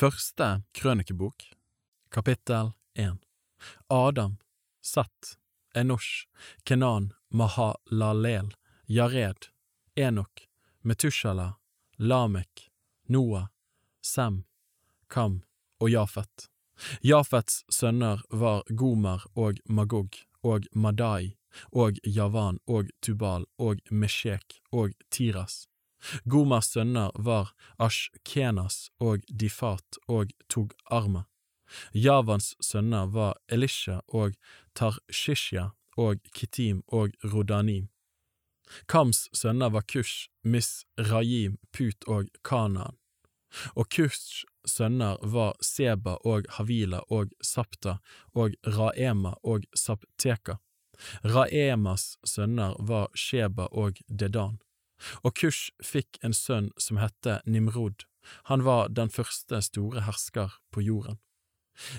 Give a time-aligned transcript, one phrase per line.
[0.00, 1.42] Første krønikebok,
[2.08, 3.18] kapittel 1
[3.88, 4.38] Adam,
[4.80, 5.36] Sett,
[5.74, 6.24] Enosh,
[6.64, 8.54] Kenan, Mahalalel,
[8.86, 9.50] Jared,
[9.96, 10.46] Enok,
[10.80, 11.58] Metushala,
[11.98, 12.70] Lamek,
[13.08, 13.48] Noah,
[14.00, 14.44] Sem,
[15.08, 15.42] Kam
[15.80, 16.48] og Jafet.
[17.02, 21.36] Jafets sønner var Gomer og Magog og Madai
[21.72, 25.69] og Javan og Tubal og Meshek og Tiras.
[26.24, 31.24] Gomers sønner var Ashkenas og Difat og Tog-Arma.
[31.92, 34.34] Javans sønner var Elisha og
[34.74, 37.88] Tarshishya og Kitim og Rodanim.
[38.86, 42.96] Kams sønner var Kush, Misraim, Put og Kanaan.
[43.74, 47.98] Og Kushs sønner var Seba og Havila og Sapta
[48.34, 50.60] og Raema og Sapteka.
[51.24, 54.60] Raemas sønner var Sheba og Dedan.
[55.24, 58.06] Og Kush fikk en sønn som hette Nimrod,
[58.44, 61.18] han var den første store hersker på jorden.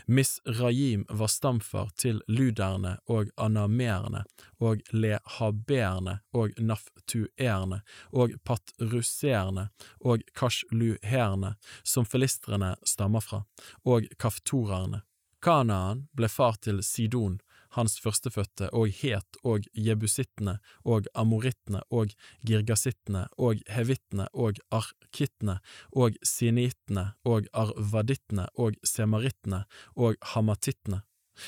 [0.06, 4.24] Misrajim var stamfar til luderne og anameerne
[4.62, 9.70] og lehabeerne og naftuerne og patruseerne
[10.06, 13.44] og kashluherne, som filistrene stammer fra,
[13.86, 15.02] og kaftorerne.
[15.42, 17.40] Kanaan ble far til Sidon,
[17.78, 22.14] hans førstefødte, og Het og jebusittene og amorittene og
[22.48, 25.60] girgasittene og hevittene og arkittene
[25.92, 29.64] og sinittene og arvadittene og semarittene
[29.96, 31.04] og hamatittene.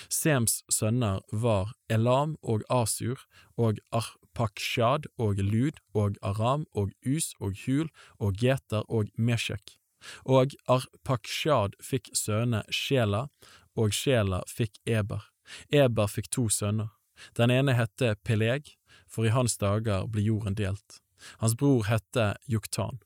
[0.09, 3.25] Sems sønner var Elam og Asur
[3.57, 9.77] og Arpakshad og Lud og Aram og Us og Hul og Geter og Meshek.
[10.25, 13.27] Og Arpakshad fikk sønne Sjela,
[13.75, 15.32] og Sjela fikk Eber.
[15.71, 16.91] Eber fikk to sønner.
[17.37, 18.75] Den ene hette Peleg,
[19.07, 20.99] for i hans dager ble jorden delt.
[21.39, 22.99] Hans bror hette Juktan.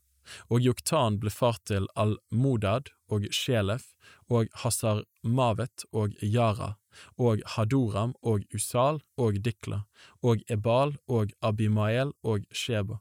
[0.52, 3.94] Og Juktan ble far til Al-Modad og Sjelef
[4.28, 6.76] og Hasar Mavet og Yara
[7.16, 9.84] og Hadoram og Usal og Dikla
[10.24, 13.00] og Ebal og Abimael og Sheba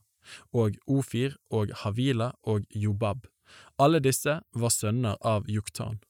[0.53, 3.27] og Ofir og Havila og Jobab.
[3.79, 6.01] Alle disse var sønner av Juktan.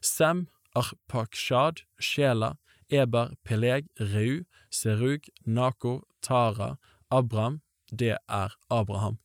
[0.00, 2.54] Sem, Arpakshad, Sjela,
[2.90, 6.76] Eber, Peleg, Reu, Serug, Nakor, Tara,
[7.10, 9.18] Abram, det er Abraham.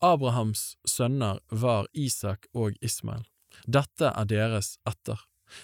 [0.00, 3.24] Abrahams sønner var Isak og Ismael.
[3.66, 5.20] Dette er deres etter.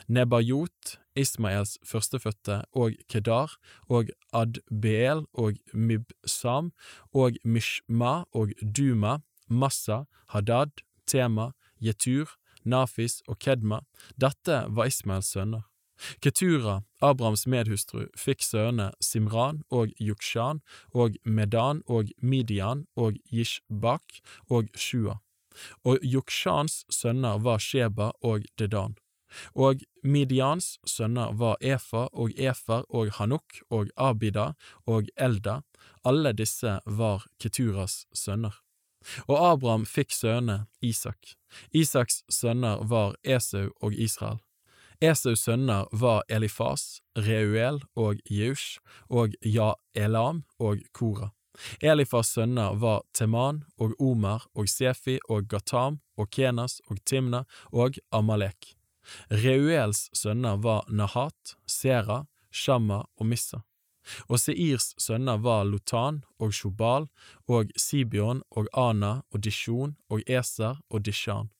[0.08, 3.56] Nebajot, Ismaels førstefødte, og Kedar,
[3.88, 6.72] og Adbeel og Mibsam,
[7.12, 9.18] og Mishma og Duma,
[9.48, 12.32] Massa, Hadad, Tema, Jetur,
[12.64, 13.82] Nafis og Kedma,
[14.20, 15.68] dette var Ismaels sønner.
[16.20, 20.60] Ketura, Abrahams medhustru, fikk sønnene Simran og Yukshan
[20.92, 25.20] og Medan og Midian og Yishbak og Shua.
[25.84, 28.96] Og Yukshans sønner var Sheba og Dedan.
[29.54, 34.52] Og Midians sønner var Efa og Efer og Hanuk og Abida
[34.86, 35.60] og Elda,
[36.04, 38.54] alle disse var Keturas sønner.
[39.28, 41.34] Og Abraham fikk sønnene Isak.
[41.72, 44.40] Isaks sønner var Esau og Israel.
[45.04, 48.78] Esaus sønner var Elifas, Reuel og Jeush
[49.10, 51.28] og Ja-Elam og Kora.
[51.80, 57.98] Elifas sønner var Teman og Omer og Sefi og Gatam og Kenas og Timna og
[58.12, 58.72] Amalek.
[59.28, 63.60] Reuels sønner var Nahat, Sera, Shamma og Missa.
[64.28, 67.08] Og Seirs sønner var Lotan og Shobal
[67.48, 71.52] og Sibion og Ana og Dishon og Eser og Dishan.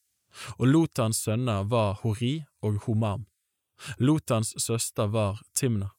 [0.59, 3.27] Og Lotans sønner var Hori og Homam.
[3.99, 5.91] Lotans søster var Timna.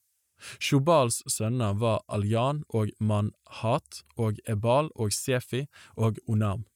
[0.60, 5.66] Shobals sønner var Aljan og Manhat og Ebal og Sefi
[5.96, 6.66] og Onam.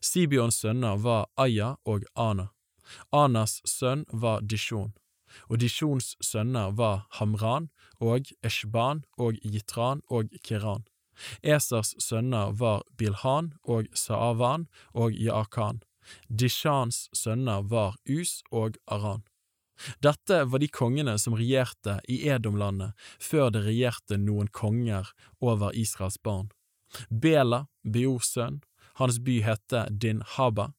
[0.00, 2.48] Sibions sønner var Aya og Ana.
[3.12, 4.92] Anas sønn var Dishon
[5.48, 7.68] og Dishons sønner var Hamran
[8.00, 10.84] og Eshban og Jitran og Kiran.
[11.42, 15.82] Esers sønner var Bilhan og Saavan og Jaakan.
[16.28, 19.22] Dishans sønner var Us og Aran.
[20.02, 25.10] Dette var de kongene som regjerte i Edomlandet før det regjerte noen konger
[25.40, 26.50] over Israels barn.
[27.10, 28.60] Bela, Beors sønn,
[29.00, 30.72] hans by hette Dinhaba.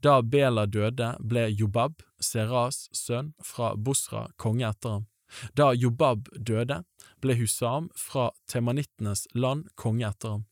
[0.00, 5.08] Da Bela døde, ble Jobab, Seras sønn, fra Bosra konge etter ham.
[5.56, 6.82] Da Jobab døde,
[7.20, 10.48] ble Husam fra temanittenes land konge etter ham.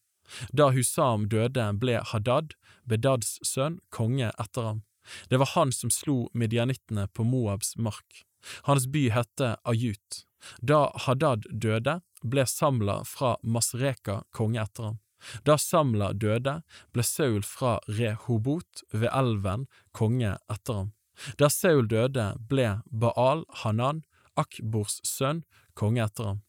[0.57, 2.55] Da Husam døde, ble Hadad,
[2.89, 4.85] Bedads sønn, konge etter ham.
[5.29, 8.25] Det var han som slo midjanittene på Moabs mark.
[8.69, 10.25] Hans by hette Ajut.
[10.61, 14.99] Da Hadad døde, ble Samla fra Masreka konge etter ham.
[15.45, 16.61] Da Samla døde,
[16.93, 20.93] ble Saul fra Rehobot ved elven konge etter ham.
[21.37, 24.05] Da Saul døde, ble Baal Hanan,
[24.41, 25.45] Akbors sønn,
[25.77, 26.41] konge etter ham.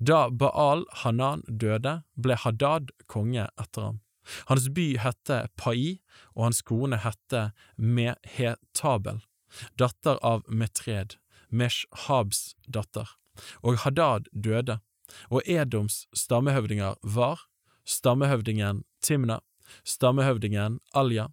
[0.00, 4.00] Da Baal Hanan døde, ble Hadad konge etter ham.
[4.46, 6.00] Hans by hette Pai,
[6.34, 9.22] og hans kone hette Mehetabel,
[9.78, 11.16] datter av Metred,
[11.50, 13.08] Meshhabs datter.
[13.62, 14.80] Og Hadad døde,
[15.30, 17.46] og Edoms stammehøvdinger var
[17.86, 19.40] stammehøvdingen Timna,
[19.84, 21.28] stammehøvdingen Alja,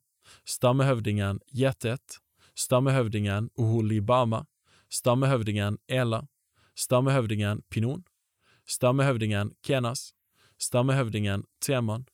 [0.46, 2.20] stammehøvdingen Jetet,
[2.56, 4.44] stammehøvdingen Oholibama,
[4.90, 6.22] stammehøvdingen Ela,
[6.76, 8.04] stammehøvdingen Pinon,
[8.68, 10.14] stammehøvdingen Kenas,
[10.60, 12.06] stammehøvdingen Teman,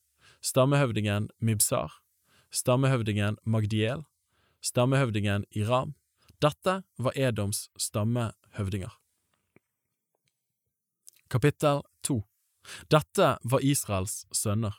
[0.42, 2.02] stammehøvdingen Mibsar,
[2.52, 4.04] stammehøvdingen Magdiel,
[4.62, 5.96] stammehøvdingen Iram.
[6.42, 9.00] Dette var Edoms stammehøvdinger.
[11.30, 12.24] Kapittel 2
[12.92, 14.76] Dette var Israels sønner.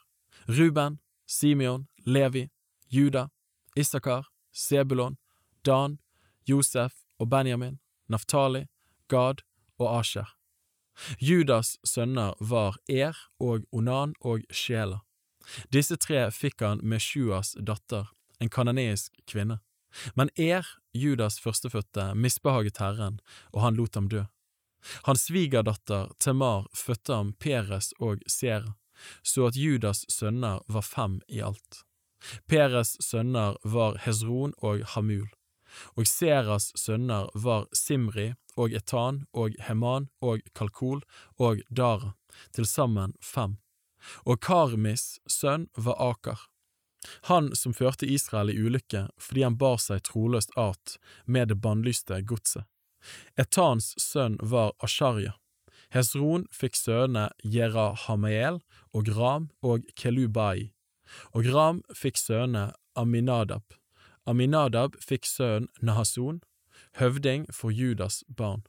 [0.48, 2.48] Ruben, Simeon, Levi,
[2.90, 3.28] Juda,
[3.76, 5.16] Isakar, Sebulon,
[5.66, 5.98] Dan,
[6.48, 7.78] Josef og Benjamin,
[8.08, 8.66] Naftali,
[9.08, 9.42] Gad
[9.78, 10.36] og Asher.
[11.20, 15.00] Judas sønner var Er og Onan og Sjela.
[15.72, 19.60] Disse tre fikk han med Sjuas datter, en kanoneisk kvinne.
[20.14, 23.20] Men Er, Judas førstefødte, misbehaget Herren,
[23.52, 24.24] og han lot ham dø.
[25.04, 28.76] Hans svigerdatter Temar fødte ham Peres og Sera,
[29.22, 31.82] så at Judas sønner var fem i alt.
[32.48, 35.28] Peres sønner var Hezron og Hamul,
[35.96, 41.02] og Seras sønner var Simri og Etan og Heman og Kalkol
[41.38, 42.14] og Dara,
[42.52, 43.58] til sammen fem.
[44.24, 46.46] Og Karmis sønn var Akar.
[47.30, 52.20] Han som førte Israel i ulykke fordi han bar seg troløst at med det bannlyste
[52.22, 52.66] godset.
[53.40, 55.36] Etans sønn var Asharja.
[55.90, 58.60] Hesron fikk sønnene Jerahamael
[58.94, 60.70] og Ram og Kelubai,
[61.34, 63.64] og Ram fikk sønnene Aminadab.
[64.28, 66.42] Aminadab fikk sønnen Nahason,
[67.00, 68.62] høvding for Judas barn.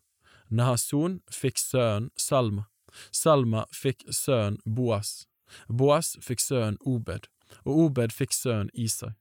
[0.49, 2.70] Nahason fikk sønnen Salma.
[3.11, 5.25] Salma fikk sønnen Boas.
[5.67, 7.27] Boas fikk sønnen Obed,
[7.65, 9.13] og Obed fikk sønnen Isai.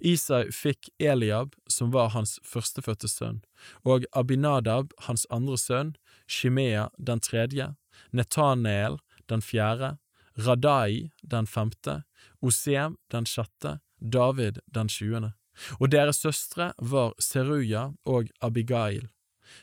[0.00, 3.42] Isai fikk Eliab, som var hans førstefødte sønn,
[3.86, 5.94] og Abinadab, hans andre sønn,
[6.26, 7.74] Shimea den tredje,
[8.12, 8.98] Netaneel
[9.28, 9.96] den fjerde,
[10.38, 12.02] Radai den femte,
[12.42, 15.34] Osem den sjette, David den tjuende.
[15.80, 19.08] Og deres søstre var Seruya og Abigail.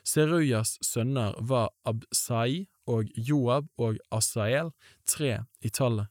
[0.04, 4.72] Seruyas sønner var Absai og Joab og Asael,
[5.08, 6.08] tre i tallet.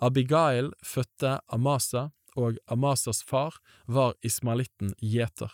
[0.00, 5.52] Abigail fødte Amasa, og Amasas far var ismalitten Jeter.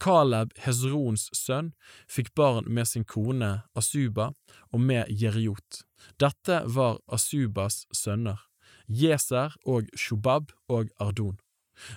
[0.00, 1.72] Kaleb, Hezrons sønn,
[2.08, 4.30] fikk barn med sin kone Asuba
[4.72, 5.82] og med Jeriot.
[6.20, 8.40] Dette var Asubas sønner,
[8.86, 11.36] Jeser og Shobab og Ardon.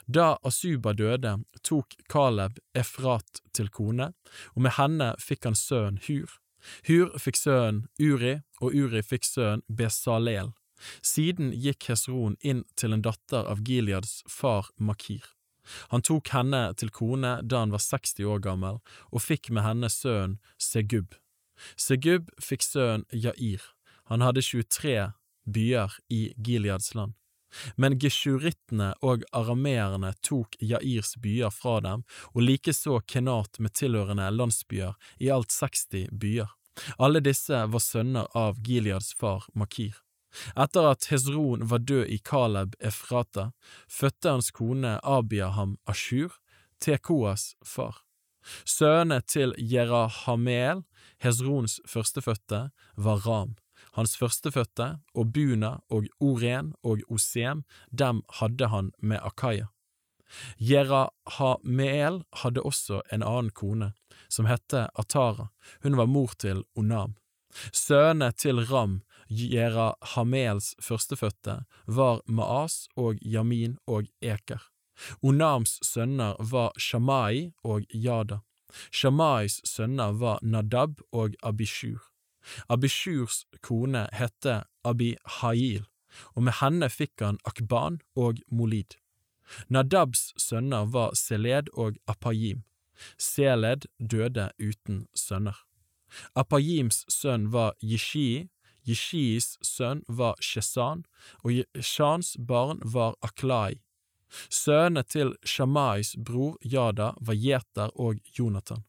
[0.07, 4.11] Da Asuba døde, tok Kaleb Efrat til kone,
[4.55, 6.39] og med henne fikk han sønnen Hur.
[6.87, 10.53] Hur fikk sønnen Uri, og Uri fikk sønnen Besalel.
[11.03, 15.25] Siden gikk Hesron inn til en datter av Gileads far Makir.
[15.93, 18.79] Han tok henne til kone da han var 60 år gammel,
[19.11, 21.13] og fikk med henne sønnen Segub.
[21.75, 23.61] Segub fikk sønnen Jair.
[24.09, 25.11] Han hadde 23
[25.45, 27.13] byer i Gileads land.
[27.75, 34.95] Men geshurittene og arameerne tok Jairs byer fra dem, og likeså Kenat med tilhørende landsbyer,
[35.19, 36.51] i alt 60 byer.
[36.97, 39.97] Alle disse var sønner av Gileads far Makir.
[40.53, 43.49] Etter at Hezron var død i Kaleb Efrata,
[43.89, 46.37] fødte hans kone Abiaham Ashur,
[46.79, 48.03] Tekoas far.
[48.63, 50.85] Sønnene til Jerahamel,
[51.19, 53.57] Hezrons førstefødte, var Ram.
[53.99, 59.67] Hans førstefødte, og Buna og Oren og Osem, dem hadde han med Akaya.
[60.61, 63.91] Jerahameel hadde også en annen kone,
[64.29, 65.49] som hette Atara,
[65.83, 67.17] hun var mor til Onam.
[67.73, 74.61] Sønnene til Ram, Jerahamels førstefødte, var Maas og Yamin og Eker.
[75.23, 78.39] Onams sønner var Shamai og Jada.
[78.91, 82.08] Shamais sønner var Nadab og Abishur.
[82.69, 85.85] Abishurs kone hette Abihail,
[86.35, 88.97] og med henne fikk han Akban og Molid.
[89.69, 92.63] Nadabs sønner var Seled og Apayim.
[93.17, 95.57] Seled døde uten sønner.
[96.35, 98.47] Apayims sønn var Yishii,
[98.87, 101.05] Yishiis sønn var Shesan,
[101.43, 103.81] og Shans barn var Aklai.
[104.49, 108.83] Sønnene til Shamais bror Jada var Jeter og Jonathan.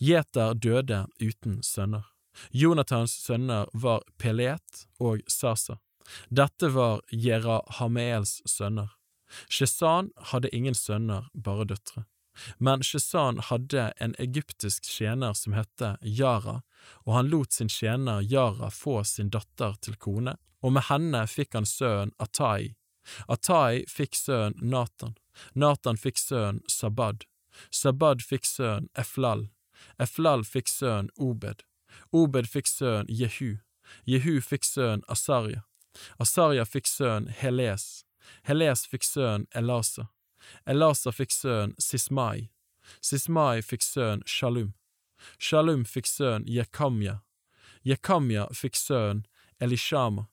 [0.00, 2.09] Jeter døde uten sønner.
[2.50, 5.78] Jonathans sønner var Pelet og Sasa.
[6.28, 8.90] Dette var Jerahameels sønner.
[9.48, 12.04] Shesan hadde ingen sønner, bare døtre.
[12.58, 16.60] Men Shesan hadde en egyptisk tjener som hette Yara,
[17.04, 21.56] og han lot sin tjener Yara få sin datter til kone, og med henne fikk
[21.58, 22.74] han sønnen Atai.
[23.28, 25.16] Atai fikk sønnen Natan,
[25.54, 27.24] Natan fikk sønnen Sabad,
[27.70, 29.48] Sabad fikk sønnen Eflal,
[29.98, 31.64] Eflal fikk sønnen Obed,
[32.12, 33.58] Obed fikk sønn Jehu,
[34.06, 35.64] Jehu fikk sønn Asarja,
[36.18, 38.04] Asarja fikk sønn Heles,
[38.48, 40.08] Heles fikk sønn Elasa,
[40.66, 42.50] Elasa fikk sønn Sismai,
[43.00, 44.74] Sismai fikk sønn Shalum,
[45.38, 47.20] Shalum fikk sønn Jekamya,
[47.84, 49.24] Jekamya fikk sønn
[49.60, 50.26] Elishama.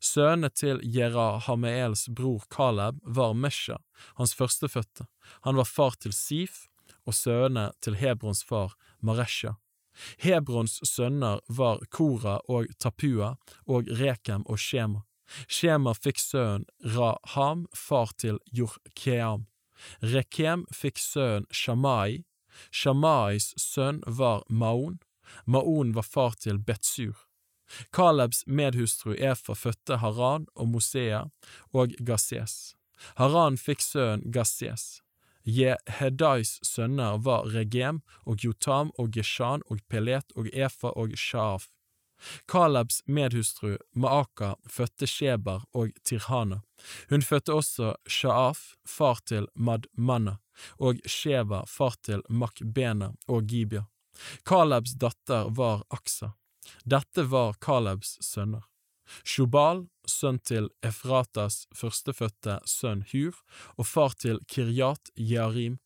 [0.00, 3.78] Sønnene til Jerahameels bror Kaleb var Mesha,
[4.18, 5.06] hans førstefødte.
[5.46, 6.66] Han var far til Sif,
[7.06, 9.56] og sønnene til Hebrons far Maresha.
[10.18, 13.36] Hebrons sønner var Kora og Tapua
[13.66, 15.04] og Rekem og Shema.
[15.48, 19.46] Shema fikk sønnen Raham, far til Jorkeam.
[20.00, 22.24] Rekem fikk sønnen Shamai.
[22.70, 24.98] Shamais sønn var Maon.
[25.44, 27.28] Maon var far til Betsur.
[27.92, 31.26] Kalebs medhustru Efa fødte Haran og Mosea
[31.72, 32.74] og Gassies.
[33.20, 35.02] Haran fikk sønnen Gasses.
[35.48, 41.70] Jehedais sønner var Regem og Jotam og Geshan og Pelet og Efa og Shaaf.
[42.50, 46.60] Kalebs medhustru Maaka fødte Sheber og Tirhana.
[47.08, 50.36] Hun fødte også Shaaf, far til Madmanna,
[50.78, 53.86] og Sheba, far til Makbena og Gibia.
[54.44, 56.34] Kalebs datter var Aksa.
[56.84, 58.66] Dette var Kalebs sønner.
[59.24, 63.36] Shubal, sønn til Efratas førstefødte sønn Hur,
[63.76, 65.78] og far til Kiryat Jearim.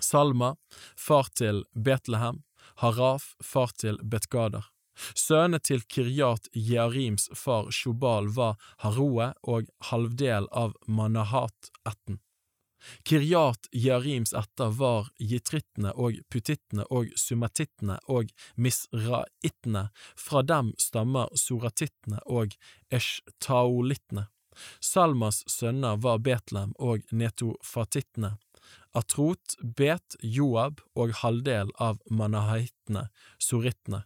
[0.00, 0.54] Salma,
[0.96, 2.42] far til Betlehem.
[2.82, 4.68] Haraf, far til Betgader.
[5.14, 12.18] Sønnene til Kiryat Jearims far Shobal var Haroe og halvdel av Manahat-ætten.
[13.02, 22.22] Kiryat Jearims ætter var jitrittene og putittene og sumatittene og misraittene, fra dem stammer soratittene
[22.26, 22.54] og
[22.94, 24.28] eshtaolittene.
[24.82, 28.36] Salmas sønner var Betlehem og netofatittene,
[28.96, 33.08] Atrot, Bet, Joab og halvdel av manahaitene,
[33.38, 34.04] sorittene.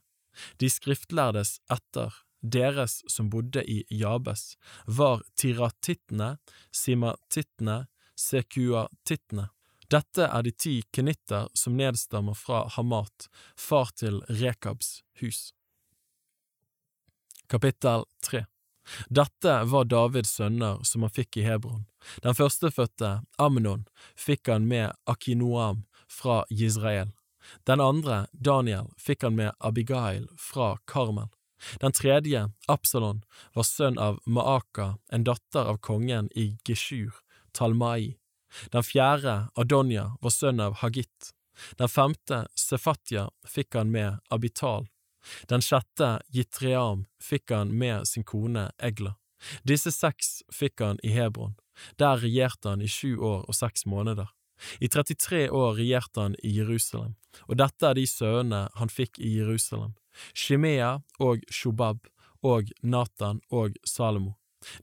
[0.60, 2.12] De skriftlærdes etter,
[2.42, 6.36] deres som bodde i Jabes, var tiratittene,
[6.74, 7.84] simatittene,
[8.18, 9.48] sekuatittene.
[9.92, 15.50] Dette er de ti kenitter som nedstammer fra Hamat, far til Rekabs hus.
[17.52, 18.46] Kapittel 3
[19.08, 21.84] Dette var Davids sønner som han fikk i Hebron.
[22.24, 23.84] Den førstefødte, Amnon,
[24.16, 27.12] fikk han med Akinoam fra Israel.
[27.66, 31.28] Den andre, Daniel, fikk han med Abigail fra Karmel.
[31.80, 33.22] Den tredje, Absalon,
[33.54, 37.14] var sønn av Maaka, en datter av kongen i Geshur,
[37.52, 38.16] Talmai.
[38.72, 41.32] Den fjerde, Adonia, var sønn av Hagit.
[41.78, 44.88] Den femte, Sefatya, fikk han med Abital.
[45.48, 49.14] Den sjette, Jitream, fikk han med sin kone Egla.
[49.66, 51.56] Disse seks fikk han i Hebron.
[51.98, 54.30] Der regjerte han i sju år og seks måneder.
[54.78, 57.16] I 33 år regjerte han i Jerusalem,
[57.48, 59.96] og dette er de sønnene han fikk i Jerusalem,
[60.34, 62.06] Shimea og Shobab
[62.46, 64.36] og Natan og Salomo.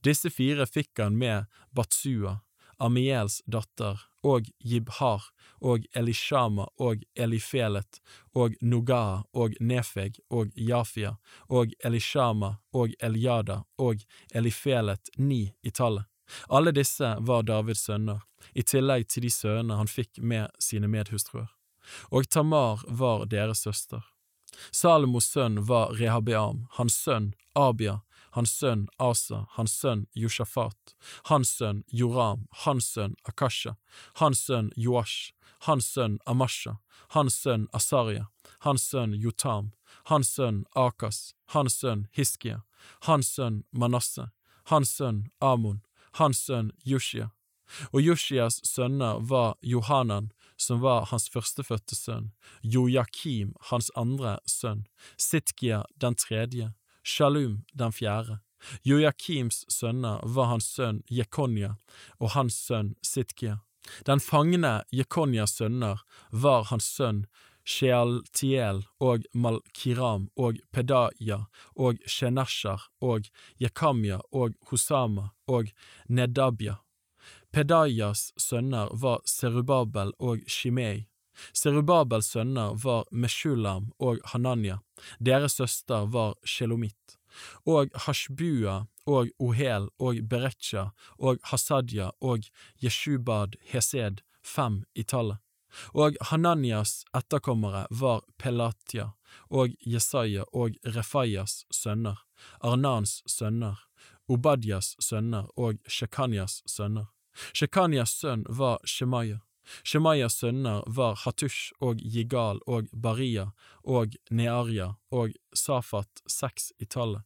[0.04, 2.42] Disse fire fikk han med Batsua,
[2.80, 5.24] Amiels datter, og Jibhar
[5.62, 8.00] og Elishama og Elifelet
[8.36, 11.16] og Nogaa og Nefeg og Jafia
[11.48, 14.04] og Elishama og Eliada og
[14.36, 16.06] Elifelet ni i tallet.
[16.48, 18.22] Alle disse var Davids sønner,
[18.54, 21.50] i tillegg til de sønnene han fikk med sine medhustruer.
[22.14, 24.04] Og Tamar var deres søster.
[24.72, 28.00] Salomos sønn var Rehabeam, hans sønn Abia,
[28.32, 30.96] hans sønn Asa, hans sønn Yushafat,
[31.30, 33.76] hans sønn Joram, hans sønn Akasha,
[34.22, 35.34] hans sønn Joash,
[35.68, 36.78] hans sønn Amasha,
[37.10, 38.28] hans sønn Asaria,
[38.60, 39.72] hans sønn Jotam,
[40.06, 42.62] hans sønn Akas, hans sønn Hiskia,
[43.08, 44.30] hans sønn Manasseh,
[44.66, 45.82] hans sønn Amon,
[46.14, 47.32] hans sønn Yushia.
[47.94, 52.32] Og Yushias sønner var Johanan, som var hans førstefødte sønn,
[52.64, 56.74] Jojakim, hans andre sønn, Sitkia den tredje,
[57.10, 58.40] Shalum den fjerde.
[58.84, 61.76] Jojakims sønner var hans sønn Jekonja
[62.20, 63.60] og hans sønn Sitkia.
[64.06, 67.24] Den fangne Jekonjas sønner var hans sønn
[67.70, 71.44] Shealtiel og Malkiram og Pedaya
[71.76, 73.30] og Shenashar og
[73.62, 75.70] Jekamya og Hosama og
[76.10, 76.80] Nedabya.
[77.54, 81.06] Pedayas sønner var Serubabel og Shimei.
[81.54, 84.80] Serubabels sønner var Meshulam og Hananya,
[85.20, 87.18] deres søster var Shelomit,
[87.66, 92.50] og Hashbua og Ohel og Berecha og Hasadya og
[92.84, 95.40] Jeshubad Hesed, fem i tallet.
[95.94, 99.12] Og Hananias etterkommere var Pelatia
[99.50, 102.18] og Jesaja og Refaias sønner,
[102.60, 103.78] Arnans sønner,
[104.30, 107.10] Obadjas sønner og Shekanias sønner.
[107.54, 109.40] Shekanias sønn var Shemaya.
[109.84, 113.50] Shemaias sønner var Hatush og Jigal og Baria
[113.84, 117.24] og Nearia og Safat seks i tallet.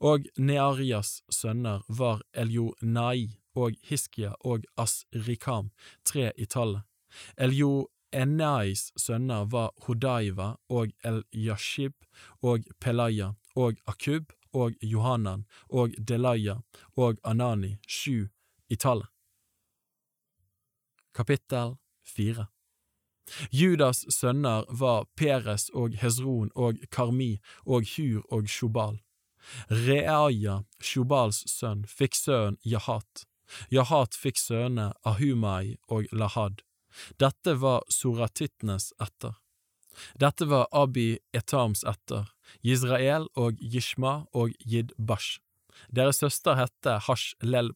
[0.00, 5.70] Og Nearias sønner var Eljonai og Hiskia og Asrikam
[6.04, 6.84] tre i tallet.
[7.36, 11.94] Eljo-Enais sønner var Hodaiva og El-Yashib
[12.42, 16.60] og Pelaya og Akub og Johanan og Delaya
[16.96, 18.28] og Anani, sju
[18.68, 19.08] i tallet.
[21.18, 21.72] Kapittel
[22.06, 22.46] 4
[23.50, 29.00] Judas sønner var Peres og Hezron og Karmi og Hur og Shobal.
[29.66, 33.24] Reaya, Shobals sønn, fikk sønnen Jahat.
[33.74, 36.62] Jahat fikk sønnene Ahumai og Lahad.
[37.18, 39.34] Dette var Soratitnes etter.
[40.22, 42.30] Dette var Abi Etams etter,
[42.62, 45.42] Yisrael og Yishma og Yidbash.
[45.90, 47.74] Deres søster hette Hash Lel.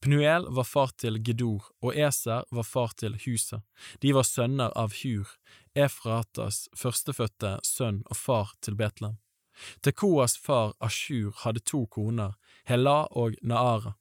[0.00, 3.62] Pnuel var far til Gedor, og Eser var far til Husa.
[4.00, 5.28] De var sønner av Hur,
[5.74, 9.18] Efratas førstefødte sønn og far til Betlehem.
[9.84, 13.94] Tekoas far Ashur hadde to koner, Hela og Naara.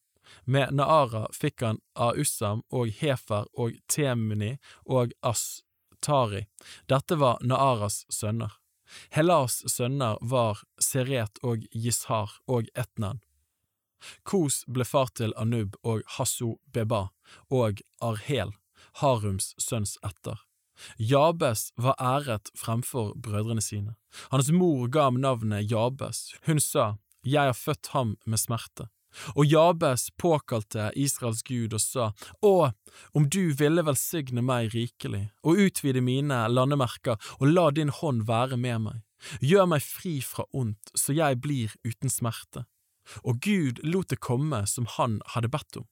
[0.46, 6.46] Med Naara fikk han Aussam og Hefer og Temuni og Astari.
[6.88, 8.62] Dette var Naaras sønner.
[9.12, 13.22] Helas sønner var Seret og Gishar og Etnan.
[14.24, 17.08] Kos ble far til Anub og Hasso Beba
[17.50, 18.54] og Arhel,
[19.02, 20.40] Harums sønns etter.
[20.98, 23.96] Jabes var æret fremfor brødrene sine.
[24.32, 26.34] Hans mor ga ham navnet Jabes.
[26.48, 28.90] Hun sa, Jeg har født ham med smerte.
[29.36, 32.72] Og Jabes påkalte Israels Gud og sa, Å,
[33.14, 38.58] om du ville velsigne meg rikelig, og utvide mine landemerker, og la din hånd være
[38.58, 39.02] med meg.
[39.44, 42.66] Gjør meg fri fra ondt, så jeg blir uten smerte.
[43.24, 45.88] Og Gud lot det komme som han hadde bedt om.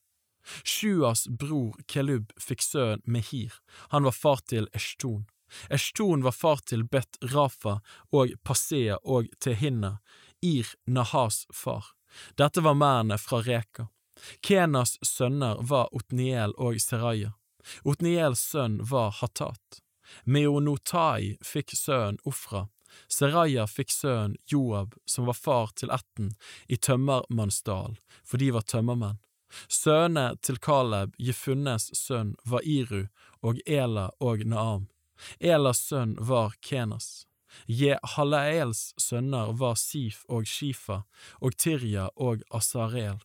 [0.63, 3.53] Sjuas bror Kelub fikk sønn Mehir,
[3.93, 5.27] han var far til Eshton.
[5.69, 7.79] Eshton var far til Bet Rafa
[8.15, 9.97] og Pasea og Tehinna,
[10.41, 11.95] Ir Nahas far.
[12.37, 13.89] Dette var mennene fra Reka.
[14.41, 17.33] Kenas sønner var Otniel og Seraya.
[17.83, 19.81] Otniels sønn var Hatat.
[20.25, 22.67] Meonotai fikk sønnen Ofra.
[23.07, 26.33] Seraya fikk sønnen Joab, som var far til ætten
[26.67, 29.19] i Tømmermannsdal, for de var tømmermenn.
[29.67, 33.07] Sønnene til Kaleb, Jefunnes sønn, var Iru
[33.41, 34.87] og Ela og Naam.
[35.39, 37.25] Elas sønn var Kenas.
[37.65, 41.01] Jehalaels sønner var Sif og Shifa
[41.41, 43.17] og Tirja og Asarel.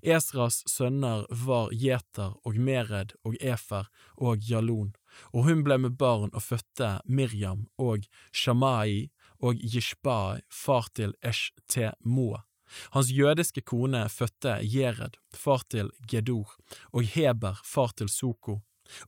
[0.00, 4.94] Esras sønner var Jeter og Mered og Efer og Jalon,
[5.32, 9.10] og hun ble med barn og fødte Miriam og Shamai
[9.44, 12.44] og Yishbai, far til Eshtemoa.
[12.90, 16.56] Hans jødiske kone fødte Jered, far til Gedor,
[16.92, 18.60] og Heber, far til Soko,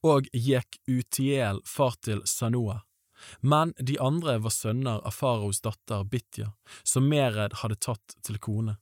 [0.03, 2.83] og Jekutiel, far til Sanoa.
[3.41, 6.53] Men de andre var sønner av faraos datter Bitya,
[6.85, 8.77] som Mered hadde tatt til kone.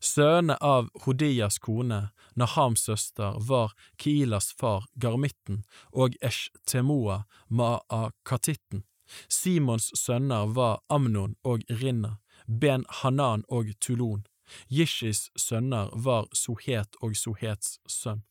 [0.00, 8.84] Sønnene av Hodias kone, Nahams søster, var Kilas far Garmitten og Eshtemoa Maakatitten.
[9.28, 12.16] Simons sønner var Amnon og Rinna,
[12.46, 14.24] Ben Hanan og Tulon.
[14.68, 18.22] Jishis sønner var Sohet og Sohets sønn.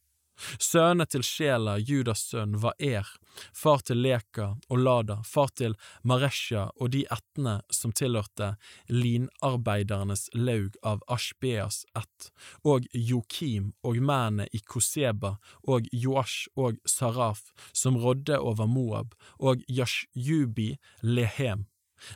[0.60, 3.08] Sønnene til Sjela, Judas sønn, var Er,
[3.54, 8.56] far til Leka og Lada, far til Maresja og de ættene som tilhørte
[8.89, 12.32] linarbeidernes laug av Ashbeas ett,
[12.63, 19.62] og Jokim og mennene i Koseba og Joash og Saraf, som rådde over Moab, og
[19.70, 21.67] Yashjubi Lehem.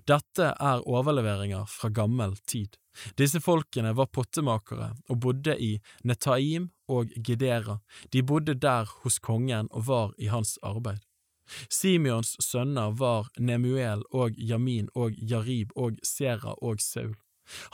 [0.07, 2.77] Dette er overleveringer fra gammel tid.
[3.19, 7.79] Disse folkene var pottemakere og bodde i Netaim og Gidera,
[8.13, 11.03] de bodde der hos kongen og var i hans arbeid.
[11.69, 17.13] Simeons sønner var Nemuel og Jamin og Jarib og Sera og Saul.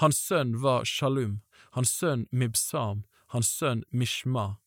[0.01, 1.39] Hans sønn var Shalum,
[1.71, 4.57] hans sønn Mibsam, hans sønn Mishma.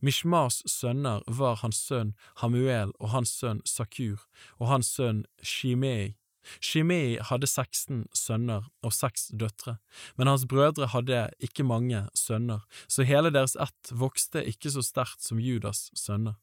[0.00, 4.24] Mishmas sønner var hans sønn Hamuel og hans sønn Sakur
[4.58, 6.14] og hans sønn Shimei.
[6.60, 9.78] Shimei hadde 16 sønner og seks døtre,
[10.16, 15.22] men hans brødre hadde ikke mange sønner, så hele deres ett vokste ikke så sterkt
[15.24, 16.38] som Judas' sønner.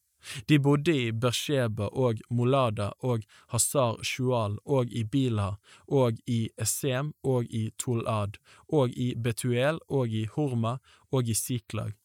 [0.50, 5.56] De bodde i Bersheba og Molada og Hazar Shual og i Bila
[5.88, 8.38] og i Esem og i Tolad
[8.70, 10.78] og i Betuel og i Horma
[11.12, 11.98] og i Siklag.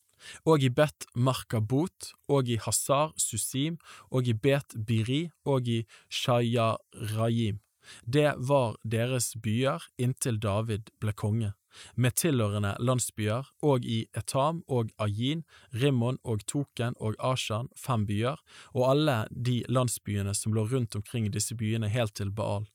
[0.45, 3.79] og i Bet Markabot, og i Hazar Susim,
[4.11, 7.61] og i Bet Biri, og i Shayarayim.
[8.05, 11.53] Det var deres byer inntil David ble konge,
[11.95, 15.45] med tilhørende landsbyer, og i Etam og Ayin,
[15.75, 18.41] Rimmon og Token og Ashan, fem byer,
[18.73, 22.69] og alle de landsbyene som lå rundt omkring disse byene helt til Baal.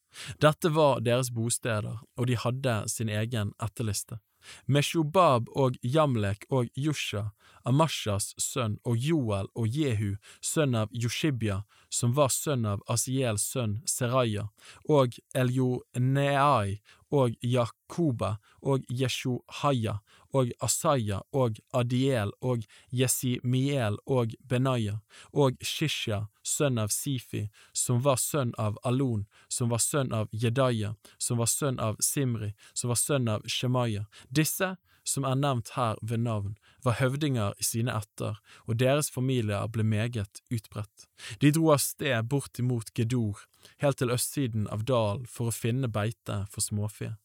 [0.44, 4.20] Dette var deres bosteder, og de hadde sin egen etterliste.
[4.66, 7.32] Meshobab og Jamlek og Jusha,
[7.66, 13.82] Amashas sønn, og Joel og Jehu, sønn av Joshibya, som var sønn av Asiels sønn
[13.86, 14.48] Seraya,
[14.90, 16.80] og Eljoneai
[17.12, 20.00] og Jakoba og Jeshohaya
[20.34, 25.00] og Asaya og Adiel og Jesimiel og Benaya
[25.32, 30.96] og Shishya, sønn av Sifi, som var sønn av Alon, som var sønn av Jedaya,
[31.18, 34.08] som var sønn av Simri, som var sønn av Shemaya.
[34.30, 39.68] Disse, som er nevnt her ved navn, var høvdinger i sine ætter, og deres familier
[39.68, 41.08] ble meget utbredt.
[41.42, 43.46] De dro av sted bortimot Gedor,
[43.82, 47.16] helt til østsiden av dalen for å finne beite for småfe.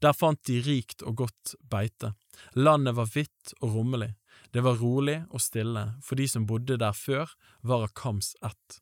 [0.00, 2.14] Der fant de rikt og godt beite.
[2.54, 4.12] Landet var hvitt og rommelig.
[4.52, 7.30] Det var rolig og stille, for de som bodde der før,
[7.62, 8.80] var av Kams ett.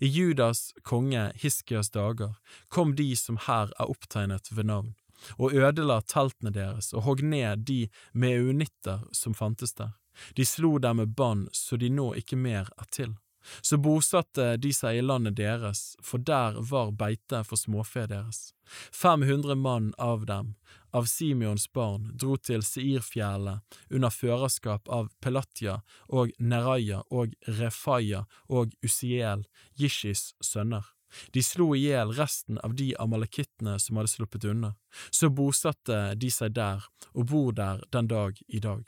[0.00, 2.34] I Judas konge Hiskias dager
[2.68, 4.94] kom de som her er opptegnet ved navn,
[5.36, 7.80] og ødela teltene deres og hogg ned de
[8.12, 9.94] meunitter som fantes der.
[10.36, 13.16] De slo dem med bånd så de nå ikke mer er til.
[13.62, 18.50] Så bosatte de seg i landet deres, for der var beite for småfe deres.
[18.92, 20.54] 500 mann av dem,
[20.90, 28.74] av Simeons barn, dro til Seirfjellet under førerskap av Pelatja og Neraya og Refaya og
[28.84, 30.86] Usiel, Jishis sønner.
[31.34, 34.76] De slo i hjel resten av de amalekittene som hadde sluppet unna.
[35.10, 38.84] Så bosatte de seg der og bor der den dag i dag.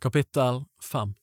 [0.00, 1.16] Kapittel 5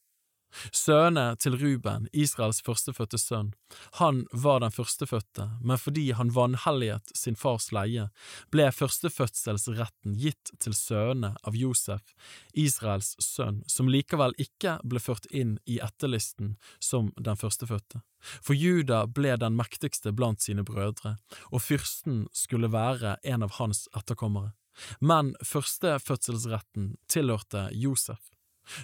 [0.71, 3.53] Sønnene til Ruben, Israels førstefødte sønn,
[3.99, 8.07] han var den førstefødte, men fordi han vanhelliget sin fars leie,
[8.53, 12.15] ble førstefødselsretten gitt til sønnene av Josef,
[12.53, 18.01] Israels sønn, som likevel ikke ble ført inn i etterlisten som den førstefødte.
[18.41, 21.17] For Juda ble den mektigste blant sine brødre,
[21.51, 24.53] og fyrsten skulle være en av hans etterkommere.
[24.99, 28.34] Men førstefødselsretten tilhørte Josef.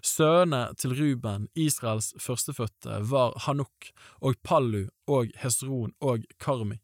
[0.04, 3.92] Sønnene til Ruben, Israels førstefødte, var Hanuk
[4.22, 6.80] og Pallu og Hesron og Karmi.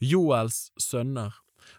[0.00, 1.32] Joels sønner,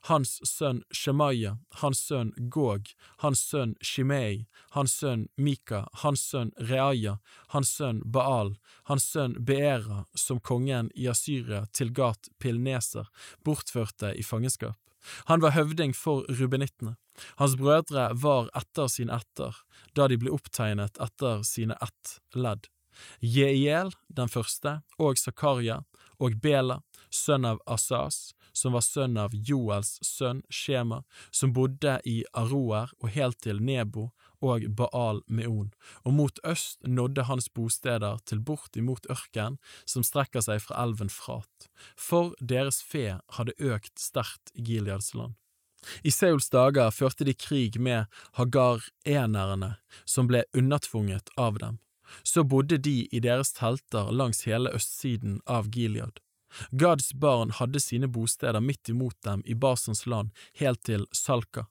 [0.10, 2.90] hans sønn Shemaya, hans sønn Gog,
[3.24, 4.46] hans sønn Shimei,
[4.76, 7.18] hans sønn Mika, hans sønn Reaya,
[7.54, 8.56] hans sønn Baal,
[8.90, 13.10] hans sønn Beera, som kongen i Asyria til Gat Pilneser
[13.44, 14.80] bortførte i fangenskap.
[15.28, 16.96] Han var høvding for rubenittene.
[17.42, 19.58] Hans brødre var etter sin etter,
[19.96, 22.70] da de ble opptegnet etter sine ett ledd.
[23.20, 25.82] Jeiel den første, og Zakaria,
[26.22, 32.22] og Bela, sønn av Asas, som var sønn av Joels sønn Shema, som bodde i
[32.38, 34.12] Aroer og helt til Nebo
[34.44, 35.72] og Baal Meon,
[36.06, 41.12] og mot øst nådde hans bosteder til bort imot ørken som strekker seg fra elven
[41.14, 45.40] Frat, for deres fe hadde økt sterkt i Gileads land.
[46.04, 48.06] I Seuls dager førte de krig med
[48.40, 51.80] Hagar-enerne, som ble unnatvunget av dem.
[52.24, 56.20] Så bodde de i deres telter langs hele østsiden av Gilead.
[56.72, 61.66] Gads barn hadde sine bosteder midt imot dem i Basans land helt til Salka.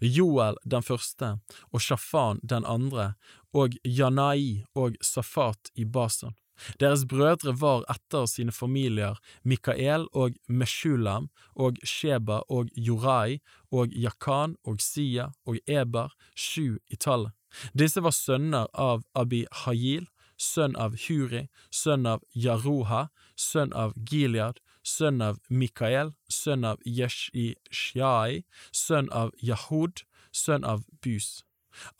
[0.00, 1.38] Joel den første
[1.72, 3.14] og Shafan den andre
[3.56, 6.36] og Janai og Safat i Basan.
[6.80, 14.56] Deres brødre var etter sine familier Mikael og Meshulam og Sheba og Jorai og Yakan
[14.64, 17.32] og Sia og Eber, sju i tallet.
[17.74, 20.06] Disse var sønner av Abi Hayil,
[20.40, 28.44] sønn av Huri, sønn av Jaroha, sønn av Gilead, sønn av Mikael, sønn av Yeshishai,
[28.72, 31.42] sønn av Yahud, sønn av Bus.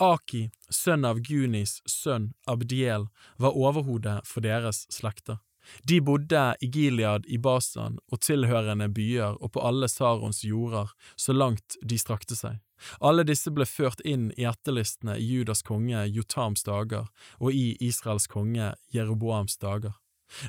[0.03, 5.39] Aki, sønn av Gunis sønn Abdiel, var overhodet for deres slekter.
[5.85, 11.37] De bodde i Gilead i Basan og tilhørende byer og på alle Sarons jorder så
[11.37, 12.59] langt de strakte seg.
[13.05, 18.27] Alle disse ble ført inn i etterlistene i Judas konge Jotams dager og i Israels
[18.31, 20.00] konge Jeroboams dager.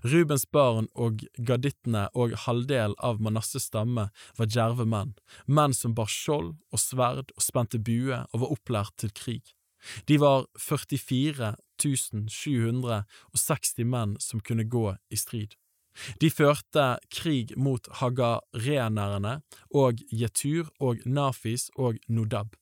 [0.03, 5.15] Rubens barn og gadittene og halvdel av Manasses stamme var djerve menn,
[5.45, 9.55] menn som bar skjold og sverd og spente bue og var opplært til krig.
[10.05, 15.57] De var 44 760 menn som kunne gå i strid.
[16.21, 19.41] De førte krig mot hagarenerne
[19.75, 22.55] og Jetur og Nafis og Nodab.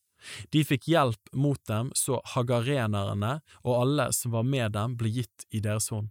[0.51, 5.47] De fikk hjelp mot dem så hagarenerne og alle som var med dem, ble gitt
[5.51, 6.09] i deres hånd.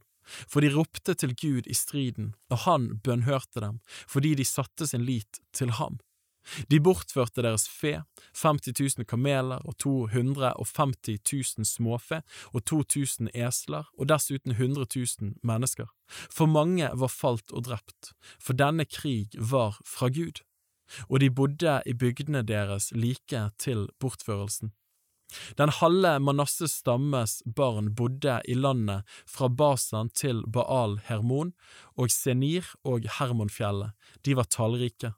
[0.48, 5.06] For de ropte til Gud i striden, og han bønnhørte dem, fordi de satte sin
[5.08, 5.98] lit til ham.
[6.70, 8.02] De bortførte deres fe,
[8.42, 14.86] 50 000 kameler og 250 000 småfe og 2000 esler og dessuten 100
[15.20, 15.86] 000 mennesker,
[16.32, 20.40] for mange var falt og drept, for denne krig var fra Gud,
[21.08, 24.72] og de bodde i bygdene deres like til bortførelsen.
[25.56, 31.52] Den halve Manasses stammes barn bodde i landet fra Basan til Baal Hermon
[31.96, 33.92] og Senir og Hermonfjellet,
[34.24, 35.12] de var tallrike.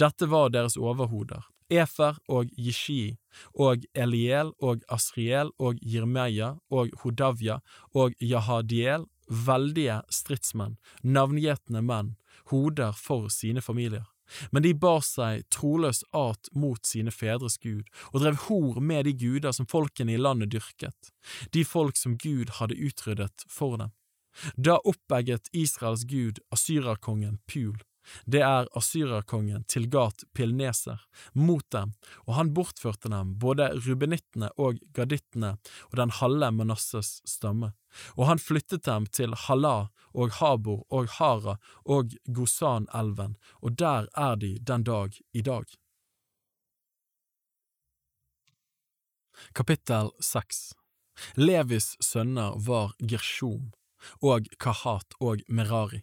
[0.00, 3.18] Dette var deres overhoder, Efer og Jishi,
[3.54, 7.60] og Eliel og Asriel og Jirmeya og Hodavya
[7.94, 12.14] og Jahadiel, veldige stridsmenn, navngjetne menn,
[12.50, 14.06] hoder for sine familier.
[14.52, 19.14] Men de bar seg troløst at mot sine fedres Gud, og drev hor med de
[19.18, 21.12] guder som folkene i landet dyrket,
[21.54, 23.94] de folk som Gud hadde utryddet for dem.
[24.54, 27.78] Da oppegget Israels gud asyrerkongen Pul,
[28.24, 31.00] det er asyrerkongen Tilgat Pilneser,
[31.32, 31.94] mot dem,
[32.26, 35.56] og han bortførte dem, både rubenittene og gadittene
[35.90, 37.72] og den halve Manasses stamme,
[38.16, 44.36] og han flyttet dem til Hala og Habor og Hara og Gosan-elven, og der er
[44.36, 45.64] de den dag i dag.
[49.54, 50.72] Kapittel 6
[51.36, 53.72] Levis sønner var Gershom
[54.22, 56.02] og Kahat og Merari.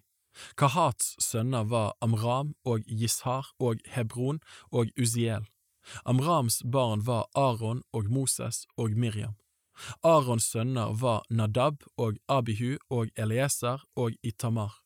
[0.58, 4.40] Kahats sønner var Amram og Jishar og Hebron
[4.72, 5.48] og Uziel.
[6.06, 9.36] Amrams barn var Aron og Moses og Miriam.
[10.04, 14.82] Arons sønner var Nadab og Abihu og Elieser og Itamar.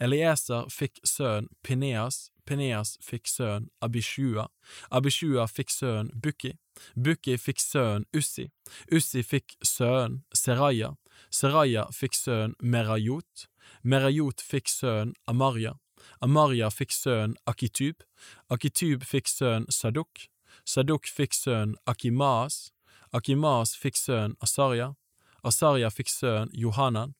[0.00, 4.46] Elieser fikk sønnen Pineas, Pineas fikk sønnen Abishua,
[4.90, 6.54] Abishua fikk sønnen Bukki,
[6.96, 8.48] Bukki fikk sønnen Ussi,
[8.92, 10.94] Ussi fikk sønnen Seraya,
[11.30, 13.48] Seraya fikk sønnen Merayot,
[13.82, 15.76] Merayot fikk sønnen Amaria,
[16.20, 18.02] Amaria fikk sønnen Akitub,
[18.50, 20.28] Akitub fikk sønnen Saduk,
[20.64, 22.72] Saduk fikk sønnen Akimaas,
[23.12, 24.94] Akimaas fikk sønnen Asarya,
[25.42, 27.14] Asarya fikk sønnen Johanan,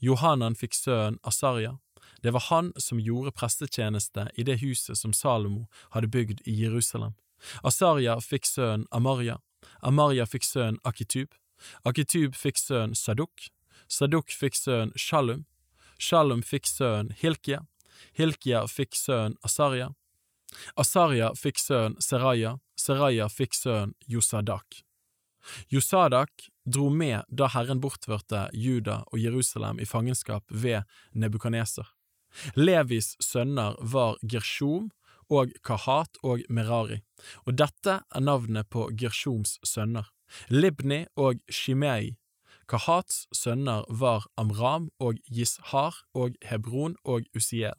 [0.00, 1.78] Johanan fikk sønnen Asarya.
[2.22, 7.14] Det var han som gjorde prestetjeneste i det huset som Salomo hadde bygd i Jerusalem.
[7.62, 9.40] Asarya fikk sønnen Amaria,
[9.82, 11.34] Amaria fikk sønnen Akitub,
[11.84, 13.48] Akitub fikk sønnen Saduk,
[13.88, 15.44] Saduk fikk sønnen Shalum,
[15.98, 17.62] Shalom fikk sønnen Hilkia,
[18.18, 19.92] Hilkia fikk sønnen Asarja,
[20.76, 24.82] Asarja fikk sønnen Seraya, Seraya fikk sønnen Josadak.
[25.68, 31.88] Josadak dro med da Herren bortførte Juda og Jerusalem i fangenskap ved Nebukaneser.
[32.56, 34.90] Levis sønner var Gershom
[35.32, 37.00] og Kahat og Merari,
[37.46, 40.08] og dette er navnet på Gershoms sønner,
[40.48, 42.14] Libni og Shimei.
[42.70, 47.78] Kahats sønner var Amram og Jishar og Hebron og Usiel.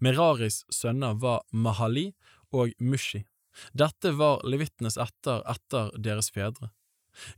[0.00, 2.12] Meraris sønner var Mahali
[2.52, 3.24] og Mushi.
[3.72, 6.70] Dette var levittenes etter etter deres fedre.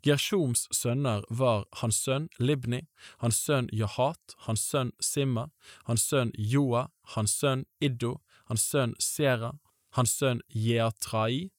[0.03, 2.81] Gershoms sønner var hans sønn Libni,
[3.23, 5.49] hans sønn Jahat, hans sønn Simma,
[5.87, 8.19] hans sønn Joa, hans sønn Iddo,
[8.51, 9.53] hans sønn Sera,
[9.95, 11.51] hans sønn Jeatrai.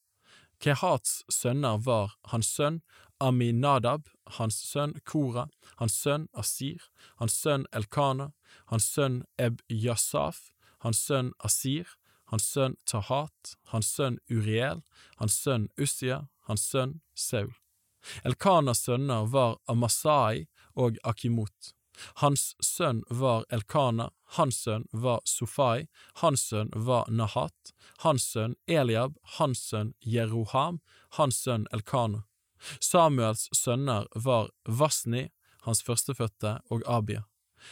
[0.59, 2.81] Kehats sønner var hans sønn
[3.19, 8.31] Aminadab, hans sønn Kora, hans sønn Asir, hans sønn Elkana,
[8.71, 11.95] hans sønn Eb-Yasaf, hans sønn Asir,
[12.31, 14.83] hans sønn Tahat, hans sønn Uriel,
[15.17, 17.53] hans sønn Ussia, hans sønn Saul.
[18.23, 21.73] Elkanas sønner var Amasai og Akimot.
[22.21, 25.87] Hans sønn var Elkana, hans sønn var Sofai,
[26.21, 27.73] hans sønn var Nahat,
[28.05, 30.79] hans sønn Eliab, hans sønn Jeroham,
[31.17, 32.23] hans sønn Elkana.
[32.79, 35.29] Samuels sønner var Vasni,
[35.65, 37.25] hans førstefødte, og Abia.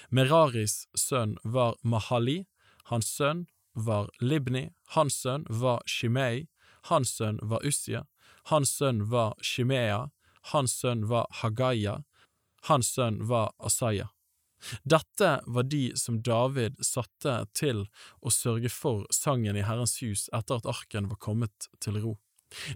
[0.10, 2.46] Meraris sønn var Mahali,
[2.92, 6.48] hans sønn var Libni, hans sønn var Shimei,
[6.90, 8.06] hans sønn var Ussia,
[8.52, 10.08] hans sønn var Shimea,
[10.52, 12.02] hans sønn var Hagaya,
[12.68, 14.10] hans sønn var Asaya.
[14.84, 17.84] Dette var de som David satte til
[18.26, 22.16] å sørge for sangen i Herrens hus etter at arken var kommet til ro.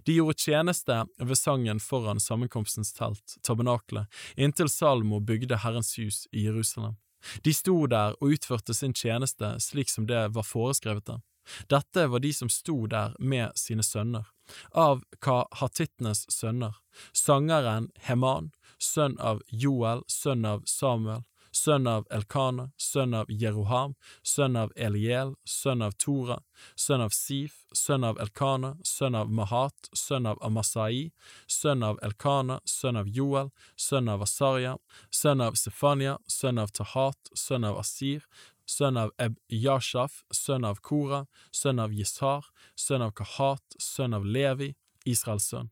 [0.04, 4.06] De gjorde tjeneste ved sangen foran sammenkomstens telt, tabernaklet,
[4.36, 6.96] inntil Salmo bygde Herrens hus i Jerusalem.
[7.42, 11.22] De sto der og utførte sin tjeneste slik som det var foreskrevet dem.
[11.70, 14.28] Dette var de som sto der med sine sønner,
[14.70, 16.76] av Kahatittenes sønner,
[17.12, 24.56] sangeren Heman, sønn av Joel, sønn av Samuel, sønn av Elkana, sønn av Jeroham, sønn
[24.56, 26.38] av Eliel, sønn av Tora,
[26.76, 31.12] sønn av Sif, sønn av Elkana, sønn av Mahat, sønn av Amasai,
[31.46, 34.78] sønn av Elkana, sønn av Joel, sønn av Asarya,
[35.10, 38.24] sønn av Sefania, sønn av Tahat, sønn av Asir,
[38.66, 44.26] sønn av Eb Yashaf, sønn av Kora, sønn av Yishar, sønn av Kahat, sønn av
[44.26, 44.72] Levi,
[45.04, 45.70] Israels sønn.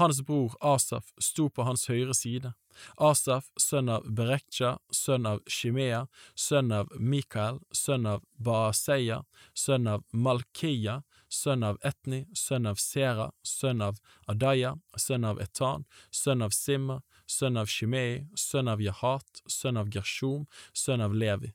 [0.00, 2.52] Hans bror Asaf sto på hans høyre side.
[2.96, 9.22] Asaf, sønn av Berekja, sønn av Shimea, sønn av Mikael, sønn av Baaseia,
[9.54, 15.86] sønn av Malkiya, sønn av Etni, sønn av Sera, sønn av Adaya, sønn av Etan,
[16.10, 21.52] sønn av Simma, sønn av Shimei, sønn av Jahat, sønn av Gershom, sønn av Levi.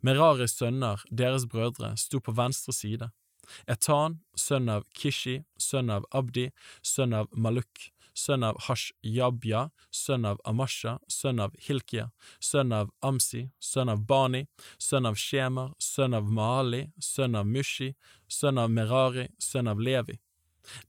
[0.00, 3.10] Meraris sønner, deres brødre, sto på venstre side.
[3.66, 6.50] Etan, sønn av Kishi, sønn av Abdi,
[6.86, 13.46] sønn av Maluk, sønn av Hashjabya, sønn av Amasha, sønn av Hilkia, sønn av Amsi,
[13.60, 14.46] sønn av Bani,
[14.78, 17.92] sønn av Shemar, sønn av Maali, sønn av Mushi,
[18.28, 20.18] sønn av Merari, sønn av Levi.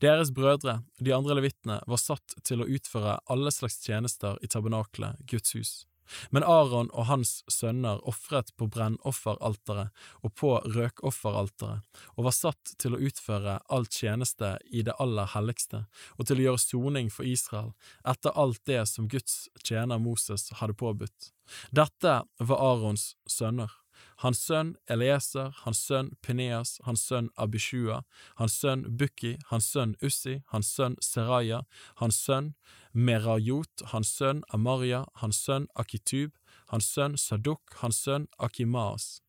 [0.01, 5.23] Deres brødre, de andre levitene, var satt til å utføre alle slags tjenester i tabernaklet,
[5.29, 5.73] Guds hus.
[6.31, 11.83] Men Aron og hans sønner ofret på brennofferalteret og på røkofferalteret,
[12.15, 15.85] og var satt til å utføre alt tjeneste i det aller helligste,
[16.17, 17.73] og til å gjøre soning for Israel,
[18.07, 21.31] etter alt det som Guds tjener Moses hadde påbudt.
[21.75, 23.71] Dette var Arons sønner
[24.23, 28.03] hans sønn Elieser, hans sønn Peneas, hans sønn Abishua,
[28.39, 31.63] hans sønn Bukki, hans sønn Ussi, hans sønn Seraya,
[32.01, 32.53] hans sønn
[32.93, 36.35] Merayot, hans sønn Amaria, hans sønn Akitub,
[36.71, 39.21] hans sønn Saduk, hans sønn Akimaas.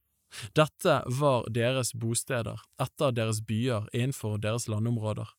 [0.54, 5.30] Dette var deres bosteder, etter deres byer innenfor deres landområder.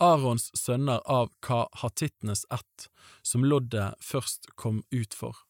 [0.00, 2.88] Arons sønner av kahatittenes ett,
[3.22, 5.45] som loddet først kom ut for.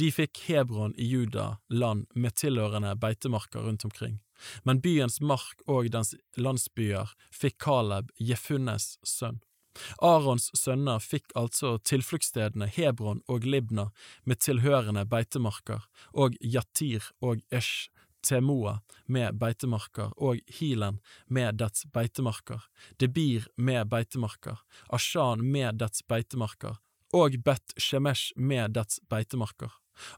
[0.00, 4.18] De fikk Hebron i Juda land med tilhørende beitemarker rundt omkring,
[4.62, 9.42] men byens mark og dens landsbyer fikk Kaleb, Jefunnes sønn.
[10.02, 13.90] Arons sønner fikk altså tilfluktsstedene Hebron og Libna
[14.24, 17.90] med tilhørende beitemarker, og Jatir og Esh
[18.22, 22.64] Temoa med beitemarker og Hilen med dets beitemarker,
[22.98, 24.58] Debir med beitemarker,
[24.90, 26.80] Ashan med dets beitemarker,
[27.14, 29.72] og Bet Shemesh med dets beitemarker.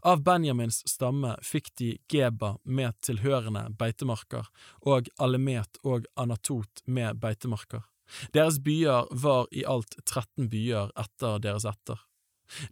[0.04, 4.50] Av Benjamins stamme fikk de Geba med tilhørende beitemarker,
[4.84, 7.86] og Alemet og Anatot med beitemarker.
[8.34, 12.00] Deres byer var i alt 13 byer etter deres etter.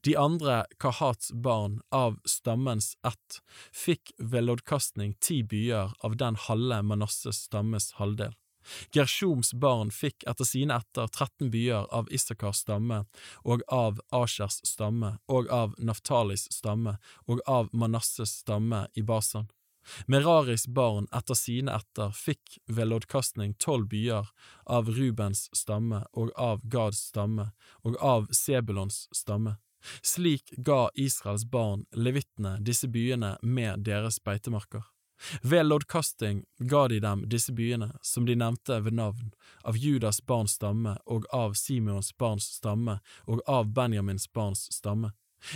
[0.02, 3.38] De andre Kahats barn av stammens ett
[3.70, 8.34] fikk ved loddkastning ti byer av den halve Manasses stammes halvdel.
[8.94, 13.04] Gershoms barn fikk etter sine etter 13 byer av Issakars stamme
[13.44, 19.48] og av Asjers stamme og av Naftalis stamme og av Manasses stamme i Basan.
[20.06, 24.28] Meraris barn etter sine etter fikk ved loddkastning tolv byer
[24.66, 27.50] av Rubens stamme og av Gads stamme
[27.84, 29.56] og av Sebulons stamme.
[30.02, 34.84] Slik ga Israels barn levittene disse byene med deres beitemarker.
[35.42, 39.32] Ved loddkasting ga de dem disse byene, som de nevnte ved navn,
[39.64, 45.12] av Judas barns stamme og av Simeons barns stamme og av Benjamins barns stamme.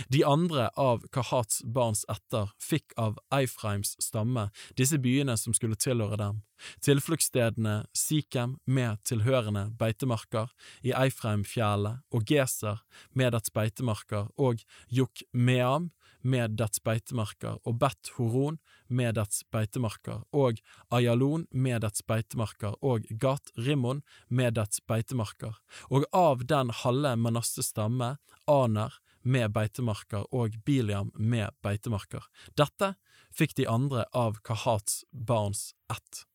[0.07, 4.47] De andre av Kahats barns etter fikk av Eifreims stamme
[4.79, 6.41] disse byene som skulle tilhøre dem,
[6.85, 10.53] tilfluktsstedene Sikhem med tilhørende beitemarker
[10.87, 12.79] i Eifreimfjellet og Geser
[13.11, 15.91] med dets beitemarker og Jokmeam
[16.23, 18.57] med dets beitemarker, og Bet Horon
[18.87, 20.59] med dets beitemarker, og
[20.89, 25.59] Ayalon med dets beitemarker, og Gat Rimmon med dets beitemarker,
[25.91, 28.15] og av den halve Manasse stamme,
[28.47, 32.25] Aner med beitemarker og Biliam med beitemarker.
[32.59, 32.93] Dette
[33.33, 36.25] fikk de andre av Kahats barns ett.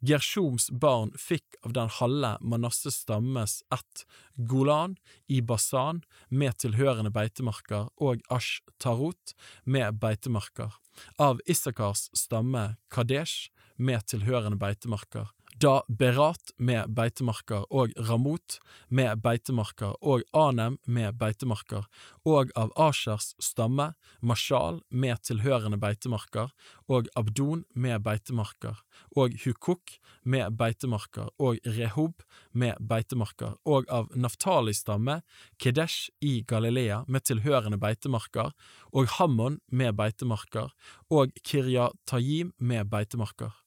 [0.00, 4.04] Gershoms barn fikk av den halve Manasses stammes ett
[4.50, 4.96] Golan
[5.28, 10.74] i Basan med tilhørende beitemarker og Ash Tarot med beitemarker,
[11.18, 18.56] av Isakars stamme Kadesh med tilhørende beitemarker, da Berat med beitemarker og Ramot
[18.88, 21.84] med beitemarker og Anem med beitemarker,
[22.24, 23.90] og av Ashers stamme
[24.24, 26.54] Mashal med tilhørende beitemarker
[26.88, 28.80] og Abdon med beitemarker,
[29.12, 35.20] og Hukuk med beitemarker og Rehob med beitemarker, og av Naftalis stamme
[35.60, 38.54] Kedesh i Galilea med tilhørende beitemarker,
[38.96, 40.72] og Hammon med beitemarker,
[41.10, 43.59] og Kirja Tajim med beitemarker.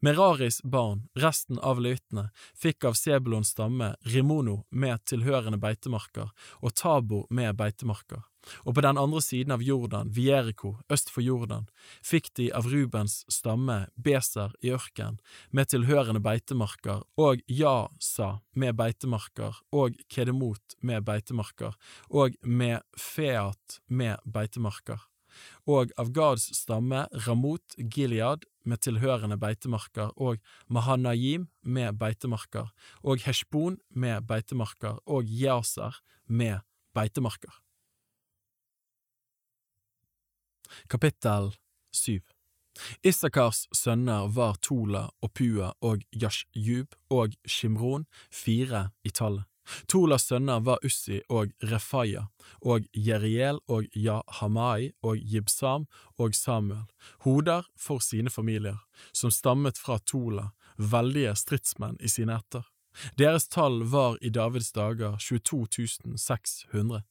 [0.00, 6.30] Meraris barn, resten av levittene, fikk av Sebulons stamme Rimono med tilhørende beitemarker
[6.60, 8.22] og Tabor med beitemarker,
[8.66, 11.68] og på den andre siden av Jordan, Vieriko, øst for Jordan,
[12.02, 15.20] fikk de av Rubens stamme Beser i ørken
[15.50, 21.78] med tilhørende beitemarker og Jasa med beitemarker og Kedemot med beitemarker
[22.10, 25.00] og med Feat med beitemarker.
[25.64, 30.38] Og av Gads stamme Ramot Gilead med tilhørende beitemarker, og
[30.68, 36.60] Mahanayim med beitemarker, og Heshbon med beitemarker, og Yaser med
[36.94, 37.62] beitemarker.
[40.88, 41.52] Kapittel
[41.92, 42.20] 7
[43.04, 49.51] Issakars sønner var Tola og Pua og Yashjub og Shimron, fire i tallet.
[49.88, 52.26] Tolas sønner var Ussi og Refaya,
[52.60, 55.86] og Jeriel og Jahamai og Jibsam
[56.18, 56.88] og Samuel,
[57.26, 58.82] hoder for sine familier,
[59.12, 62.66] som stammet fra Tola, veldige stridsmenn i sine etter.
[63.18, 67.02] Deres tall var i Davids dager 22 600.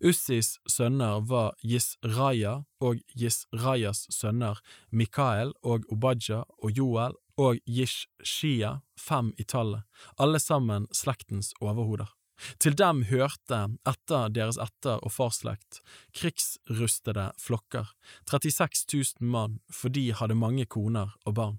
[0.00, 9.32] Ussis sønner var Yisraya og Yisrayas sønner Mikael og Obadja og Joel og Yishshia, fem
[9.38, 9.86] i tallet,
[10.18, 12.10] alle sammen slektens overhoder.
[12.62, 15.80] Til dem hørte, etter deres etter- og farsslekt,
[16.14, 17.90] krigsrustede flokker,
[18.30, 18.86] 36
[19.20, 21.58] 000 mann, for de hadde mange koner og barn.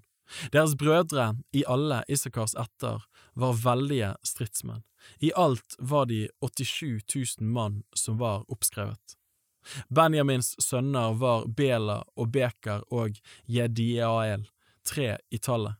[0.54, 3.02] Deres brødre i alle Isakars etter
[3.34, 4.84] var veldige stridsmenn.
[5.18, 9.16] I alt var de 87 000 mann som var oppskrevet.
[9.88, 14.46] Benjamins sønner var Bela og Beker og Jediael,
[14.86, 15.76] tre i tallet.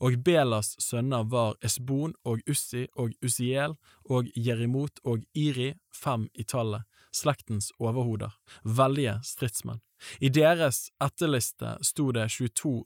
[0.00, 6.44] Og Belas sønner var Esbon og Ussi og Usiel og Jerimot og Iri, fem i
[6.44, 8.34] tallet, slektens overhoder,
[8.64, 9.80] veldige stridsmenn.
[10.20, 12.84] I deres etterliste sto det 22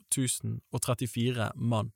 [0.71, 1.93] 034 mann.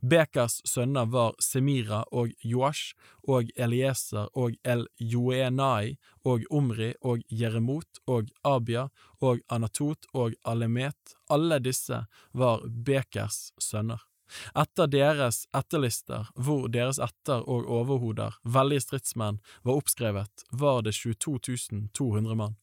[0.00, 2.94] Bekas sønner var Semira og Joash
[3.28, 8.88] og Elieser og El-Joenai og Omri og Jeremot og Abia
[9.20, 14.02] og Anatot og Alemet, alle disse var Bekers sønner.
[14.58, 21.88] Etter deres etterlister, hvor deres etter- og overhoder, veldige stridsmenn, var oppskrevet, var det 22
[21.94, 22.56] 200 mann.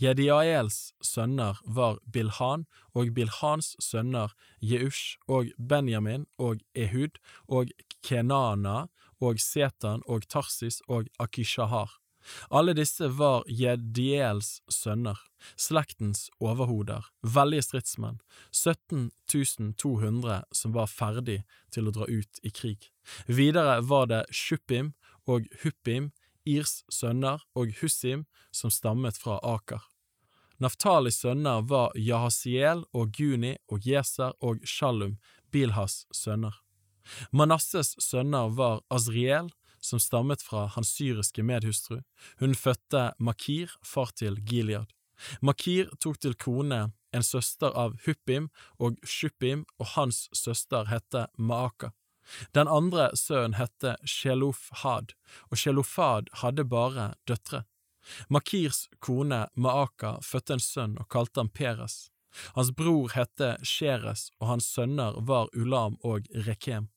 [0.00, 7.70] Jediaels sønner var Bilhan, og Bilhans sønner Jeush og Benjamin og Ehud og
[8.02, 8.88] Kenana
[9.22, 12.00] og Setan og Tarsis og Akishahar.
[12.50, 15.18] Alle disse var Jediels sønner,
[15.60, 18.20] slektens overhoder, veldige stridsmenn,
[18.50, 19.10] 17
[19.76, 21.42] 200 som var ferdig
[21.74, 22.90] til å dra ut i krig.
[23.28, 24.94] Videre var det Shuppim
[25.28, 26.12] og Huppim,
[26.44, 29.82] Irs sønner og Hussim som stammet fra Aker.
[30.62, 35.18] Naftalis sønner var Jahasiel og Guni og Jeser og Shalum,
[35.50, 36.54] Bilhas sønner.
[37.32, 39.50] Manasses sønner var Azriel,
[39.84, 42.00] som stammet fra hans syriske medhustru.
[42.40, 44.88] Hun fødte Makir, far til Gilead.
[45.42, 51.92] Makir tok til kone en søster av Huppim og Shuppim, og hans søster hette Maaka.
[52.56, 55.14] Den andre sønnen hette Shelofhad,
[55.50, 57.64] og Shelofhad hadde bare døtre.
[58.28, 62.10] Makirs kone Maaka fødte en sønn og kalte han Peres.
[62.54, 66.90] Hans bror hette Sheres, og hans sønner var Ulam og Rekem.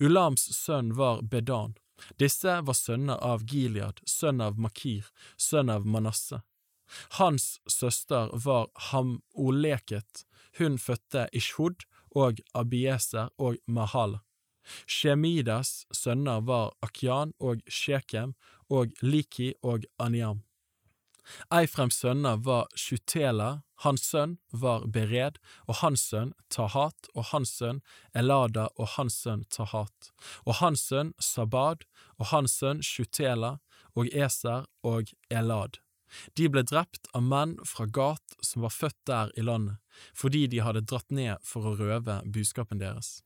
[0.00, 1.76] Ulams sønn var Bedan.
[2.18, 5.06] Disse var sønner av Gilead, sønn av Makir,
[5.38, 6.42] sønn av Manasseh.
[7.16, 10.26] Hans søster var Ham-Oleket,
[10.58, 14.20] hun fødte Ishud og Abieser og Mahala.
[14.86, 18.34] Shemidas sønner var Akyan og Shekem
[18.70, 20.42] og Liki og Aniam.
[21.54, 25.38] Eifrems sønner var Shutela, hans sønn var Bered,
[25.68, 27.80] og hans sønn Tahat, og hans sønn
[28.14, 30.10] Elada, og hans sønn Tahat,
[30.46, 31.86] og hans sønn Sabad,
[32.18, 33.58] og hans sønn Shutela,
[33.94, 35.78] og Eser og Elad.
[36.36, 39.78] De ble drept av menn fra Gat som var født der i landet,
[40.14, 43.20] fordi de hadde dratt ned for å røve buskapen deres.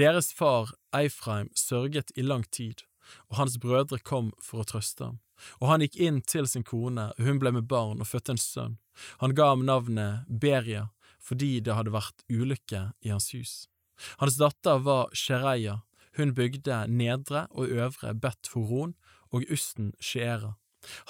[0.00, 2.82] Deres far Eifreim sørget i lang tid,
[3.30, 5.20] og hans brødre kom for å trøste ham.
[5.60, 8.40] Og han gikk inn til sin kone, og hun ble med barn og fødte en
[8.40, 8.76] sønn.
[9.20, 10.88] Han ga ham navnet Beria,
[11.20, 13.66] fordi det hadde vært ulykke i hans hus.
[14.20, 15.82] Hans datter var Shereia,
[16.16, 18.94] hun bygde nedre og øvre Bet Horon
[19.32, 20.54] og Usten Sheera.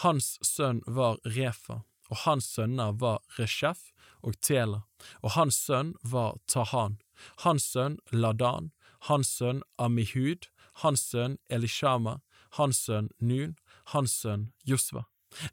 [0.02, 3.92] Hans sønn var Refa, og hans sønner var Reshef
[4.22, 4.82] og Tela,
[5.22, 6.98] og hans sønn var Tahan,
[7.44, 8.70] hans sønn Ladan,
[9.08, 10.48] hans sønn Amihud,
[10.82, 12.20] hans sønn Elishama,
[12.56, 13.56] hans sønn Nun,
[13.92, 15.06] hans sønn Josva.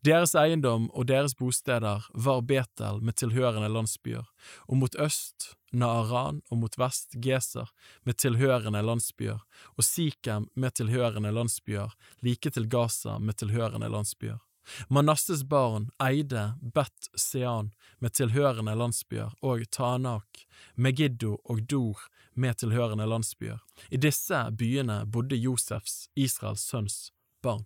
[0.05, 4.23] Deres eiendom og deres bosteder var Betel med tilhørende landsbyer,
[4.69, 7.71] og mot øst Naaran og mot vest Geser
[8.05, 9.41] med tilhørende landsbyer,
[9.75, 11.91] og Sikhem med tilhørende landsbyer,
[12.21, 14.39] like til Gaza med tilhørende landsbyer.
[14.87, 20.45] Manasses barn eide Bet Sean med tilhørende landsbyer og Tanak,
[20.75, 21.99] Megiddo og Dor
[22.33, 23.59] med tilhørende landsbyer.
[23.89, 27.11] I disse byene bodde Josefs, Israels sønns,
[27.41, 27.65] barn.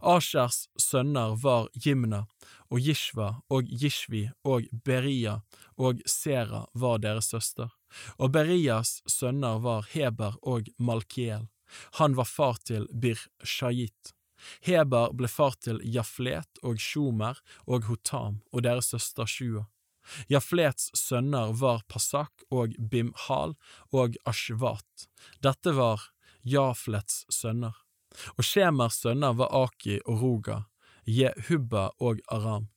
[0.00, 2.24] Ashers sønner var Jimna
[2.70, 5.40] og Jishva og Jishvi og Beria
[5.76, 7.72] og Sera var deres søster,
[8.18, 11.48] og Berias sønner var Heber og Malkiel.
[11.98, 14.14] Han var far til Bir Shayit.
[14.66, 19.66] Heber ble far til Jaflet og Shomer og Hotam og deres søster Shua.
[20.28, 23.54] Jaflets sønner var Pasak og Bimhal
[23.92, 25.08] og Ashvat.
[25.40, 26.10] Dette var
[26.42, 27.74] Jaflets sønner.
[28.36, 30.60] Og Shemers sønner var Aki og Roga,
[31.06, 32.68] Jehubba og Aram.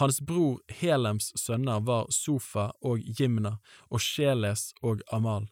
[0.00, 3.56] Hans bror Helems sønner var Sofa og Jimna
[3.88, 5.48] og Sheles og Amal.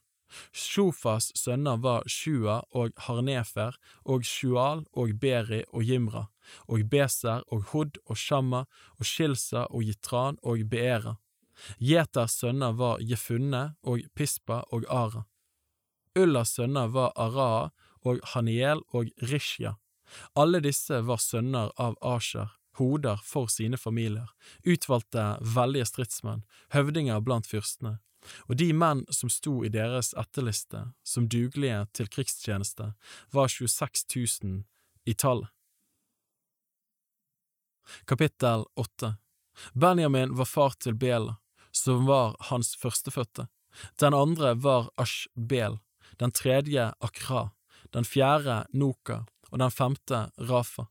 [0.52, 6.26] Shofas sønner var Shua og Harnefer og Shual og Beri og Jimra,
[6.68, 8.64] og Beser og Hod og Shamma
[8.98, 11.16] og Shilsa og Jitran og Beera.
[11.78, 15.26] Jeters sønner var Jefunne og Pispa og Ara.
[16.18, 17.68] Ullas sønner var Araa
[18.06, 19.76] og Haniel og Rishya.
[20.34, 22.48] Alle disse var sønner av Asher,
[22.80, 24.30] hoder for sine familier,
[24.66, 26.42] utvalgte veldige stridsmenn,
[26.74, 27.98] høvdinger blant fyrstene,
[28.48, 32.92] og de menn som sto i deres etterliste som dugelige til krigstjeneste,
[33.32, 34.62] var 26 000
[35.08, 35.48] i tallet.
[38.06, 39.14] Kapittel 8
[39.74, 41.36] Benjamin var far til Bela,
[41.70, 43.48] som var hans førstefødte.
[44.00, 45.78] Den andre var Ashbel,
[46.18, 47.50] den tredje Akra,
[47.90, 50.86] den fjerde Noka og den femte Rafa.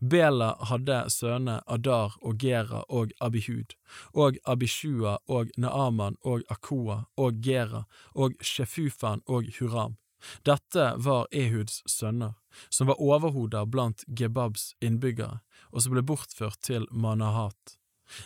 [0.00, 3.74] Bela hadde sønner Adar og Gera og Abihud,
[4.12, 9.96] og Abishua og Naaman og Akoa og Gera og Shefufan og Huram.
[10.42, 12.34] Dette var Ehuds sønner,
[12.68, 15.40] som var overhoder blant Gebabs innbyggere,
[15.72, 17.76] og som ble bortført til Manahat.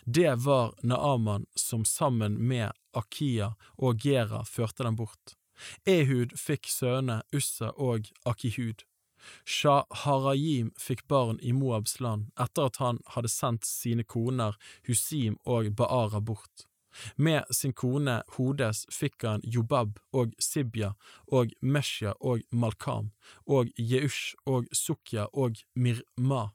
[0.05, 5.35] Det var Naaman som sammen med Akia og Gera førte dem bort.
[5.87, 8.85] Ehud fikk sønnene Ussa og Akihud.
[9.45, 14.59] Shaharayim fikk barn i Moabs land etter at han hadde sendt sine koner
[14.89, 16.68] Husim og Baara bort.
[17.16, 20.95] Med sin kone Hodes fikk han Jobab og Sibja
[21.33, 23.11] og Meshja og Malkam
[23.47, 26.49] og Jeush og Sukja og Mirma.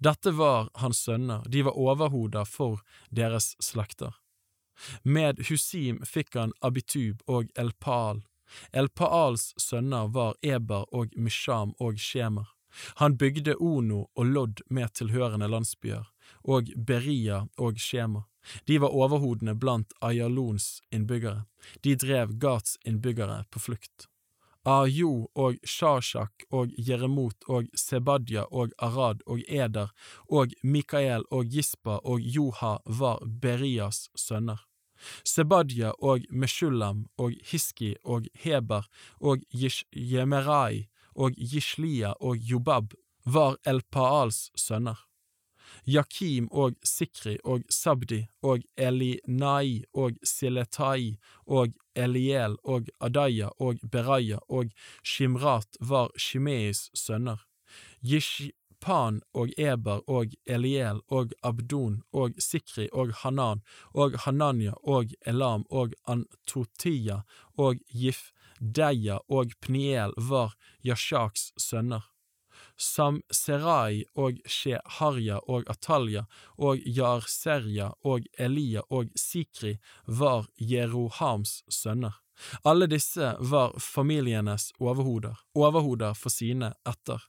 [0.00, 4.14] Dette var hans sønner, de var overhoder for deres slekter.
[5.02, 8.24] Med Husim fikk han Abitub og Elpal
[8.72, 12.50] El-Paals sønner var Eber og Misham og Shemer.
[13.00, 16.06] Han bygde Ono og Lodd med tilhørende landsbyer,
[16.42, 18.24] og Beria og Shema.
[18.66, 21.44] De var overhodene blant Ayalons innbyggere.
[21.80, 24.08] De drev Gats innbyggere på flukt.
[24.64, 29.92] Ajo og Shashak og Jeremot og Sebadja og Arad og Eder
[30.32, 34.64] og Mikael og Gispa og Joha var Berias sønner.
[35.24, 38.86] Sebadja og Meshulam og Hiski og Heber
[39.20, 39.42] og
[39.94, 42.94] Jemerai og Jishlia og Jobab
[43.24, 44.98] var El-Paals sønner.
[45.86, 54.38] Jakim og Sikri og Sabdi og Elinai og Siletai og Eliel og Adaya og Beraya
[54.48, 54.70] og
[55.04, 57.44] Shimrat var Shimeis sønner.
[58.02, 58.50] Yish
[58.84, 63.62] Pan og Eber og Eliel og Abdon og Sikri og Hanan
[63.94, 67.22] og Hananya og Elam og Antotia
[67.56, 70.52] og Gifdeia og Pniel var
[70.84, 72.04] Yashaks sønner.
[72.76, 76.26] Samserai og Sheharja og Atalja
[76.58, 82.20] og Jarserja og Elia og Sikri var Jerohams sønner.
[82.64, 87.22] Alle disse var familienes overhoder, overhoder for sine etter.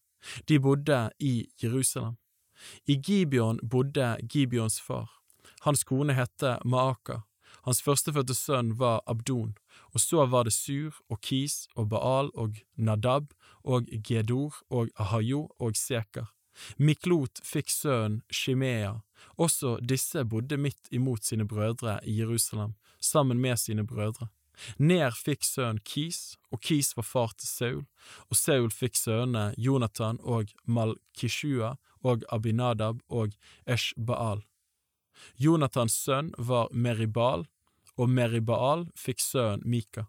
[0.50, 2.18] De bodde i Jerusalem.
[2.88, 5.10] I Gibeon bodde Gibeons far.
[5.62, 7.22] Hans kone hette Maaka.
[7.66, 9.56] Hans førstefødte sønn var Abdon,
[9.94, 15.48] og så var det Sur og Kis og Baal og Nadab og Gedor og Ahayo
[15.60, 16.30] og Sekar.
[16.78, 18.94] Miklot fikk sønnen Shimea,
[19.38, 24.28] også disse bodde midt imot sine brødre i Jerusalem, sammen med sine brødre.
[24.78, 27.84] Ner fikk sønnen Kis, og Kis var far til Saul,
[28.30, 31.76] og Saul fikk sønnene Jonathan og Malkishua
[32.06, 33.36] og Abinadab og
[33.66, 34.44] Eshbaal.
[35.38, 37.46] Jonathans sønn var Meribal,
[37.96, 40.08] og Meribal fikk sønnen Mika.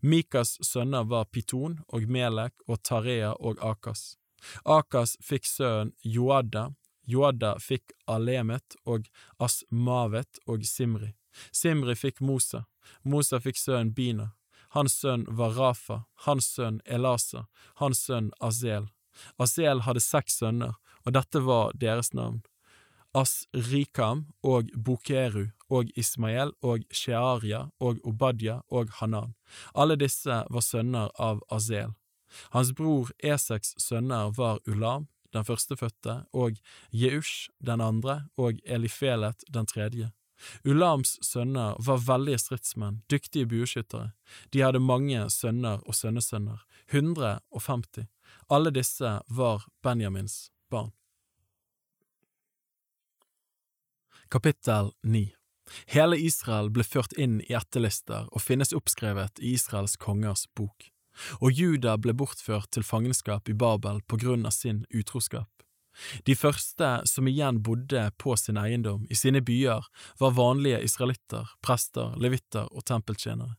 [0.00, 4.16] Mikas sønner var Piton og Melek og Tarea og Akas.
[4.64, 6.70] Akas fikk sønnen Joada,
[7.06, 9.08] Joada fikk Alemet og
[9.42, 11.12] Asmavet og Simri.
[11.52, 12.64] Simri fikk Mosa.
[13.04, 14.32] Mosa fikk sønnen Bina.
[14.72, 18.88] Hans sønn var Rafa, hans sønn Elasa, hans sønn Azel.
[19.38, 22.40] Azel hadde seks sønner, og dette var deres navn.
[23.12, 29.34] As-Rikam og Bokeru og Ismael og Shearia og Obadja og Hanan.
[29.74, 31.92] Alle disse var sønner av Azel.
[32.56, 36.56] Hans bror Eseks sønner var Ulam, den førstefødte, og
[36.90, 40.12] Jeush den andre og Elifelet den tredje.
[40.64, 44.12] Ulams sønner var veldige stridsmenn, dyktige bueskyttere.
[44.50, 48.08] De hadde mange sønner og sønnesønner, 150.
[48.50, 50.92] Alle disse var Benjamins barn.
[54.32, 55.28] Kapittel 9
[55.92, 60.88] Hele Israel ble ført inn i etterlister og finnes oppskrevet i Israels kongers bok.
[61.44, 65.50] Og Juda ble bortført til fangenskap i Babel på grunn av sin utroskap.
[66.26, 69.88] De første som igjen bodde på sin eiendom, i sine byer,
[70.20, 73.56] var vanlige israelitter, prester, levitter og tempeltjenere.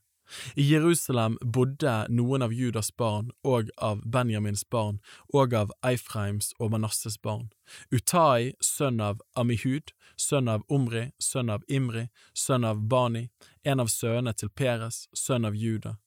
[0.54, 5.00] I Jerusalem bodde noen av Judas barn og av Benjamins barn
[5.34, 7.50] og av Eifreims og Manasses barn.
[7.92, 13.28] Utai, sønn av Amihud, sønn av Omri, sønn av Imri, sønn av Bani,
[13.64, 15.98] en av sønnene til Peres, sønn av Juda,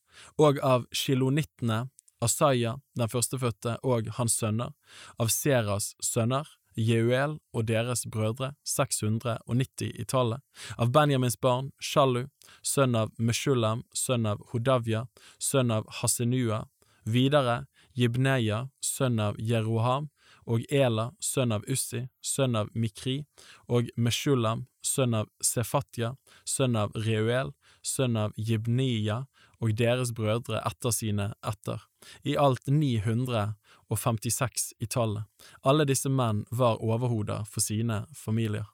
[0.41, 1.87] og av shilonittene,
[2.23, 4.73] Asaya, den førstefødte, og hans sønner,
[5.19, 6.47] av Seras sønner,
[6.77, 10.41] Jeuel og deres brødre, 690 i tallet,
[10.77, 12.27] av Benjamins barn, Shalu,
[12.61, 15.07] sønn av Meshulam, sønn av Hodavia,
[15.41, 16.67] sønn av Hasenua,
[17.05, 17.63] videre
[17.97, 20.11] Jibneya, sønn av Jeroham,
[20.47, 23.23] og Ela, sønn av Ussi, sønn av Mikri,
[23.67, 26.13] og Meshulam, sønn av Sefatya,
[26.45, 27.51] sønn av Reuel,
[27.81, 29.25] sønn av Jibniya,
[29.57, 31.81] og deres brødre etter sine etter,
[32.23, 35.23] i alt 956 i tallet.
[35.61, 38.65] Alle disse menn var overhoder for sine familier.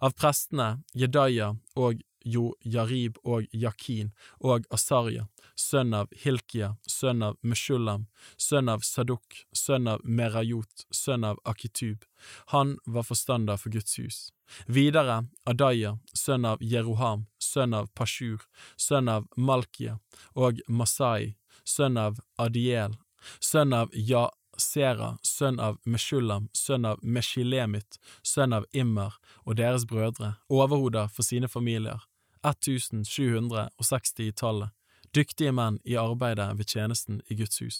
[0.00, 4.10] Av prestene Jedaya og Jo Jarib og Yakin
[4.44, 5.26] og Asarya,
[5.56, 12.04] sønn av Hilkia, sønn av Meshulam, sønn av Saduk, sønn av Merayot, sønn av Akitub.
[12.52, 14.18] Han var forstander for Guds hus.
[14.66, 18.44] Videre Adaya, sønn av Jeroham, sønn av Pashur,
[18.76, 19.98] sønn av Malkia,
[20.34, 21.36] og Masai,
[21.68, 22.96] sønn av Adiel,
[23.44, 30.36] sønn av Jasera, sønn av Meshulam, sønn av Meshilemit, sønn av Immer og deres brødre,
[30.48, 32.00] overhoder for sine familier,
[32.46, 34.72] 1760 i tallet,
[35.14, 37.78] dyktige menn i arbeidet ved tjenesten i Guds hus.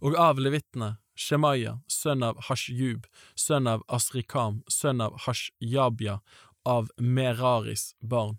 [0.00, 3.04] Og av levitene, Shemaya, sønn av Hashjub,
[3.38, 6.18] sønn av Asrikam, sønn av Hashjabya,
[6.64, 8.38] av Meraris barn.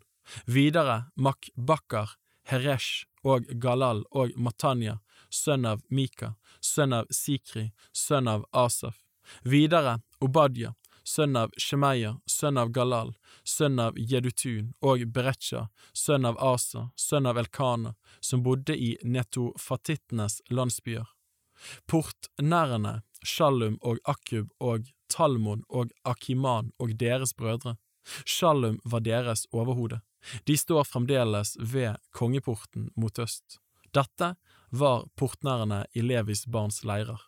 [0.49, 2.17] Videre Makbakkar,
[2.49, 4.99] Heresh og Galal og Matanya,
[5.33, 9.01] sønn av Mika, sønn av Sikri, sønn av Asaf.
[9.41, 13.13] Videre Obadya, sønn av Shemeya, sønn av Galal,
[13.43, 20.41] sønn av Jedutun, og Berecha, sønn av Asa, sønn av Elkana, som bodde i netofatittenes
[20.49, 21.09] landsbyer.
[21.89, 27.77] Portnærene, Shallum og Akub og Talmon og Akiman og deres brødre.
[28.25, 30.01] Shallum var deres overhode.
[30.43, 33.59] De står fremdeles ved kongeporten mot øst.
[33.95, 34.35] Dette
[34.69, 37.21] var portnærene i Levis barns leirer.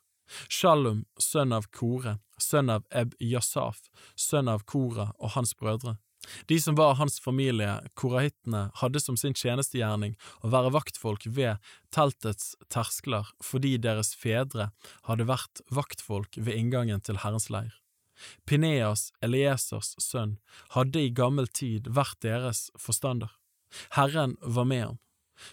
[0.52, 3.88] Shalom, sønn av Kore, sønn av Eb Yasaf,
[4.20, 5.96] sønn av Kora og hans brødre.
[6.52, 11.64] De som var hans familie, korahittene, hadde som sin tjenestegjerning å være vaktfolk ved
[11.96, 14.72] teltets terskler fordi deres fedre
[15.08, 17.72] hadde vært vaktfolk ved inngangen til Herrens leir.
[18.46, 20.38] Pineas, Eliesers sønn,
[20.76, 23.34] hadde i gammel tid vært deres forstander.
[23.98, 24.98] Herren var med ham.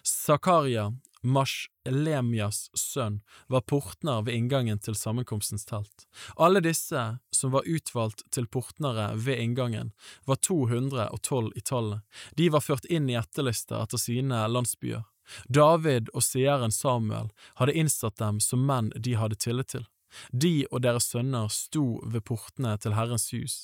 [0.03, 0.93] Zakaria,
[1.25, 6.07] Mashlemias sønn, var portner ved inngangen til sammenkomstens telt.
[6.37, 9.93] Alle disse som var utvalgt til portnere ved inngangen,
[10.25, 12.05] var 212 i tallet.
[12.37, 15.05] De var ført inn i etterlister etter sine landsbyer.
[15.49, 19.87] David og seeren Samuel hadde innsatt dem som menn de hadde tillit til.
[20.31, 23.57] De og deres sønner sto ved portene til Herrens hus,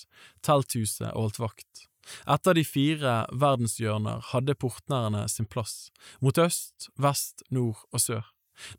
[0.47, 1.87] telthuset og holdt vakt.
[2.31, 5.91] Etter de fire verdenshjørner hadde portnerne sin plass,
[6.21, 8.25] mot øst, vest, nord og sør.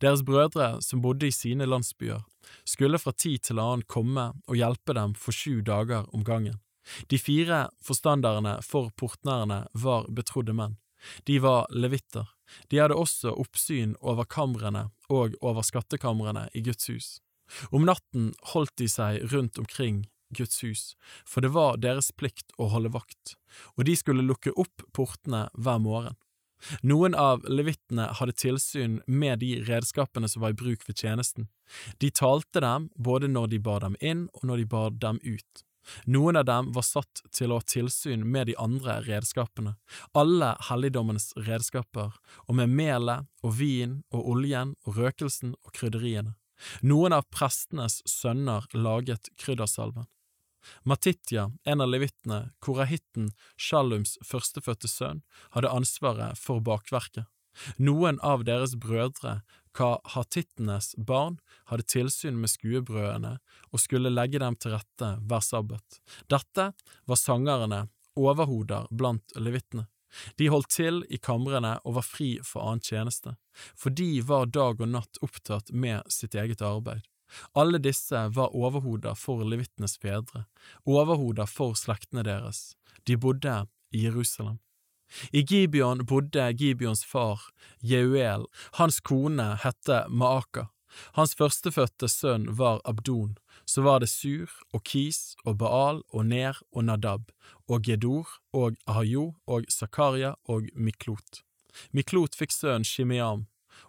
[0.02, 2.22] Deres brødre som bodde i sine landsbyer,
[2.66, 6.60] skulle fra tid til annen komme og hjelpe dem for sju dager om gangen.
[7.10, 10.78] De fire forstanderne for portnerne var betrodde menn.
[11.26, 12.28] De var levitter.
[12.70, 17.10] De hadde også oppsyn over kamrene og over skattekamrene i Guds hus.
[17.72, 20.84] Om natten holdt de seg rundt omkring Guds hus,
[21.28, 23.36] for det var deres plikt å holde vakt,
[23.76, 26.16] og de skulle lukke opp portene hver morgen.
[26.86, 31.50] Noen av levittene hadde tilsyn med de redskapene som var i bruk ved tjenesten.
[31.98, 35.64] De talte dem både når de bar dem inn og når de bar dem ut.
[36.06, 39.74] Noen av dem var satt til å ha tilsyn med de andre redskapene,
[40.14, 42.14] alle helligdommenes redskaper,
[42.46, 46.36] og med melet og vin og oljen og røkelsen og krydderiene.
[46.82, 50.08] Noen av prestenes sønner laget kryddersalven.
[50.86, 55.24] Matitja, en av levittene, korahitten Shallums førstefødte sønn,
[55.56, 57.26] hadde ansvaret for bakverket.
[57.82, 59.42] Noen av deres brødre,
[59.76, 61.40] kahatittenes barn,
[61.72, 63.38] hadde tilsyn med skuebrødene
[63.72, 66.00] og skulle legge dem til rette hver sabbat.
[66.32, 66.72] Dette
[67.08, 69.88] var sangerne, overhoder blant levittene.
[70.38, 73.36] De holdt til i kamrene og var fri for annen tjeneste,
[73.76, 77.06] for de var dag og natt opptatt med sitt eget arbeid.
[77.56, 80.46] Alle disse var overhoder for levittenes fedre,
[80.84, 82.74] overhoder for slektene deres.
[83.08, 84.60] De bodde i Jerusalem.
[85.32, 87.42] I Gibeon bodde Gibeons far,
[87.84, 88.46] Jeuel,
[88.80, 90.70] hans kone hette Maaka.
[91.16, 93.38] Hans førstefødte sønn var Abdon,
[93.72, 97.30] så var det Sur og Kis og Baal og Ner og Nadab
[97.72, 101.40] og Gedor og Ahayo og Zakaria og Miklot.
[101.96, 103.46] Miklot fikk sønnen Shimeam,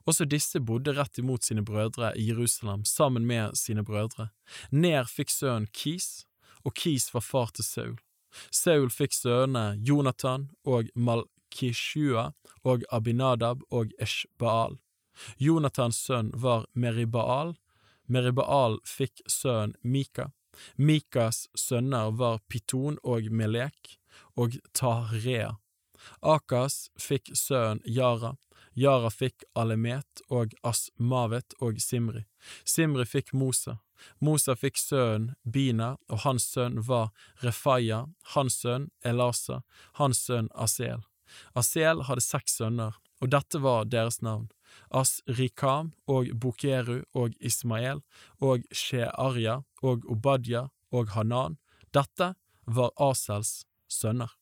[0.06, 4.28] også disse bodde rett imot sine brødre i Jerusalem sammen med sine brødre.
[4.70, 6.28] Ner fikk sønnen Kis,
[6.62, 7.98] og Kis var far til Saul.
[8.54, 12.30] Saul fikk sønnene Jonathan og Malkishua
[12.62, 14.78] og Abinadab og Eshbaal.
[15.38, 17.56] Jonathans sønn var Meribaal.
[18.12, 20.30] Meribaal fikk sønnen Mika.
[20.76, 23.96] Mikas sønner var Piton og Melek
[24.36, 25.54] og Tahrea.
[26.20, 28.34] Akas fikk sønnen Yara.
[28.76, 32.24] Yara fikk Alemet og Asmavet og Simri.
[32.64, 33.78] Simri fikk Mosa.
[34.18, 37.12] Mosa fikk sønnen Bina, og hans sønn var
[37.44, 39.62] Refaya, hans sønn Elasa,
[40.00, 41.04] hans sønn Asel.
[41.54, 44.50] Asel hadde seks sønner, og dette var deres navn.
[44.90, 48.02] Asrikam og Bokeru og Ismael
[48.40, 51.58] og Shearja og Obadja og Hanan.
[51.92, 52.34] Dette
[52.66, 54.32] var Asels sønner.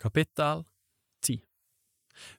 [0.00, 0.64] Kapittel
[1.22, 1.40] 10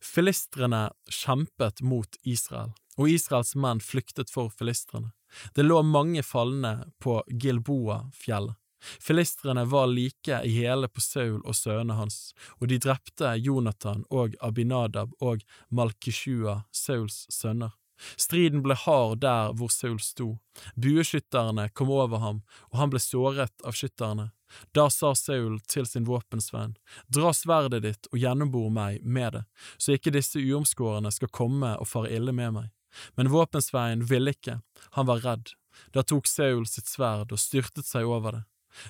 [0.04, 5.12] Filistrene kjempet mot Israel, og Israels menn flyktet for filistrene.
[5.56, 8.56] Det lå mange falne på Gilboa-fjellet.
[8.82, 14.36] Filistrene var like i hele på Saul og sønnene hans, og de drepte Jonathan og
[14.42, 17.74] Abinadab og Malkishua, Sauls sønner.
[18.20, 20.36] Striden ble hard der hvor Saul sto.
[20.76, 24.32] Bueskytterne kom over ham, og han ble såret av skytterne.
[24.76, 26.76] Da sa Saul til sin våpensvenn,
[27.12, 29.44] dra sverdet ditt og gjennombor meg med det,
[29.78, 32.72] så ikke disse uomskårne skal komme og fare ille med meg.
[33.16, 34.60] Men våpensveien ville ikke,
[34.96, 35.56] han var redd.
[35.92, 38.44] Da tok Saul sitt sverd og styrtet seg over det.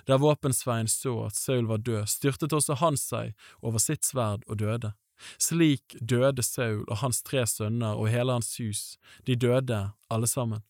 [0.05, 4.59] Da våpensveien så at Saul var død, styrtet også han seg over sitt sverd og
[4.61, 4.93] døde.
[5.39, 9.81] Slik døde Saul og hans tre sønner og hele hans hus, de døde
[10.11, 10.63] alle sammen.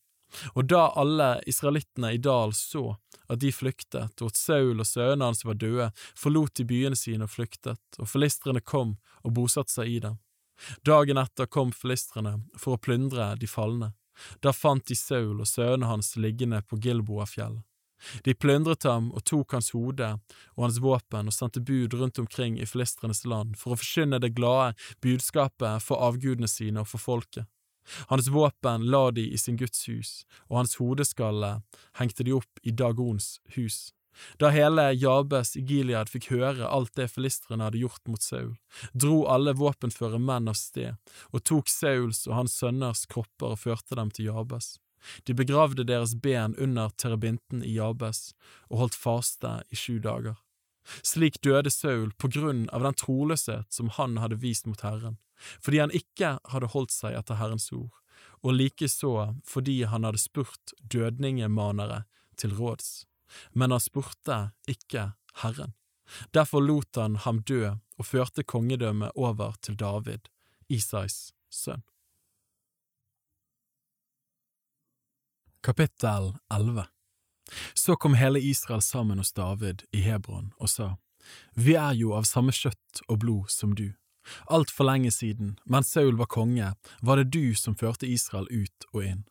[0.54, 2.96] Og da alle israelittene i dal så
[3.26, 7.26] at de flyktet, og at Saul og sønnene hans var døde, forlot de byene sine
[7.26, 10.18] og flyktet, og filistrene kom og bosatte seg i dem.
[10.86, 13.92] Dagen etter kom filistrene for å plyndre de falne.
[14.40, 17.64] Da fant de Saul og sønnene hans liggende på Gilboafjellet.
[18.24, 20.12] De plyndret ham og tok hans hode
[20.54, 24.34] og hans våpen og sendte bud rundt omkring i filistrenes land for å forkynne det
[24.36, 27.46] glade budskapet for avgudene sine og for folket.
[28.10, 31.60] Hans våpen la de i sin Guds hus, og hans hodeskalle
[32.00, 33.92] hengte de opp i Dagons hus.
[34.40, 38.54] Da hele Jabes i Gilead fikk høre alt det filistrene hadde gjort mot Saul,
[38.92, 40.96] dro alle våpenføre menn av sted
[41.32, 44.76] og tok Sauls og hans sønners kropper og førte dem til Jabes.
[45.24, 48.32] De begravde deres ben under terabinten i Jabes
[48.70, 50.36] og holdt faste i sju dager.
[51.02, 55.18] Slik døde Saul på grunn av den troløshet som han hadde vist mot Herren,
[55.60, 57.90] fordi han ikke hadde holdt seg etter Herrens ord,
[58.46, 59.14] og likeså
[59.48, 62.04] fordi han hadde spurt dødningemanere
[62.38, 63.06] til råds.
[63.52, 64.38] Men han spurte
[64.70, 65.10] ikke
[65.42, 65.74] Herren.
[66.30, 70.30] Derfor lot han ham dø og førte kongedømmet over til David,
[70.70, 71.82] Isais sønn.
[75.66, 76.84] Kapittel 11
[77.74, 80.96] så kom hele Israel sammen hos David i Hebron og sa,
[81.54, 83.88] Vi er jo av samme kjøtt og blod som du.
[84.46, 86.68] Altfor lenge siden, mens Saul var konge,
[87.02, 89.24] var det du som førte Israel ut og inn.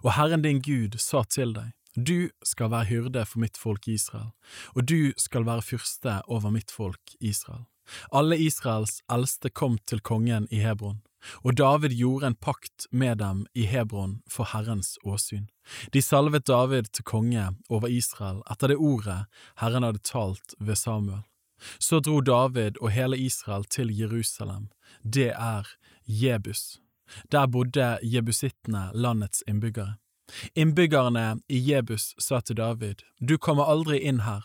[0.00, 4.32] Og Herren din Gud sa til deg, Du skal være hyrde for mitt folk Israel,
[4.72, 7.66] og du skal være fyrste over mitt folk Israel.
[8.08, 11.02] Alle Israels eldste kom til kongen i Hebron,
[11.44, 15.48] og David gjorde en pakt med dem i Hebron for Herrens åsyn.
[15.92, 19.24] De salvet David til konge over Israel etter det ordet
[19.62, 21.22] Herren hadde talt ved Samuel.
[21.78, 24.68] Så dro David og hele Israel til Jerusalem,
[25.04, 25.68] det er
[26.06, 26.80] Jebus.
[27.32, 29.94] Der bodde jebusittene, landets innbyggere.
[30.54, 34.42] Innbyggerne i Jebus sa til David, Du kommer aldri inn her.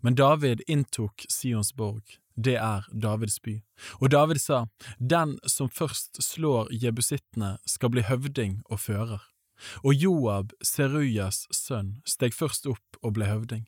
[0.00, 3.58] Men David inntok Sions borg, det er Davids by.
[4.00, 4.66] Og David sa,
[4.98, 9.20] Den som først slår jebusittene, skal bli høvding og fører.
[9.84, 13.66] Og Joab, Serujas sønn, steg først opp og ble høvding.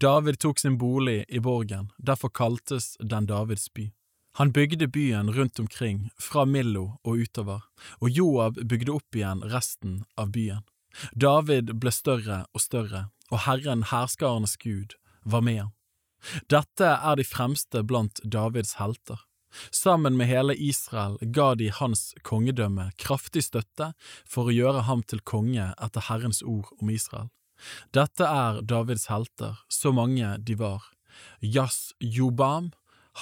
[0.00, 3.90] David tok sin bolig i borgen, derfor kaltes den Davids by.
[4.36, 7.62] Han bygde byen rundt omkring, fra Millo og utover,
[8.00, 10.64] og Joab bygde opp igjen resten av byen.
[11.12, 15.72] David ble større og større, og Herren herskarenes Gud var med ham.
[16.50, 19.22] Dette er de fremste blant Davids helter.
[19.70, 23.92] Sammen med hele Israel ga de hans kongedømme kraftig støtte
[24.28, 27.30] for å gjøre ham til konge etter Herrens ord om Israel.
[27.96, 30.84] Dette er Davids helter, så mange de var.
[31.40, 32.72] Jas Jobam,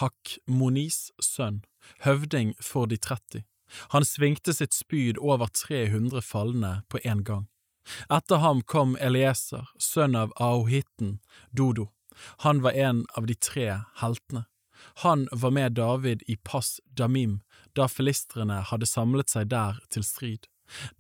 [0.01, 1.63] Hakmonis sønn,
[2.03, 3.45] høvding for de 30.
[3.95, 7.47] Han svingte sitt spyd over 300 falne på en gang.
[8.11, 11.19] Etter ham kom Elieser, sønn av Ahohitten,
[11.53, 11.94] Dodo.
[12.47, 14.45] Han var en av de tre heltene.
[15.03, 17.41] Han var med David i Pass Damim
[17.75, 20.49] da filistrene hadde samlet seg der til strid.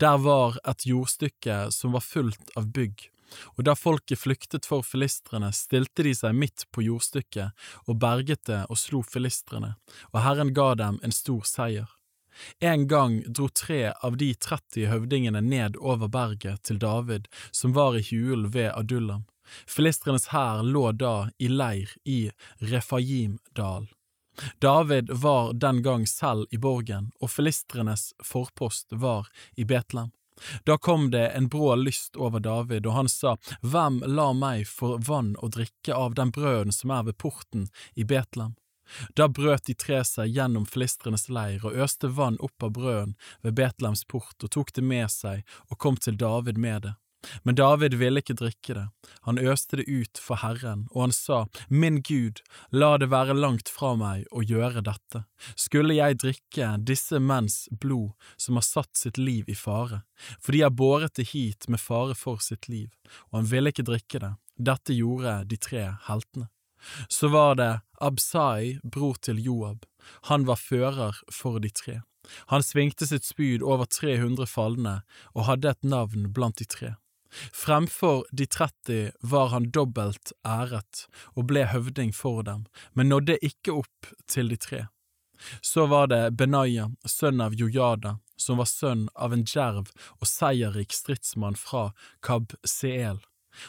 [0.02, 3.08] Der var et jordstykke som var fullt av bygg,
[3.56, 8.62] og da folket flyktet for filistrene, stilte de seg midt på jordstykket og berget det
[8.68, 9.74] og slo filistrene,
[10.12, 11.88] og Herren ga dem en stor seier.
[12.58, 17.94] En gang dro tre av de 30 høvdingene ned over berget til David, som var
[17.94, 19.22] i hulen ved Adullam.
[19.66, 23.88] Filistrenes hær lå da i leir i Refajimdal.
[24.58, 30.10] David var den gang selv i borgen, og filistrenes forpost var i Betlehem.
[30.64, 34.96] Da kom det en brå lyst over David, og han sa, Hvem lar meg få
[34.98, 38.56] vann å drikke av den brøden som er ved porten i Betlehem?
[39.14, 43.56] Da brøt de tre seg gjennom filistrenes leir og øste vann opp av brøden ved
[43.60, 46.94] Betlehems port og tok det med seg og kom til David med det.
[47.42, 48.84] Men David ville ikke drikke det,
[49.26, 53.70] han øste det ut for Herren, og han sa, Min Gud, la det være langt
[53.72, 55.24] fra meg å gjøre dette.
[55.56, 60.02] Skulle jeg drikke disse menns blod som har satt sitt liv i fare,
[60.38, 62.90] for de har båret det hit med fare for sitt liv,
[63.30, 66.48] og han ville ikke drikke det, dette gjorde de tre heltene.
[67.08, 69.86] Så var det Absai, bror til Joab,
[70.28, 72.02] han var fører for de tre.
[72.52, 74.94] Han svingte sitt spyd over 300 falne
[75.34, 76.94] og hadde et navn blant de tre.
[77.52, 83.74] Fremfor de 30 var han dobbelt æret og ble høvding for dem, men nådde ikke
[83.82, 84.82] opp til de tre.
[85.60, 90.94] Så var det Benaya, sønn av Jojada, som var sønn av en djerv og seierrik
[90.94, 91.90] stridsmann fra
[92.22, 93.20] Kab-Seel.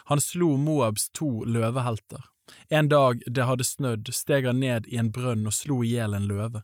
[0.10, 2.24] Han slo Moabs to løvehelter.
[2.70, 6.14] En dag det hadde snødd, steg han ned i en brønn og slo i hjel
[6.14, 6.64] en løve.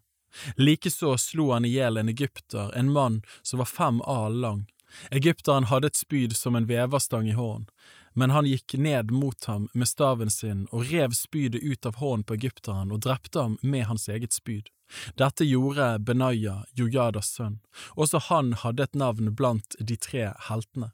[0.56, 4.66] Likeså slo han i hjel en egypter, en mann som var fem a lang.
[5.12, 7.68] Egypteren hadde et spyd som en veverstang i hånden,
[8.14, 12.26] men han gikk ned mot ham med staven sin og rev spydet ut av hånden
[12.28, 14.68] på egypteren og drepte ham med hans eget spyd.
[15.16, 17.62] Dette gjorde Benaya, Jojadas sønn,
[17.96, 20.92] også han hadde et navn blant de tre heltene.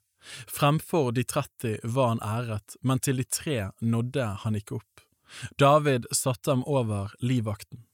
[0.48, 5.04] Fremfor de 30 var han æret, men til de tre nådde han ikke opp.
[5.60, 7.87] David satte ham over livvakten.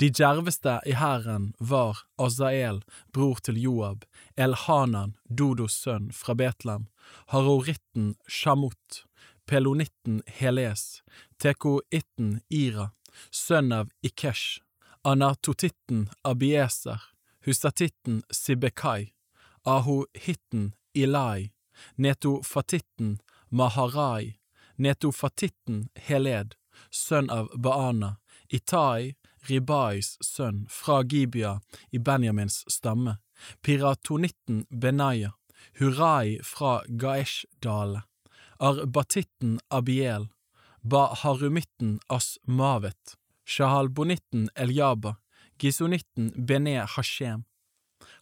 [0.00, 4.04] De djerveste i hæren var Azael, bror til Joab,
[4.36, 6.86] Elhanan, Dodos sønn fra Betlehem,
[7.32, 9.04] Haroritten Shamut,
[9.46, 11.02] Pelonitten Heles,
[11.38, 12.90] Tekoitten Ira,
[13.30, 14.60] sønn av Ikesh,
[15.06, 17.02] Anatotitten Abieser,
[17.46, 19.12] Husatitten Sibekai,
[19.64, 21.52] Ahohitten Ilai,
[21.96, 23.20] Netofatitten
[23.50, 24.38] Maharai,
[24.78, 26.56] Netofatitten Heled,
[26.90, 28.16] sønn av Baana,
[28.50, 29.14] Itai
[29.48, 31.60] Ribais sønn fra Gibia
[31.92, 33.18] i Benjamins stamme,
[33.62, 35.32] piratonitten Benaya,
[35.78, 38.02] Hurai fra Gaesh-dale,
[38.58, 40.28] Arbatitten Abiel,
[40.82, 45.16] Baharumitten Asmavet, Shahalbonitten Eljaba,
[45.58, 47.44] Gisonitten Bene Hashem,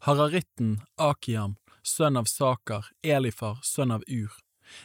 [0.00, 4.32] Hararitten Akiam, sønn av Sakar, Elifar, sønn av Ur,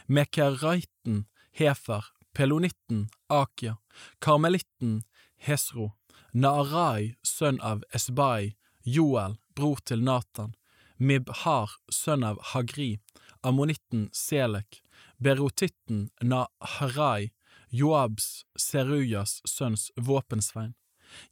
[0.07, 3.77] Mekeraiten Hefer, Pelonitten Akia,
[4.19, 5.03] Karmelitten
[5.37, 5.93] Hesro,
[6.33, 10.53] Naarai, sønn av Esbai, Joel, bror til Natan,
[10.97, 12.99] Mibhar, sønn av Hagri,
[13.41, 14.83] ammonitten Selek,
[15.17, 17.31] berotitten Naharai,
[17.69, 20.73] Joabs, Serujas sønns våpensvein,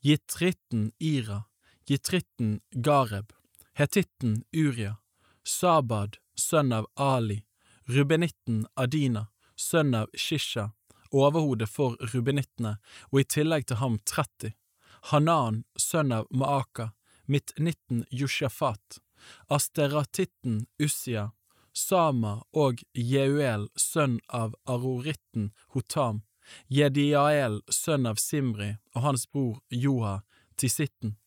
[0.02, 1.44] Jitritten Ira,
[1.86, 3.34] Jitritten Gareb,
[3.78, 4.98] Hetitten Uria,
[5.44, 7.44] Sabad, sønn av Ali,
[7.86, 10.72] Rubenitten Adina, sønn av Shisha,
[11.14, 12.78] overhodet for rubenittene,
[13.12, 14.57] og i tillegg til ham 30.
[15.02, 16.92] Hanan, sønn av Maaka,
[17.26, 19.00] Mitt-nitten Jushafat,
[19.48, 21.32] Asteratitten Ussia,
[21.74, 26.24] Sama og Jeuel, sønn av Aroritten Hotam,
[26.68, 30.22] Jediael, sønn av Simri, og hans bror Joha,
[30.58, 31.18] Tisitten,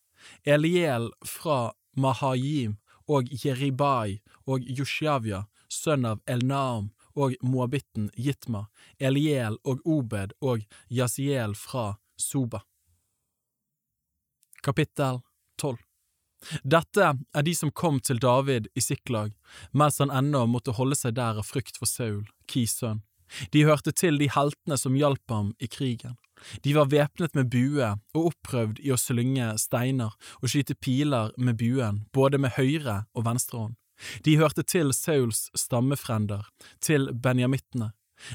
[0.45, 8.68] Eliel fra Mahajim og Jeribai og Joshavia, sønn av Elnaam, og moabitten Jitma,
[8.99, 12.62] Eliel og Obed og Yasiel fra Soba.
[14.62, 15.20] Kapittel
[15.61, 15.78] 12
[16.64, 19.34] Dette er de som kom til David i Siklag,
[19.76, 23.02] mens han ennå måtte holde seg der av frykt for Saul, Kis sønn.
[23.54, 26.16] De hørte til de heltene som hjalp ham i krigen.
[26.64, 31.61] De var væpnet med bue og opprøvd i å slynge steiner og skyte piler med
[31.61, 33.76] buen, både med høyre og venstre hånd.
[34.24, 36.46] De hørte til Sauls stammefrender,
[36.80, 37.92] til benjamittene.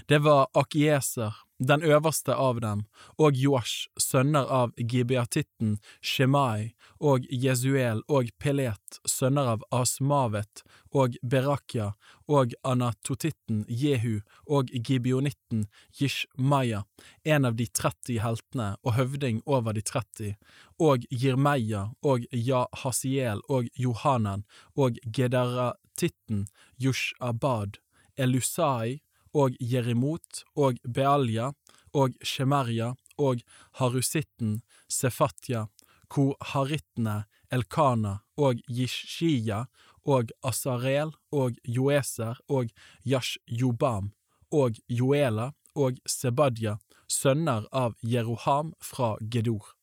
[0.08, 2.84] Det var Akieser, den øverste av dem,
[3.18, 10.64] og Joash, sønner av Gibeatitten Shemai, og Jesuel og Pelet, sønner av Asmavet,
[10.96, 11.94] og Berakya,
[12.28, 15.66] og Anatotitten Jehu, og Gibeonitten
[15.96, 16.84] Jishmaya,
[17.24, 20.36] en av de 30 heltene og høvding over de 30,
[20.80, 24.44] og Jirmeya, og Jahasiel, og Johanan,
[24.76, 26.48] og Gedaratitten
[26.82, 27.80] Yushabad,
[28.18, 29.05] Elusai,
[29.36, 31.52] og Jerimot og Bealja
[31.96, 33.44] og Shemerja og
[33.80, 34.62] Harusitten
[34.92, 35.68] Sefatya,
[36.12, 39.66] Koharittene Elkana og Yishia
[40.06, 42.72] og Asarel og Joeser og
[43.06, 44.12] Yashjobam
[44.52, 46.78] og Joela og Sebadja,
[47.12, 49.74] sønner av Jeroham fra Gedor.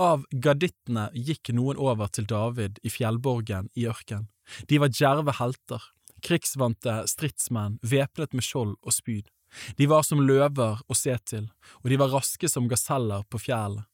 [0.00, 4.28] Av gadittene gikk noen over til David i fjellborgen i ørken.
[4.68, 5.82] De var djerve helter,
[6.22, 9.28] krigsvante stridsmenn væpnet med skjold og spyd.
[9.76, 11.48] De var som løver å se til,
[11.82, 13.86] og de var raske som gaseller på fjellet.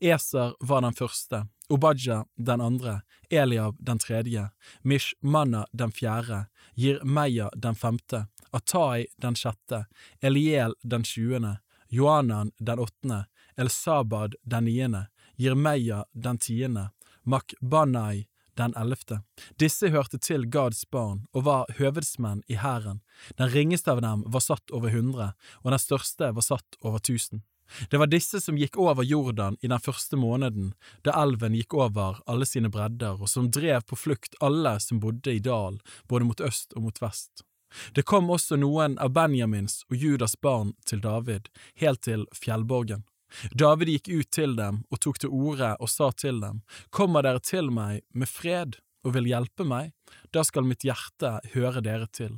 [0.00, 4.48] Eser var den første, Obadja den andre, Eliab den tredje,
[4.82, 9.84] Mishmanna den fjerde, Jirmeya den femte, Atai den sjette,
[10.20, 11.58] Eliel den tjuende,
[11.88, 13.26] Joanan den åttende,
[13.56, 15.06] Elsabad den niende,
[15.36, 16.90] Jirmeya den tiende,
[17.22, 18.26] Makbanai
[18.58, 19.22] den ellevte.
[19.60, 23.00] Disse hørte til Gads barn og var høvedsmenn i hæren.
[23.38, 25.32] Den ringeste av dem var satt over hundre,
[25.62, 27.44] og den største var satt over tusen.
[27.90, 30.72] Det var disse som gikk over Jordan i den første måneden,
[31.04, 35.34] da elven gikk over alle sine bredder, og som drev på flukt alle som bodde
[35.36, 37.44] i dalen, både mot øst og mot vest.
[37.92, 43.04] Det kom også noen av Benjamins og Judas barn til David, helt til fjellborgen.
[43.52, 47.42] David gikk ut til dem og tok til orde og sa til dem, Kommer dere
[47.44, 49.92] til meg med fred og vil hjelpe meg,
[50.34, 52.34] da skal mitt hjerte høre dere til,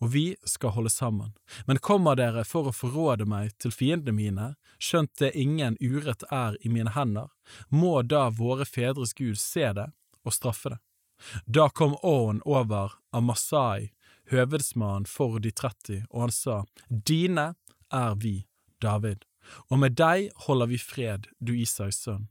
[0.00, 1.32] og vi skal holde sammen.
[1.66, 4.48] Men kommer dere for å forråde meg til fiendene mine,
[4.82, 7.32] skjønt det ingen urett er i mine hender,
[7.68, 9.88] må da våre fedres Gud se det
[10.22, 10.80] og straffe det.
[11.46, 13.92] Da kom åren over Amasai,
[14.30, 17.52] høvedsmannen for de 30, og han sa, Dine
[17.94, 18.40] er vi,
[18.82, 19.22] David
[19.70, 22.28] og med deg holder vi fred, du Isaks sønn.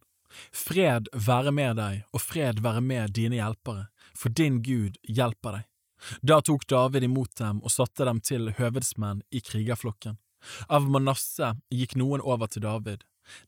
[0.56, 5.68] Fred være med deg, og fred være med dine hjelpere, for din Gud hjelper deg.
[6.26, 10.18] Da tok David imot dem og satte dem til høvedsmenn i krigerflokken.
[10.74, 13.04] Av Manasseh gikk noen over til David.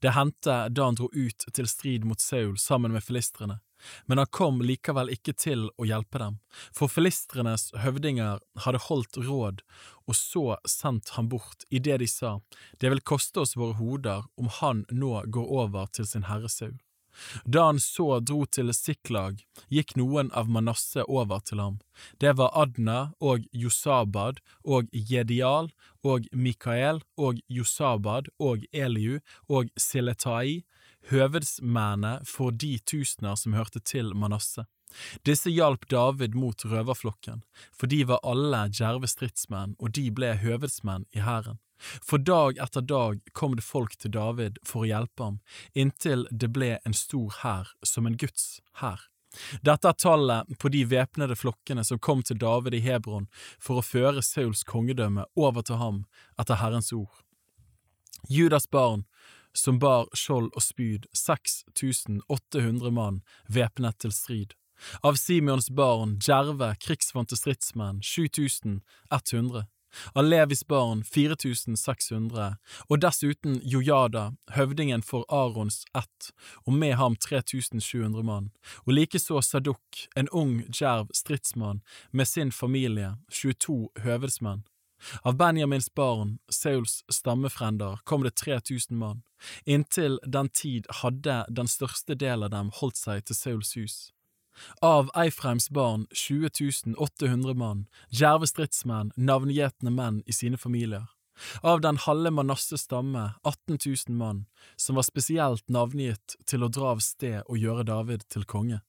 [0.06, 3.58] Det hendte da han dro ut til strid mot Saul sammen med filistrene,
[4.06, 6.40] men han kom likevel ikke til å hjelpe dem,
[6.76, 9.64] for filistrenes høvdinger hadde holdt råd
[10.08, 12.38] og så sendt ham bort i det de sa,
[12.80, 16.76] det vil koste oss våre hoder om han nå går over til sin herre Saul.
[17.46, 21.80] Da han så dro til Siklag, gikk noen av Manasseh over til ham.
[22.18, 25.70] Det var Adna og Josabad og Jedial
[26.04, 30.64] og Mikael og Josabad og Eliu og Siletai,
[31.12, 34.66] høvedsmennene for de tusener som hørte til Manasseh.
[35.26, 37.42] Disse hjalp David mot røverflokken,
[37.74, 41.60] for de var alle djerve stridsmenn, og de ble høvedsmenn i hæren.
[41.84, 45.40] For dag etter dag kom det folk til David for å hjelpe ham,
[45.74, 49.10] inntil det ble en stor hær, som en Guds hær.
[49.66, 53.26] Dette er tallet på de væpnede flokkene som kom til David i Hebron
[53.58, 56.04] for å føre Sauls kongedømme over til ham
[56.40, 57.24] etter Herrens ord.
[58.30, 59.04] Judas barn
[59.54, 64.54] som bar skjold og spyd, 6800 mann væpnet til strid.
[65.04, 69.68] Av Simeons barn, djerve, krigsvante stridsmenn, 7100.
[70.14, 72.56] Av Levis barn 4600,
[72.90, 76.32] og dessuten Jojada, høvdingen for Arons ett,
[76.66, 78.50] og med ham 3700 mann,
[78.88, 84.66] og likeså Saduk, en ung, djerv stridsmann med sin familie, 22 høvedsmenn.
[85.22, 89.24] Av Benjamins barn, Sauls stammefrender, kom det 3000 mann.
[89.66, 93.98] Inntil den tid hadde den største del av dem holdt seg til Sauls hus.
[94.86, 101.10] Av Eifreims barn 20 800 mann, djerve stridsmenn, navngjetne menn i sine familier.
[101.62, 106.94] Av den halve Manasses stamme 18 000 mann, som var spesielt navngitt til å dra
[106.94, 108.84] av sted og gjøre David til konge.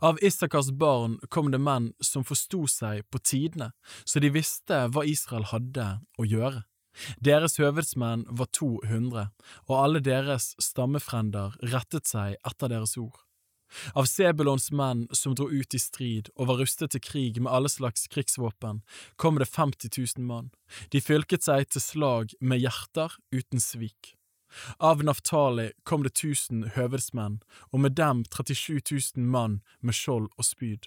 [0.00, 3.72] Av Isakars barn kom det menn som forsto seg på tidene,
[4.04, 5.86] så de visste hva Israel hadde
[6.18, 6.64] å gjøre.
[7.18, 9.28] Deres høvedsmenn var 200,
[9.68, 13.24] og alle deres stammefrender rettet seg etter deres ord.
[13.98, 17.70] Av Sebulons menn som dro ut i strid og var rustet til krig med alle
[17.72, 18.82] slags krigsvåpen,
[19.16, 20.52] kom det 50 000 mann.
[20.94, 24.14] De fylket seg til slag med hjerter uten svik.
[24.78, 27.40] Av Naftali kom det 1000 høvedsmenn,
[27.72, 28.78] og med dem 37
[29.16, 30.86] 000 mann med skjold og spyd.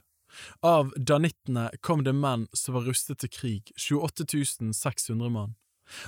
[0.64, 5.56] Av danittene kom det menn som var rustet til krig, 28 600 mann.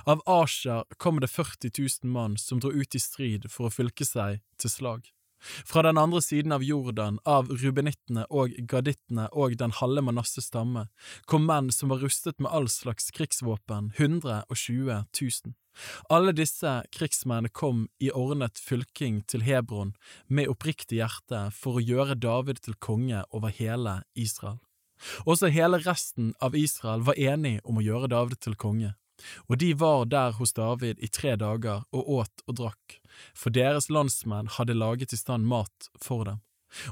[0.05, 1.71] Av Asher kom det 40
[2.03, 5.07] 000 mann som dro ut i strid for å fylke seg til slag.
[5.39, 10.89] Fra den andre siden av Jordan, av rubenittene og gadittene og den halve Manasse stamme,
[11.32, 15.55] kom menn som var rustet med all slags krigsvåpen, 120 000.
[16.11, 19.93] Alle disse krigsmennene kom i ordnet fylking til Hebron
[20.27, 24.59] med oppriktig hjerte for å gjøre David til konge over hele Israel.
[25.23, 28.97] Også hele resten av Israel var enig om å gjøre David til konge,
[29.47, 32.99] og de var der hos David i tre dager og åt og drakk,
[33.36, 36.39] for deres landsmenn hadde laget i stand mat for dem.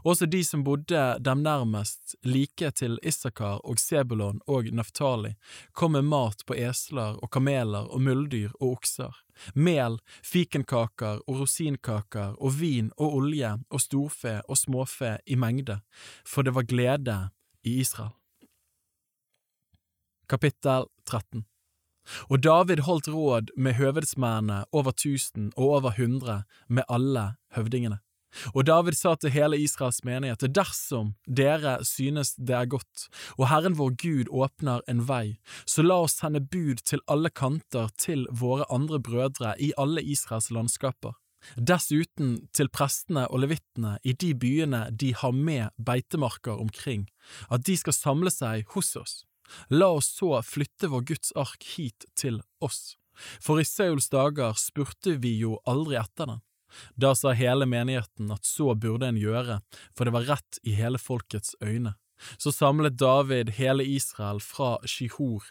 [0.03, 5.35] Også de som bodde dem nærmest, like til Issakar og Sebulon og Naftali,
[5.71, 9.13] kom med mat på esler og kameler og muldyr og okser,
[9.53, 15.79] mel, fikenkaker og rosinkaker og vin og olje og storfe og småfe i mengde,
[16.25, 17.19] for det var glede
[17.63, 18.15] i Israel.
[20.27, 21.45] Kapittel 13
[22.29, 27.99] Og David holdt råd med høvedsmennene over tusen og over hundre med alle høvdingene.
[28.53, 33.77] Og David sa til hele Israels menighet, dersom dere synes det er godt, og Herren
[33.79, 38.67] vår Gud åpner en vei, så la oss sende bud til alle kanter til våre
[38.73, 41.15] andre brødre i alle Israels landskaper.
[41.55, 47.07] Dessuten til prestene og levittene i de byene de har med beitemarker omkring,
[47.49, 49.21] at de skal samle seg hos oss.
[49.69, 52.97] La oss så flytte vår Guds ark hit til oss,
[53.41, 56.43] for i Sauls dager spurte vi jo aldri etter den.
[56.95, 59.61] Da sa hele menigheten at så burde en gjøre,
[59.95, 61.95] for det var rett i hele folkets øyne.
[62.37, 65.43] Så samlet David hele Israel fra Shihor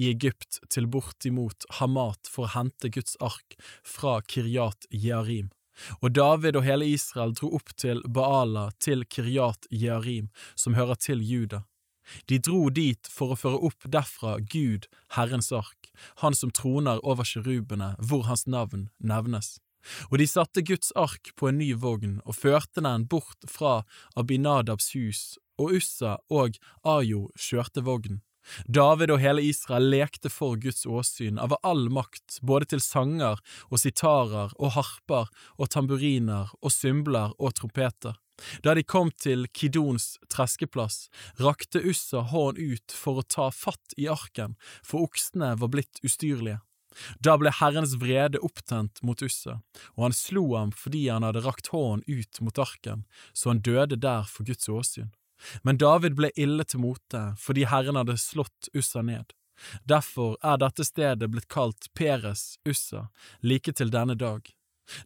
[0.00, 5.50] i Egypt til bortimot Hamat for å hente Guds ark fra Kiryat Jearim.
[6.00, 11.20] Og David og hele Israel dro opp til Baala til Kiryat Jearim, som hører til
[11.20, 11.64] Juda.
[12.28, 15.90] De dro dit for å føre opp derfra Gud, Herrens ark,
[16.22, 19.58] han som troner over kirubene, hvor hans navn nevnes.
[20.10, 23.82] Og de satte Guds ark på en ny vogn og førte den bort fra
[24.16, 25.24] Abinadabs hus,
[25.60, 28.22] og Ussa og Ajo kjørte vognen.
[28.68, 33.40] David og hele Israel lekte for Guds åsyn av all makt, både til sanger
[33.70, 38.18] og sitarer og harper og tamburiner og symbler og trompeter.
[38.62, 41.08] Da de kom til Kidons treskeplass,
[41.38, 46.60] rakte Ussa hånden ut for å ta fatt i arken, for oksene var blitt ustyrlige.
[47.18, 49.58] Da ble Herrens vrede opptent mot Ussa,
[49.96, 53.98] og han slo ham fordi han hadde rakt hånden ut mot arken, så han døde
[53.98, 55.10] der for Guds åsyn.
[55.62, 59.34] Men David ble ille til mote fordi Herren hadde slått Ussa ned.
[59.86, 63.08] Derfor er dette stedet blitt kalt Peres Ussa,
[63.42, 64.46] like til denne dag.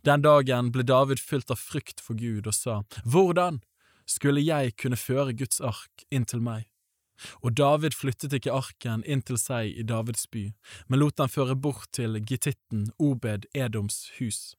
[0.07, 3.63] Den dagen ble David fylt av frykt for Gud og sa, Hvordan
[4.09, 6.69] skulle jeg kunne føre Guds ark inn til meg?
[7.43, 10.49] Og David flyttet ikke arken inn til seg i Davids by,
[10.87, 14.55] men lot den føre bort til gittitten Obed Edoms hus.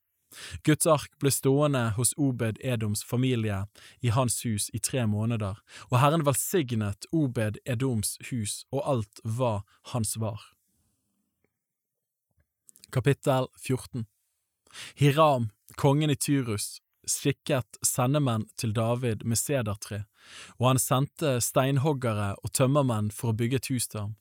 [0.67, 3.63] Guds ark ble stående hos Obed Edoms familie
[4.05, 5.57] i hans hus i tre måneder,
[5.89, 9.59] og Herren velsignet Obed Edoms hus og alt hva
[9.93, 10.43] hans var.
[12.93, 14.05] Kapittel 14
[14.99, 16.79] Hiram, kongen i Tyrus,
[17.09, 20.05] skikket sendemenn til David med sedertre,
[20.59, 24.15] og han sendte steinhoggere og tømmermenn for å bygge et hus til ham.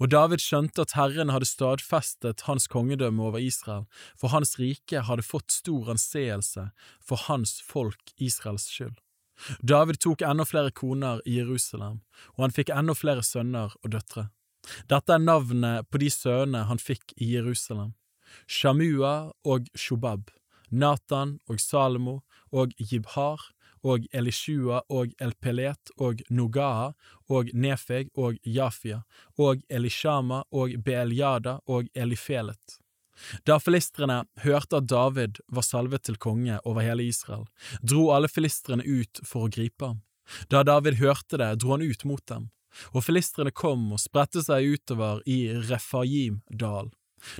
[0.00, 3.84] Og David skjønte at Herren hadde stadfestet hans kongedømme over Israel,
[4.16, 6.70] for hans rike hadde fått stor anseelse
[7.04, 8.96] for hans folk Israels skyld.
[9.60, 12.00] David tok enda flere koner i Jerusalem,
[12.36, 14.30] og han fikk enda flere sønner og døtre.
[14.88, 17.92] Dette er navnet på de sønnene han fikk i Jerusalem.
[18.46, 20.30] Shamua og Shobab,
[20.70, 22.20] Natan og Salomo
[22.52, 23.52] og Jibhar
[23.86, 26.90] og Elishua og Elpelet og Nogaha
[27.30, 29.02] og Nefeg og Jafia
[29.38, 32.80] og Elishama og Beeljada og Elifelet.
[33.48, 37.46] Da filistrene hørte at David var salvet til konge over hele Israel,
[37.80, 40.02] dro alle filistrene ut for å gripe ham.
[40.52, 42.50] Da David hørte det, dro han ut mot dem,
[42.92, 46.90] og filistrene kom og spredte seg utover i Refajim-dal.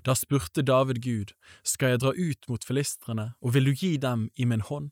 [0.03, 1.32] Da spurte David Gud,
[1.62, 4.90] skal jeg dra ut mot filistrene, og vil du gi dem i min hånd?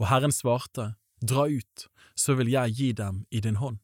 [0.00, 3.80] Og Herren svarte, dra ut, så vil jeg gi dem i din hånd.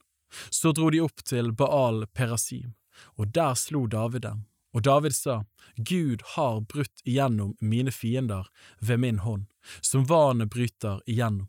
[0.51, 2.75] Så dro de opp til Baal Perasim,
[3.17, 4.45] og der slo David dem.
[4.73, 5.43] Og David sa,
[5.77, 8.49] Gud har brutt igjennom mine fiender
[8.81, 9.47] ved min hånd,
[9.81, 11.49] som vanet bryter igjennom.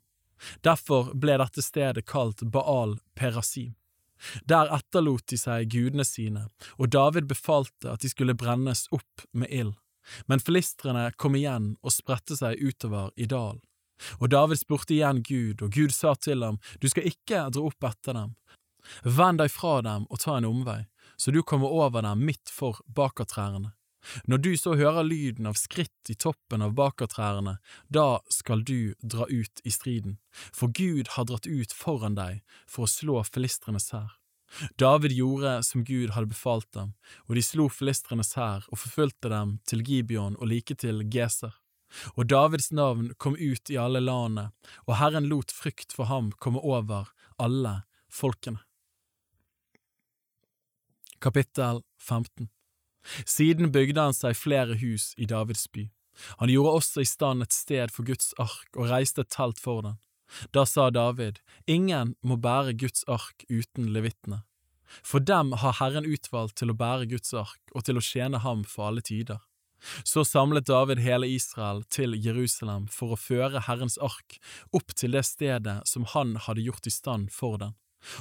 [0.59, 3.75] Derfor ble dette stedet kalt Baal Perasim.
[4.49, 6.47] Der etterlot de seg gudene sine,
[6.77, 9.75] og David befalte at de skulle brennes opp med ild.
[10.27, 13.61] Men filistrene kom igjen og spredte seg utover i dalen.
[14.19, 17.87] Og David spurte igjen Gud, og Gud sa til ham, Du skal ikke dra opp
[17.87, 18.33] etter dem.
[19.03, 20.81] Vend deg fra dem og ta en omvei,
[21.15, 23.71] så du kommer over dem midt for bakertrærne.
[24.27, 27.57] Når du så hører lyden av skritt i toppen av bakertrærne,
[27.88, 32.85] da skal du dra ut i striden, for Gud har dratt ut foran deg for
[32.85, 34.11] å slå filistrenes hær.
[34.77, 36.93] David gjorde som Gud hadde befalt dem,
[37.25, 41.55] og de slo filistrenes hær og forfulgte dem til Gibeon og like til Geser.
[42.17, 44.49] Og Davids navn kom ut i alle landene,
[44.85, 48.61] og Herren lot frykt for ham komme over alle folkene.
[51.21, 52.49] Kapittel 15
[53.25, 55.89] siden bygde han seg flere hus i Davids by.
[56.39, 59.81] Han gjorde også i stand et sted for Guds ark og reiste et telt for
[59.85, 59.99] den.
[60.53, 64.43] Da sa David, ingen må bære Guds ark uten levittene.
[65.01, 68.63] For dem har Herren utvalgt til å bære Guds ark og til å tjene ham
[68.67, 69.41] for alle tider.
[70.07, 74.38] Så samlet David hele Israel til Jerusalem for å føre Herrens ark
[74.71, 77.75] opp til det stedet som han hadde gjort i stand for den.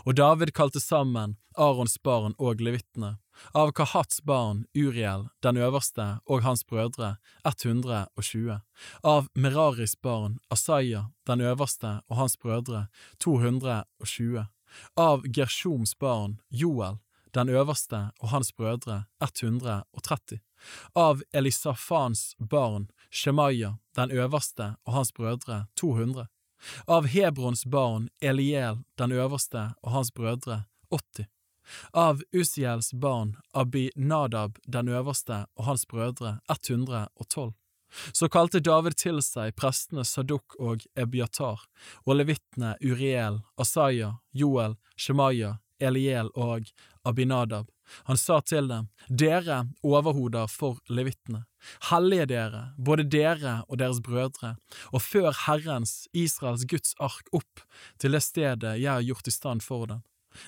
[0.06, 3.16] Og David kalte sammen Arons barn og levittene,
[3.54, 8.60] av Kahats barn Uriel, den øverste, og hans brødre, 120,
[9.02, 12.86] av Meraris barn Asaya, den øverste, og hans brødre,
[13.20, 14.46] 220,
[14.96, 17.00] av Gershoms barn Joel,
[17.34, 20.40] den øverste, og hans brødre, 130,
[20.94, 26.28] av Elisafans barn Shemaya, den øverste, og hans brødre, 200,
[26.86, 31.26] av Hebrons barn Eliel den øverste og hans brødre 80.
[31.93, 37.52] Av Usiels barn Abinadab den øverste og hans brødre 112.
[38.12, 41.60] Så kalte David til seg prestene Saduk og Ebiatar,
[42.06, 46.70] og levittene Uriel, Asaya, Joel, Shemaya, Eliel og
[47.05, 47.68] Abinadab.
[48.09, 51.44] Han sa til dem, Dere overhoder for levittene,
[51.90, 54.54] hellige dere, både dere og deres brødre,
[54.92, 57.64] og før Herrens, Israels Guds ark opp
[58.02, 60.02] til det stedet jeg har gjort i stand for den.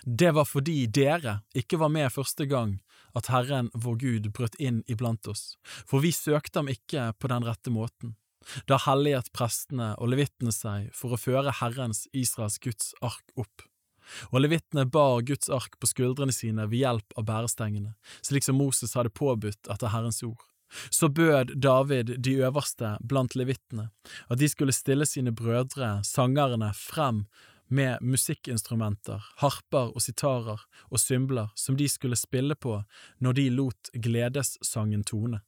[0.05, 2.79] Det var fordi dere ikke var med første gang
[3.15, 7.45] at Herren vår Gud brøt inn iblant oss, for vi søkte ham ikke på den
[7.45, 8.17] rette måten.
[8.69, 13.69] Da helliget prestene og levittene seg for å føre Herrens, Israels Guds ark opp
[14.31, 18.97] og levittene bar Guds ark på skuldrene sine ved hjelp av bærestengene, slik som Moses
[18.99, 20.43] hadde påbudt etter Herrens ord.
[20.91, 23.91] Så bød David de øverste blant levittene
[24.29, 27.25] at de skulle stille sine brødre, sangerne, frem
[27.69, 30.61] med musikkinstrumenter, harper og sitarer
[30.91, 32.81] og symbler som de skulle spille på
[33.25, 35.41] når de lot gledessangen tone.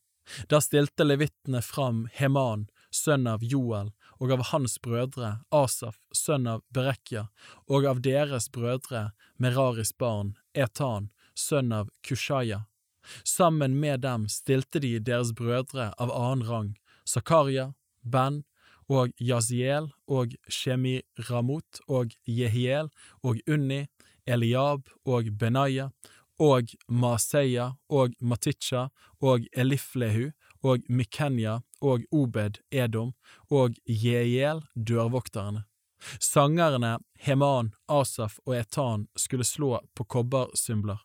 [0.51, 6.63] Da stilte levittene fram Heman, sønn av Joel, og av hans brødre Asaf, sønn av
[6.73, 7.27] Berekja,
[7.67, 12.65] og av deres brødre Meraris barn Etan, sønn av Kushaya.
[13.23, 16.69] Sammen med dem stilte de deres brødre av annen rang,
[17.07, 17.73] Zakaria,
[18.03, 18.43] Ben
[18.91, 22.91] og Yaziel og Shemiramot og Jehiel
[23.23, 23.85] og Unni,
[24.27, 25.91] Eliab og Benaya
[26.39, 28.87] og Maseya og Maticha
[29.23, 30.31] og Eliflehu
[30.63, 33.13] og Mikenya og Obed Edom
[33.49, 35.65] og Jeiel dørvokterne.
[36.19, 41.01] Sangerne Heman, Asaf og Etan skulle slå på kobbersymbler.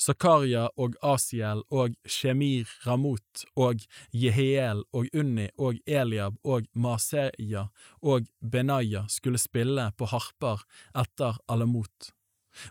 [0.00, 3.82] Zakaria og Asiel og Shemir Ramot og
[4.12, 7.66] Jehiel og Unni og Eliab og Maseya
[8.02, 10.64] og Benaya skulle spille på harper
[10.96, 12.12] etter Alamot.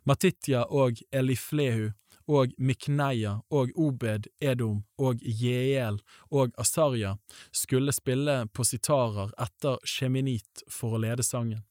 [0.03, 1.91] Matitya og Eliflehu
[2.27, 5.99] og Mikneia og Obed Edom og Jeel
[6.31, 7.15] og Asarja
[7.51, 11.63] skulle spille på sitarer etter Sheminit for å lede sangen.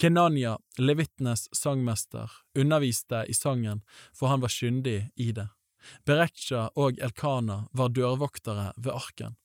[0.00, 3.82] Kenanya, levittenes sangmester, underviste i sangen,
[4.16, 5.48] for han var kyndig i det.
[6.08, 9.36] Bereksha og Elkana var dørvoktere ved arken.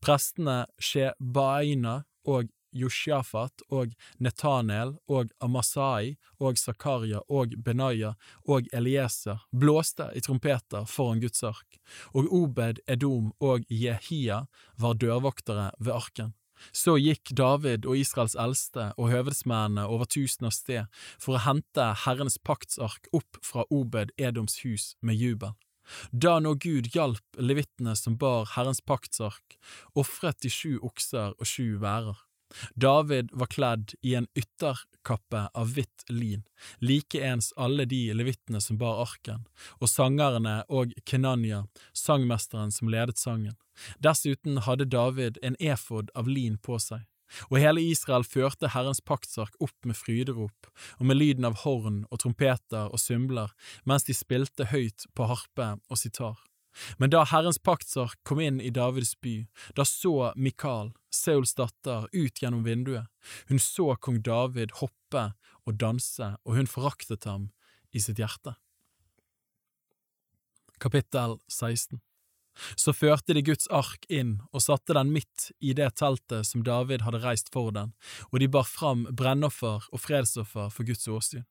[0.00, 8.14] Prestene Shebaina og Josjafat og Netanel og Amasai og Zakaria og Benaya
[8.44, 11.80] og Elieser blåste i trompeter foran Guds ark,
[12.12, 14.44] og Obed Edom og Jehia
[14.80, 16.34] var dørvoktere ved arken.
[16.72, 20.86] Så gikk David og Israels eldste og høvedsmennene over tusen av sted
[21.18, 25.54] for å hente Herrens paktsark opp fra Obed Edoms hus med jubel.
[26.10, 29.58] Da nå Gud hjalp levittene som bar Herrens paktsark,
[29.92, 32.16] ofret de sju okser og sju værer.
[32.74, 36.44] David var kledd i en ytterkappe av hvitt lin,
[36.80, 39.46] likeens alle de levittene som bar arken,
[39.80, 43.56] og sangerne og Kenanya, sangmesteren som ledet sangen.
[43.98, 47.02] Dessuten hadde David en efod av lin på seg.
[47.50, 50.68] Og hele Israel førte Herrens paktsark opp med fryderop
[51.00, 53.50] og med lyden av horn og trompeter og symbler
[53.88, 56.36] mens de spilte høyt på harpe og sitar.
[56.98, 59.36] Men da Herrens paktsark kom inn i Davids by,
[59.78, 63.06] da så Mikael, Seuls datter, ut gjennom vinduet.
[63.48, 65.28] Hun så kong David hoppe
[65.64, 67.50] og danse, og hun foraktet ham
[67.94, 68.56] i sitt hjerte.
[70.82, 72.02] Kapittel 16
[72.78, 77.04] så førte de Guds ark inn og satte den midt i det teltet som David
[77.06, 77.92] hadde reist for den,
[78.30, 81.46] og de bar fram brennoffer og fredsoffer for Guds åsyn.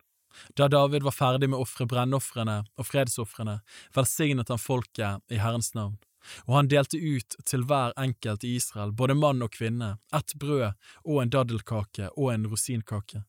[0.58, 3.60] Da David var ferdig med å ofre brennofrene og fredsofrene,
[3.96, 6.00] velsignet han folket i Herrens navn,
[6.48, 10.74] og han delte ut til hver enkelt i Israel, både mann og kvinne, ett brød
[11.04, 13.24] og en daddelkake og en rosinkake.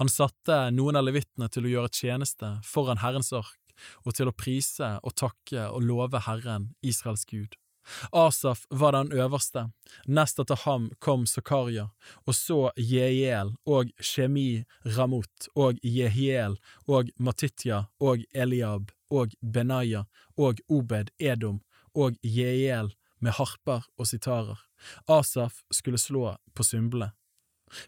[0.00, 3.58] Han satte noen av levittene til å gjøre tjeneste foran Herrens ark,
[4.02, 7.54] og til å prise og takke og love Herren, Israels Gud.
[8.12, 9.68] Asaf var den øverste,
[10.06, 11.88] nest etter ham kom Zakaria,
[12.26, 14.64] og så Jehiel og Shemi
[14.96, 20.04] Ramot og Jehiel og Matitya og Eliab og Benaya
[20.36, 21.60] og Obed Edom
[21.94, 24.58] og Jehiel med harper og sitarer.
[25.08, 27.12] Asaf skulle slå på symbolene.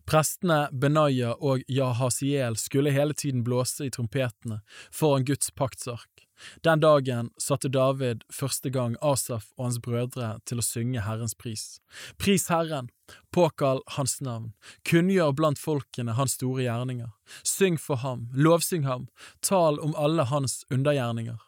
[0.05, 4.61] Prestene Benaya og Jahasiel skulle hele tiden blåse i trompetene
[4.93, 6.20] foran Guds paktsark.
[6.65, 11.81] Den dagen satte David første gang Asaf og hans brødre til å synge Herrens pris.
[12.19, 12.91] Pris Herren,
[13.35, 14.53] påkall Hans navn,
[14.87, 17.11] kunngjør blant folkene Hans store gjerninger.
[17.47, 19.09] Syng for ham, lovsyng ham,
[19.43, 21.41] tal om alle Hans undergjerninger.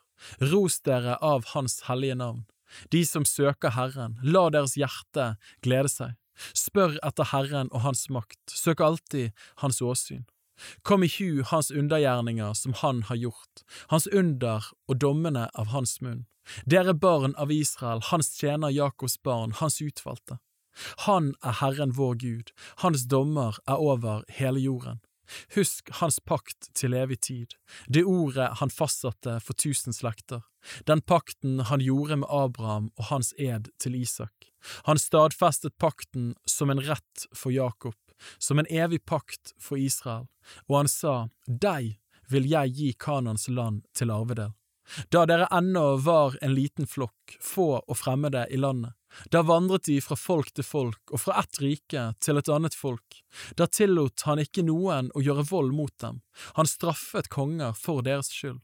[0.52, 2.44] Ros dere av Hans hellige navn.
[2.90, 6.19] De som søker Herren, la deres hjerte glede seg.
[6.56, 9.32] Spør etter Herren og Hans makt, søk alltid
[9.62, 10.24] Hans åsyn.
[10.83, 16.01] Kom i hu Hans undergjerninger som Han har gjort, Hans under og dommene av Hans
[16.01, 16.27] munn.
[16.67, 20.39] Dere barn av Israel, Hans tjener Jakobs barn, Hans utvalgte.
[21.07, 22.53] Han er Herren vår Gud,
[22.83, 25.03] Hans dommer er over hele jorden.
[25.55, 27.55] Husk Hans pakt til evig tid,
[27.89, 30.43] det ordet Han fastsatte for tusen slekter,
[30.87, 34.51] den pakten Han gjorde med Abraham og hans ed til Isak.
[34.87, 37.97] Han stadfestet pakten som en rett for Jakob,
[38.39, 40.28] som en evig pakt for Israel,
[40.69, 41.97] og han sa, Deg
[42.32, 44.53] vil jeg gi Kanans land til arvedel.
[45.09, 48.93] Da dere ennå var en liten flokk, få og fremmede i landet,
[49.31, 53.20] da vandret de fra folk til folk og fra ett rike til et annet folk.
[53.57, 56.20] Da tillot han ikke noen å gjøre vold mot dem,
[56.57, 58.61] han straffet konger for deres skyld.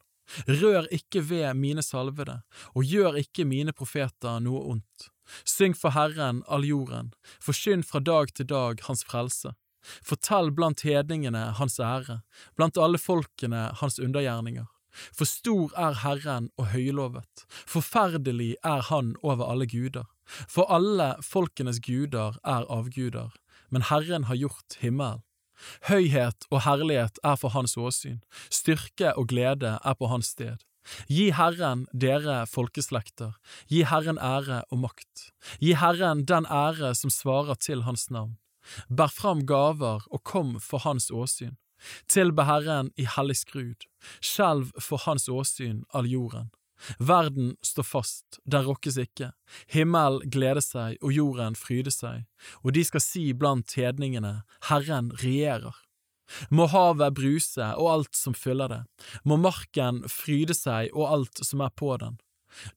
[0.48, 2.43] Rør ikke ved mine salvede,
[2.76, 5.09] og gjør ikke mine profeter noe ondt.
[5.44, 9.55] Syng for Herren, all jorden, forkynn fra dag til dag Hans frelse.
[10.05, 12.20] Fortell blant hedningene Hans ære,
[12.56, 14.66] blant alle folkene Hans undergjerninger.
[15.14, 20.09] For stor er Herren og høylovet, forferdelig er Han over alle guder.
[20.48, 23.30] For alle folkenes guder er avguder,
[23.70, 25.22] men Herren har gjort himmelen.
[25.88, 30.62] Høyhet og herlighet er for hans åsyn, styrke og glede er på hans sted.
[31.09, 33.36] Gi Herren, dere folkeslekter,
[33.70, 35.31] gi Herren ære og makt.
[35.62, 38.36] Gi Herren den ære som svarer til hans navn.
[38.89, 41.56] Bær fram gaver og kom for hans åsyn.
[42.10, 43.86] Tilbe Herren i hellig skrud,
[44.20, 46.51] skjelv for hans åsyn all jorden.
[46.98, 49.32] Verden står fast, den rokkes ikke,
[49.73, 52.24] himmel gleder seg og jorden fryder seg,
[52.62, 55.74] og de skal si blant hedningene, Herren regjerer.
[56.50, 58.80] Må havet bruse og alt som fyller det,
[59.24, 62.18] må marken fryde seg og alt som er på den.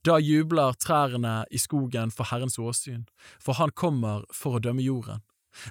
[0.06, 3.06] Da jubler trærne i skogen for Herrens åsyn,
[3.40, 5.24] for han kommer for å dømme jorden.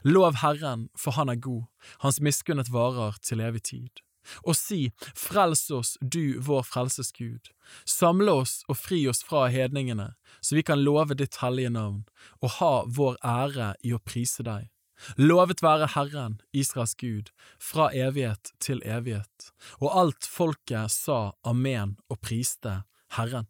[0.05, 1.67] Lov Herren, for han er god,
[2.05, 4.05] hans miskunnet varer til evig tid
[4.45, 7.51] og si, Frels oss, du vår frelsesgud,
[7.89, 12.05] samle oss og fri oss fra hedningene, så vi kan love ditt hellige navn
[12.41, 14.69] og ha vår ære i å prise deg.
[15.17, 19.53] Lovet være Herren, Israels Gud, fra evighet til evighet.
[19.81, 22.83] Og alt folket sa amen og priste
[23.17, 23.49] Herren.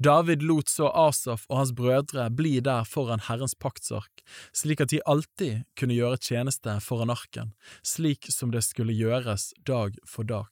[0.00, 4.22] David lot så Asaf og hans brødre bli der foran Herrens paktsark,
[4.56, 7.52] slik at de alltid kunne gjøre tjeneste foran arken,
[7.84, 10.48] slik som det skulle gjøres dag for dag.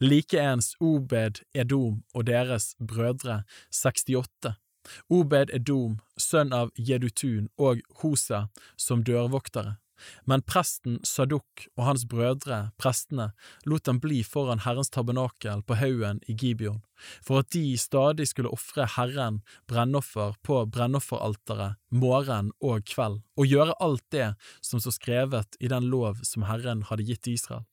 [0.00, 3.42] Likeens Obed Edom og deres brødre
[3.72, 4.56] 68.
[5.08, 9.76] Obed Edom, sønn av Jedutun og Hosa som dørvoktere,
[10.24, 13.30] men presten Saduk og hans brødre, prestene,
[13.68, 16.80] lot dem bli foran Herrens tabernakel på haugen i Gibeon,
[17.24, 19.40] for at de stadig skulle ofre Herren
[19.70, 24.32] brennoffer på brennofferalteret morgen og kveld, og gjøre alt det
[24.64, 27.66] som så skrevet i den lov som Herren hadde gitt Israel.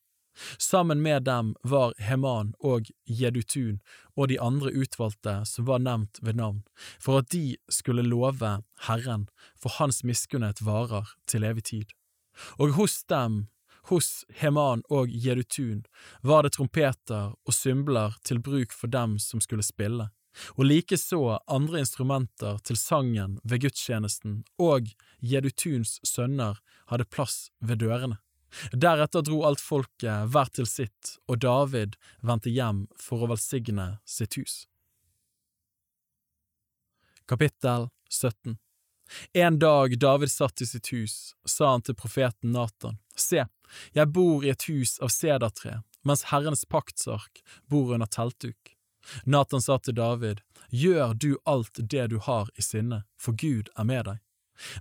[0.58, 3.80] Sammen med dem var Heman og Jedutun
[4.16, 6.64] og de andre utvalgte som var nevnt ved navn,
[7.00, 8.58] for at de skulle love
[8.88, 9.28] Herren,
[9.58, 11.94] for hans miskunnhet varer til evig tid.
[12.58, 13.48] Og hos dem,
[13.90, 15.86] hos Heman og Jedutun,
[16.22, 20.10] var det trompeter og symbler til bruk for dem som skulle spille,
[20.54, 24.92] og likeså andre instrumenter til sangen ved gudstjenesten, og
[25.22, 26.62] Jedutuns sønner
[26.92, 28.20] hadde plass ved dørene.
[28.72, 34.40] Deretter dro alt folket hver til sitt, og David vendte hjem for å velsigne sitt
[34.40, 34.64] hus.
[37.28, 38.56] Kapittel 17
[39.34, 43.46] en dag David satt i sitt hus, sa han til profeten Natan, Se,
[43.94, 47.42] jeg bor i et hus av sedertre, mens Herrens paktsark
[47.72, 48.76] bor under teltduk.
[49.24, 53.88] Natan sa til David, Gjør du alt det du har i sinne, for Gud er
[53.88, 54.24] med deg.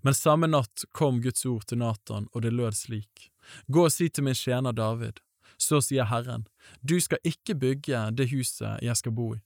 [0.02, 3.30] Men samme natt kom Guds ord til Natan, og det lød slik,
[3.66, 5.20] Gå og si til min tjener David,
[5.56, 6.46] så sier Herren,
[6.80, 9.40] Du skal ikke bygge det huset jeg skal bo i.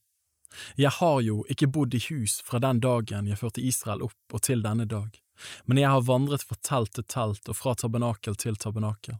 [0.75, 4.41] Jeg har jo ikke bodd i hus fra den dagen jeg førte Israel opp og
[4.43, 5.15] til denne dag,
[5.65, 9.19] men jeg har vandret fra telt til telt og fra tabernakel til tabernakel.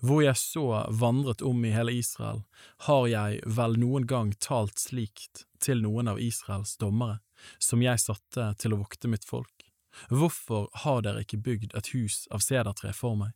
[0.00, 2.42] Hvor jeg så vandret om i hele Israel,
[2.88, 7.20] har jeg vel noen gang talt slikt til noen av Israels dommere,
[7.58, 9.57] som jeg satte til å vokte mitt folk.
[10.08, 13.34] Hvorfor har dere ikke bygd et hus av sedertre for meg?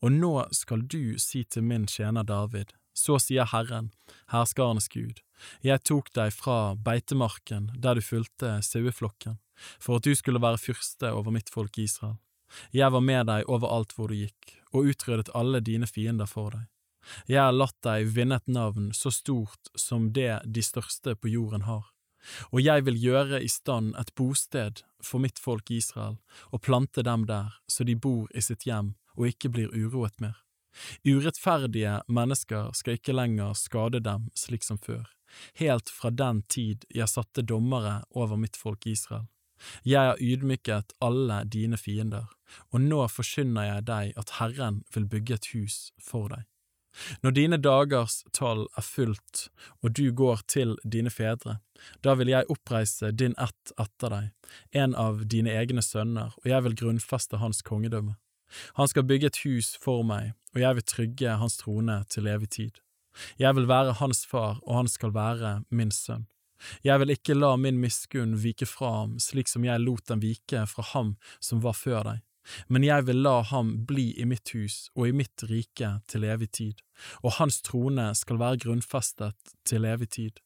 [0.00, 3.92] Og nå skal du si til min tjener David, så sier Herren,
[4.32, 5.20] herskarenes Gud,
[5.62, 9.38] jeg tok deg fra beitemarken der du fulgte saueflokken,
[9.78, 12.18] for at du skulle være fyrste over mitt folk Israel.
[12.72, 16.66] Jeg var med deg overalt hvor du gikk, og utryddet alle dine fiender for deg.
[17.28, 21.64] Jeg har latt deg vinne et navn så stort som det de største på jorden
[21.68, 21.86] har.
[22.52, 26.18] Og jeg vil gjøre i stand et bosted for mitt folk Israel,
[26.52, 30.36] og plante dem der, så de bor i sitt hjem og ikke blir uroet mer.
[31.06, 35.08] Urettferdige mennesker skal ikke lenger skade dem slik som før,
[35.58, 39.26] helt fra den tid jeg satte dommere over mitt folk Israel.
[39.82, 42.28] Jeg har ydmyket alle dine fiender,
[42.70, 46.46] og nå forkynner jeg deg at Herren vil bygge et hus for deg.
[47.22, 49.48] Når dine dagers tall er fullt
[49.82, 51.58] og du går til dine fedre,
[52.02, 54.30] da vil jeg oppreise din ett etter deg,
[54.74, 58.16] en av dine egne sønner, og jeg vil grunnfeste hans kongedømme.
[58.80, 62.50] Han skal bygge et hus for meg, og jeg vil trygge hans trone til evig
[62.56, 62.82] tid.
[63.38, 66.26] Jeg vil være hans far, og han skal være min sønn.
[66.82, 70.64] Jeg vil ikke la min miskunn vike fra ham slik som jeg lot den vike
[70.66, 72.24] fra ham som var før deg,
[72.68, 76.50] men jeg vil la ham bli i mitt hus og i mitt rike til evig
[76.60, 76.82] tid,
[77.22, 80.40] og hans trone skal være grunnfestet til evig tid.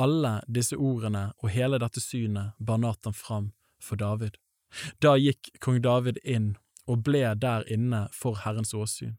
[0.00, 3.50] Alle disse ordene og hele dette synet bar Natan fram
[3.82, 4.38] for David.
[5.02, 6.54] Da gikk kong David inn
[6.88, 9.18] og ble der inne for Herrens åsyn.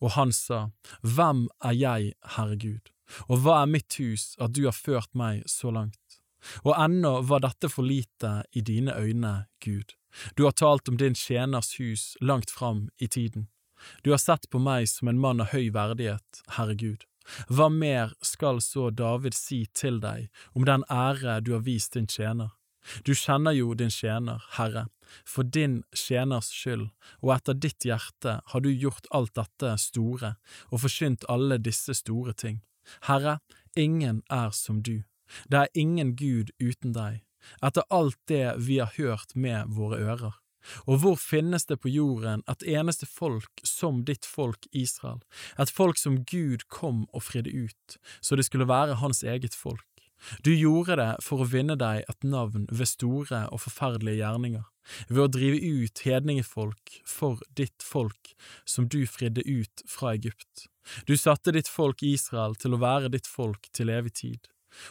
[0.00, 0.70] Og han sa,
[1.02, 2.92] Hvem er jeg, Herre Gud,
[3.28, 5.98] og hva er mitt hus at du har ført meg så langt?
[6.66, 9.94] Og ennå var dette for lite i dine øyne, Gud.
[10.36, 13.48] Du har talt om din tjeners hus langt fram i tiden.
[14.02, 17.06] Du har sett på meg som en mann av høy verdighet, Herre Gud.
[17.48, 20.28] Hva mer skal så David si til deg
[20.58, 22.50] om den ære du har vist din tjener?
[23.06, 24.88] Du kjenner jo din tjener, Herre,
[25.24, 26.88] for din tjeners skyld,
[27.22, 30.34] og etter ditt hjerte har du gjort alt dette store
[30.70, 32.62] og forkynt alle disse store ting.
[33.06, 33.38] Herre,
[33.78, 35.04] ingen er som du,
[35.46, 37.22] det er ingen Gud uten deg,
[37.62, 40.38] etter alt det vi har hørt med våre ører.
[40.86, 45.22] Og hvor finnes det på jorden et eneste folk som ditt folk Israel,
[45.58, 49.86] et folk som Gud kom og fridde ut, så det skulle være hans eget folk?
[50.46, 54.62] Du gjorde det for å vinne deg et navn ved store og forferdelige gjerninger,
[55.10, 60.68] ved å drive ut hedningefolk for ditt folk som du fridde ut fra Egypt.
[61.10, 64.46] Du satte ditt folk Israel til å være ditt folk til evig tid,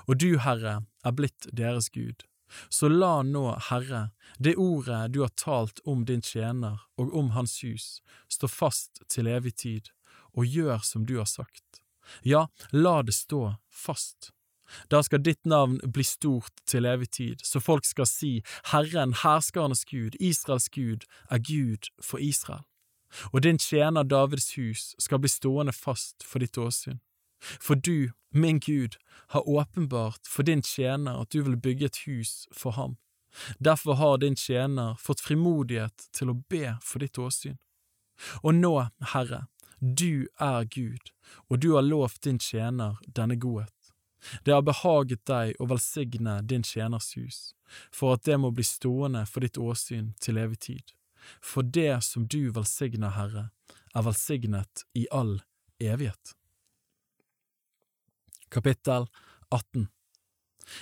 [0.07, 2.27] og du, Herre, er blitt deres Gud.
[2.69, 7.59] Så la nå, Herre, det ordet du har talt om din tjener og om hans
[7.63, 9.89] hus, stå fast til evig tid,
[10.35, 11.81] og gjør som du har sagt.
[12.23, 14.31] Ja, la det stå fast.
[14.87, 18.33] Da skal ditt navn bli stort til evig tid, så folk skal si,
[18.71, 22.63] Herren, herskernes Gud, Israels Gud, er Gud for Israel.
[23.33, 27.01] Og din tjener Davids hus skal bli stående fast for ditt åsyn.
[27.41, 28.97] For du, min Gud,
[29.33, 32.97] har åpenbart for din tjener at du vil bygge et hus for ham.
[33.59, 37.57] Derfor har din tjener fått frimodighet til å be for ditt åsyn.
[38.43, 38.73] Og nå,
[39.13, 39.45] Herre,
[39.79, 41.13] du er Gud,
[41.49, 43.73] og du har lovt din tjener denne godhet.
[44.45, 47.39] Det har behaget deg å velsigne din tjeners hus,
[47.89, 50.93] for at det må bli stående for ditt åsyn til evig tid.
[51.41, 53.49] For det som du velsigner, Herre,
[53.95, 55.39] er velsignet i all
[55.81, 56.35] evighet.
[58.51, 59.07] Kapittel
[59.49, 59.87] 18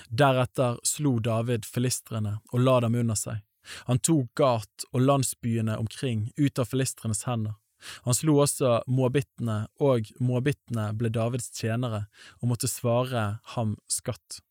[0.10, 3.44] Deretter slo David filistrene og la dem under seg.
[3.86, 7.54] Han tok Gat og landsbyene omkring ut av filistrenes hender.
[8.08, 12.08] Han slo også moabittene, og moabittene ble Davids tjenere
[12.40, 14.42] og måtte svare ham skatt.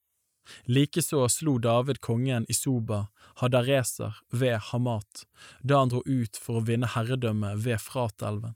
[0.71, 3.09] Likeså slo David kongen i Soba,
[3.43, 5.27] Hadareser, ved Hamat,
[5.61, 8.55] da han dro ut for å vinne herredømme ved Fratelven.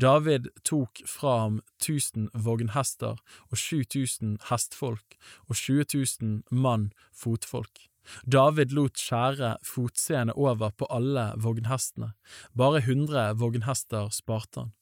[0.00, 3.20] David tok fra ham tusen vognhester
[3.50, 5.16] og sju tusen hestfolk
[5.48, 7.86] og 20 000 mann fotfolk.
[8.24, 12.12] David lot skjære fotseende over på alle vognhestene,
[12.56, 14.72] bare hundre vognhester sparte han.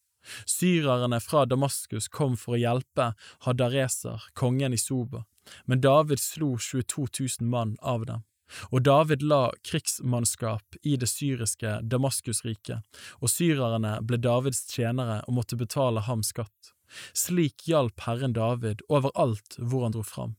[0.46, 3.12] Syrerne fra Damaskus kom for å hjelpe
[3.46, 5.24] Hadareser, kongen i Soba,
[5.66, 7.08] men David slo 22
[7.40, 8.24] 000 mann av dem.
[8.70, 12.84] Og David la krigsmannskap i det syriske Damaskusriket,
[13.20, 16.74] og syrerne ble Davids tjenere og måtte betale ham skatt.
[17.12, 20.36] Slik hjalp Herren David overalt hvor han dro fram.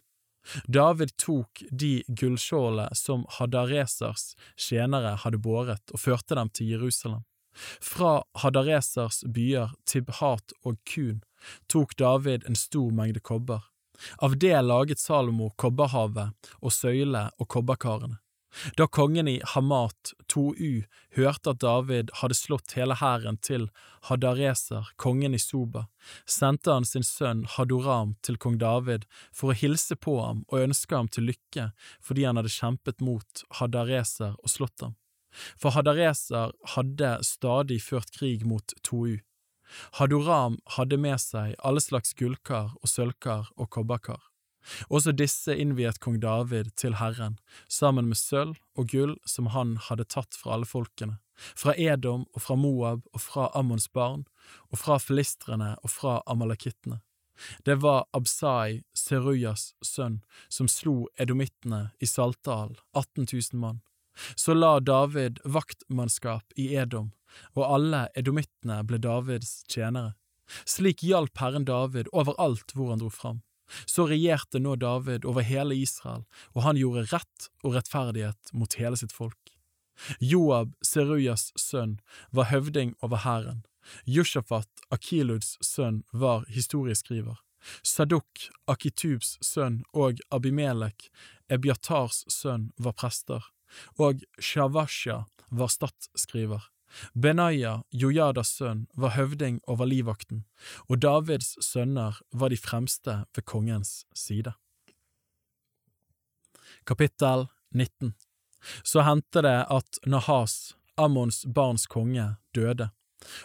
[0.66, 7.26] David tok de gullskjålene som Hadaresers tjenere hadde båret, og førte dem til Jerusalem.
[7.84, 11.22] Fra Hadaresers byer Tibhat og Kun
[11.72, 13.66] tok David en stor mengde kobber.
[14.18, 18.20] Av det laget Salomo kobberhavet og søyle og kobberkarene.
[18.78, 20.84] Da kongen i Hamat, 2U,
[21.16, 23.68] hørte at David hadde slått hele hæren til
[24.10, 25.86] Hadareser, kongen i Soba,
[26.26, 30.98] sendte han sin sønn Hadoram til kong David for å hilse på ham og ønske
[30.98, 31.70] ham til lykke
[32.02, 34.98] fordi han hadde kjempet mot Hadareser og slått ham.
[35.62, 39.20] For Hadareser hadde stadig ført krig mot 2U.
[40.00, 44.22] Hadoram hadde med seg alle slags gullkar og sølvkar og kobberkar.
[44.90, 47.38] Også disse innviet kong David til Herren,
[47.72, 51.18] sammen med sølv og gull som han hadde tatt fra alle folkene,
[51.56, 54.26] fra Edom og fra Moab og fra Ammons barn,
[54.70, 57.00] og fra filistrene og fra amalakittene.
[57.64, 60.20] Det var Absai, Serujas sønn,
[60.50, 63.80] som slo edomittene i Saltdal, 18 000 mann.
[64.36, 67.12] Så la David vaktmannskap i Edom,
[67.56, 70.16] og alle edomittene ble Davids tjenere.
[70.66, 73.44] Slik hjalp Herren David overalt hvor han dro fram.
[73.86, 76.26] Så regjerte nå David over hele Israel,
[76.58, 79.38] og han gjorde rett og rettferdighet mot hele sitt folk.
[80.24, 82.00] Joab, Serujas sønn,
[82.32, 83.62] var høvding over hæren.
[84.06, 87.38] Jushafat, Akiluds sønn, var historieskriver.
[87.84, 91.10] Sadok, Akitubs sønn, og Abimelek,
[91.52, 93.44] Ebiatars sønn, var prester,
[93.98, 96.70] og Shavasha var statsskriver.
[97.14, 100.46] Benaya, Jojadas sønn, var høvding over livvakten,
[100.90, 104.56] og Davids sønner var de fremste ved kongens side.
[106.90, 108.16] Kapittel 19
[108.84, 112.90] Så hendte det at Nahas, Ammons barns konge, døde,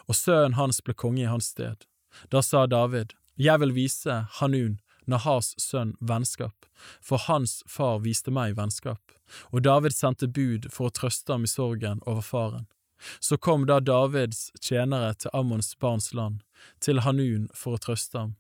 [0.08, 1.84] og sønnen hans ble konge i hans sted.
[2.32, 6.66] Da sa David, Jeg vil vise Hanun, Nahas sønn, vennskap,
[7.00, 9.16] for hans far viste meg vennskap,
[9.52, 12.66] og David sendte bud for å trøste ham i sorgen over faren.
[13.20, 16.40] Så kom da Davids tjenere til Ammons barns land,
[16.80, 18.36] til Hanun for å trøste ham.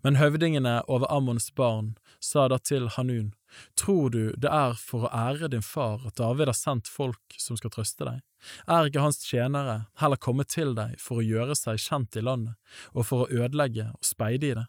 [0.00, 3.34] Men høvdingene over Ammons barn sa da til Hanun,
[3.74, 7.58] Tror du det er for å ære din far at David har sendt folk som
[7.58, 8.22] skal trøste deg?
[8.68, 12.56] Er ikke hans tjenere heller kommet til deg for å gjøre seg kjent i landet,
[12.92, 14.66] og for å ødelegge og speide i det?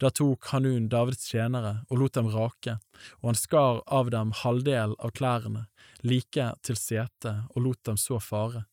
[0.00, 2.78] Da tok Hanun Davids tjenere og lot dem rake,
[3.20, 5.66] og han skar av dem halvdel av klærne,
[6.02, 8.66] like til setet, og lot dem så fare.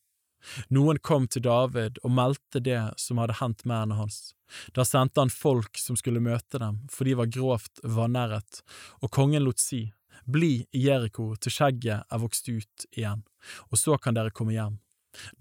[0.72, 4.32] Noen kom til David og meldte det som hadde hendt mennene hans.
[4.74, 8.62] Da sendte han folk som skulle møte dem, for de var grovt vanæret,
[9.04, 9.90] og kongen lot si,
[10.30, 13.22] Bli i Jeriko til skjegget er vokst ut igjen,
[13.70, 14.76] og så kan dere komme hjem.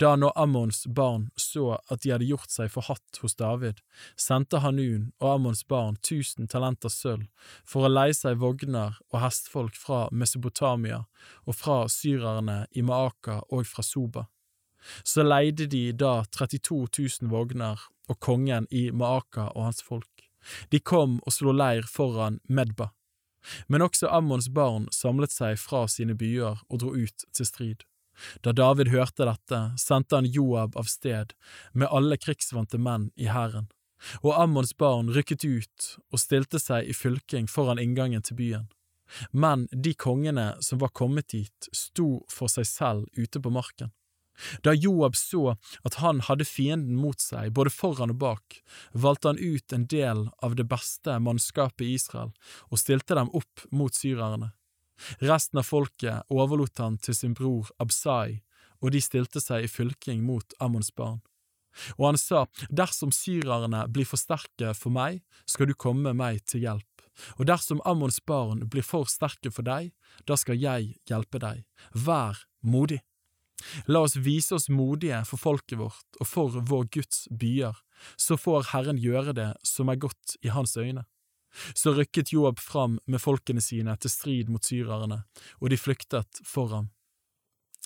[0.01, 3.81] Da når Ammons barn så at de hadde gjort seg forhatt hos David,
[4.17, 7.27] sendte Hanun og Ammons barn tusen talenter sølv
[7.67, 11.03] for å leie seg vogner og hestfolk fra Mesopotamia
[11.45, 14.25] og fra syrerne i Maaka og fra Soba.
[15.03, 16.87] Så leide de da 32
[17.21, 20.29] 000 vogner og kongen i Maaka og hans folk.
[20.71, 22.89] De kom og slo leir foran Medba.
[23.67, 27.85] Men også Ammons barn samlet seg fra sine byer og dro ut til strid.
[28.45, 31.35] Da David hørte dette, sendte han Joab av sted
[31.73, 33.69] med alle krigsvante menn i hæren,
[34.23, 38.67] og Ammons barn rykket ut og stilte seg i fylking foran inngangen til byen.
[39.31, 43.91] Men de kongene som var kommet dit, sto for seg selv ute på marken.
[44.63, 48.61] Da Joab så at han hadde fienden mot seg både foran og bak,
[48.93, 52.31] valgte han ut en del av det beste mannskapet i Israel
[52.69, 54.53] og stilte dem opp mot syrerne.
[55.23, 58.41] Resten av folket overlot han til sin bror Absai,
[58.80, 61.19] og de stilte seg i fylking mot Ammons barn.
[61.97, 66.65] Og han sa, dersom syrerne blir for sterke for meg, skal du komme meg til
[66.65, 67.03] hjelp,
[67.38, 69.91] og dersom Ammons barn blir for sterke for deg,
[70.27, 71.63] da skal jeg hjelpe deg.
[71.93, 73.01] Vær modig.
[73.91, 77.76] La oss vise oss modige for folket vårt og for vår Guds byer,
[78.15, 81.03] så får Herren gjøre det som er godt i hans øyne.
[81.73, 85.23] Så rykket Joab fram med folkene sine til strid mot syrerne,
[85.59, 86.89] og de flyktet for ham.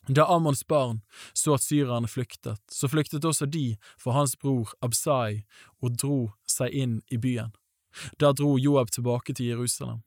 [0.08, 1.02] Da Ammons barn
[1.34, 5.46] så at syrerne flyktet, så flyktet også de for hans bror Absai
[5.80, 6.18] og dro
[6.50, 7.54] seg inn i byen.
[8.20, 10.02] Da dro Joab tilbake til Jerusalem.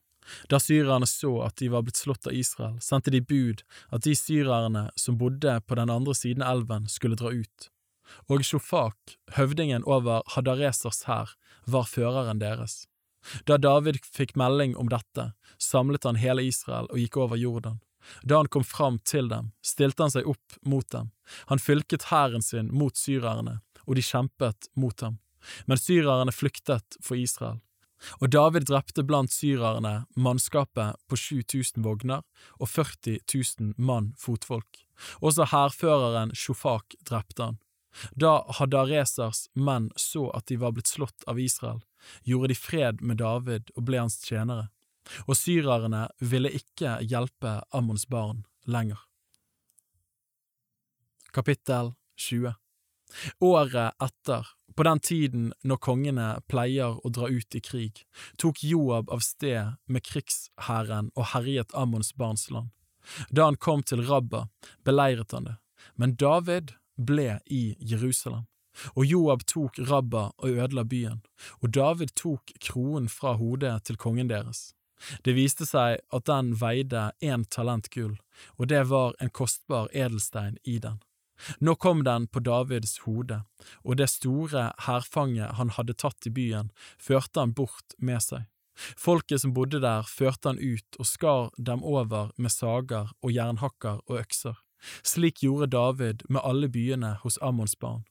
[0.51, 3.63] Da syrerne så at de var blitt slått av Israel, sendte de bud
[3.95, 7.71] at de syrerne som bodde på den andre siden av elven, skulle dra ut.
[8.31, 11.33] Og Shofak, høvdingen over Hadaresers hær,
[11.67, 12.85] var føreren deres.
[13.47, 17.81] Da David fikk melding om dette, samlet han hele Israel og gikk over Jordan.
[18.23, 21.11] Da han kom fram til dem, stilte han seg opp mot dem.
[21.51, 25.19] Han fylket hæren sin mot syrerne, og de kjempet mot ham.
[25.67, 27.61] Men syrerne flyktet for Israel.
[28.21, 32.23] Og David drepte blant syrerne mannskapet på 7000 vogner
[32.61, 34.83] og 40 000 mann fotfolk.
[35.21, 37.59] Også hærføreren Shofak drepte han.
[38.13, 41.81] Da Hadaresers menn så at de var blitt slått av Israel,
[42.25, 44.69] gjorde de fred med David og ble hans tjenere,
[45.27, 48.99] og syrerne ville ikke hjelpe Ammons barn lenger.
[51.33, 52.55] Kapittel 20
[53.45, 54.47] Året etter
[54.77, 58.03] på den tiden når kongene pleier å dra ut i krig,
[58.37, 62.73] tok Joab av sted med krigshæren og herjet Ammons barns land.
[63.31, 64.49] Da han kom til Rabba,
[64.85, 65.57] beleiret han det,
[65.95, 68.45] men David ble i Jerusalem.
[68.95, 71.23] Og Joab tok Rabba og ødela byen,
[71.61, 74.73] og David tok kronen fra hodet til kongen deres.
[75.25, 78.17] Det viste seg at den veide én talent gull,
[78.57, 81.01] og det var en kostbar edelstein i den.
[81.61, 83.43] Nå kom den på Davids hode,
[83.85, 88.47] og det store hærfanget han hadde tatt i byen, førte han bort med seg.
[88.77, 94.03] Folket som bodde der, førte han ut og skar dem over med sager og jernhakker
[94.05, 94.57] og økser.
[95.05, 98.05] Slik gjorde David med alle byene hos Ammons barn.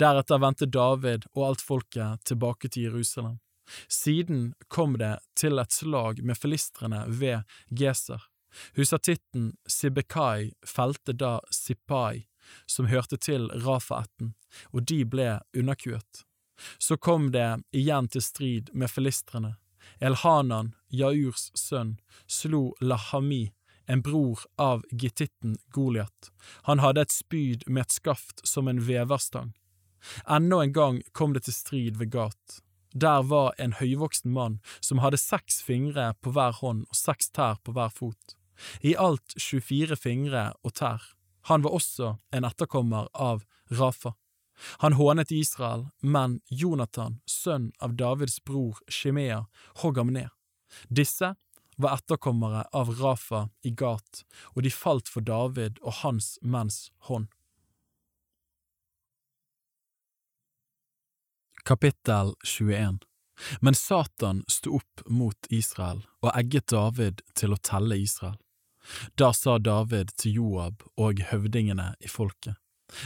[0.00, 3.38] Deretter vendte David og alt folket tilbake til Jerusalem.
[3.88, 8.22] Siden kom det til et slag med filistrene ved Geser.
[8.76, 12.26] Husatitten Sibekai felte da Sipai,
[12.66, 14.34] som hørte til Rafaetten,
[14.72, 16.24] og de ble underkuet.
[16.78, 19.56] Så kom det igjen til strid med filistrene.
[20.00, 21.96] Elhanan, Jaurs sønn,
[22.26, 23.52] slo Lahami,
[23.86, 26.32] en bror av gittitten Goliat.
[26.66, 29.52] Han hadde et spyd med et skaft som en veverstang.
[30.28, 32.60] Enda en gang kom det til strid ved Gat.
[32.94, 37.60] Der var en høyvoksen mann som hadde seks fingre på hver hånd og seks tær
[37.64, 38.36] på hver fot.
[38.80, 41.02] I alt 24 fingre og tær.
[41.50, 44.14] Han var også en etterkommer av Rafa.
[44.80, 49.44] Han hånet Israel, men Jonathan, sønn av Davids bror Shimea,
[49.82, 50.32] hogg ham ned.
[50.88, 51.34] Disse
[51.76, 54.24] var etterkommere av Rafa i Gat,
[54.56, 57.28] og de falt for David og hans menns hånd.
[61.66, 62.98] Kapittel 21
[63.60, 68.36] Men Satan sto opp mot Israel og egget David til å telle Israel.
[69.18, 72.54] Da sa David til Joab og høvdingene i folket,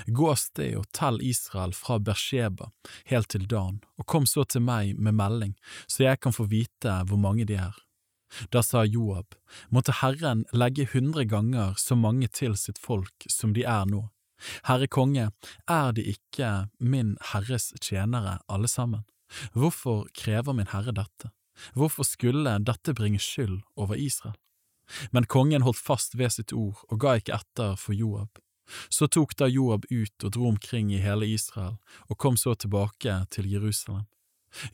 [0.07, 2.69] Gå av sted og tell Israel fra Bersheba
[3.09, 5.57] helt til Dan, og kom så til meg med melding,
[5.89, 7.73] så jeg kan få vite hvor mange de er.
[8.53, 9.33] Da sa Joab,
[9.73, 14.05] måtte Herren legge hundre ganger så mange til sitt folk som de er nå.
[14.69, 15.31] Herre konge,
[15.69, 19.05] er de ikke min herres tjenere alle sammen?
[19.55, 21.31] Hvorfor krever min herre dette?
[21.77, 24.39] Hvorfor skulle dette bringe skyld over Israel?
[25.11, 28.41] Men kongen holdt fast ved sitt ord og ga ikke etter for Joab.
[28.89, 33.17] Så tok da Joab ut og dro omkring i hele Israel, og kom så tilbake
[33.31, 34.07] til Jerusalem.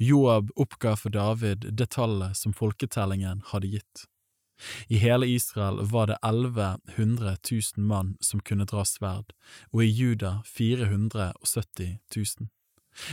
[0.01, 4.07] Joab oppga for David det tallet som folketellingen hadde gitt.
[4.89, 9.33] I hele Israel var det elleve hundre tusen mann som kunne dra sverd,
[9.73, 12.49] og i Juda 470 000.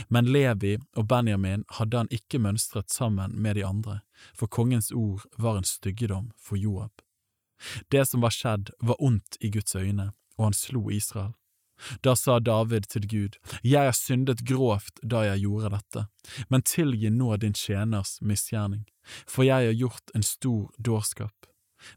[0.08, 4.00] Men Levi og Benjamin hadde han ikke mønstret sammen med de andre,
[4.34, 7.02] for kongens ord var en styggedom for Joab.
[7.92, 11.34] Det som var skjedd, var ondt i Guds øyne, og han slo Israel.
[12.02, 16.06] Da sa David til Gud, Jeg har syndet grovt da jeg gjorde dette,
[16.48, 18.84] men tilgi nå din tjeners misgjerning,
[19.26, 21.34] for jeg har gjort en stor dårskap.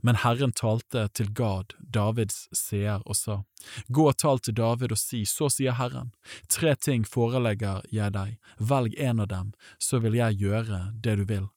[0.01, 3.43] Men Herren talte til Gad, Davids seer, og sa,
[3.87, 6.11] Gå og tal til David og si, så sier Herren,
[6.51, 11.23] tre ting forelegger jeg deg, velg en av dem, så vil jeg gjøre det du
[11.29, 11.47] vil.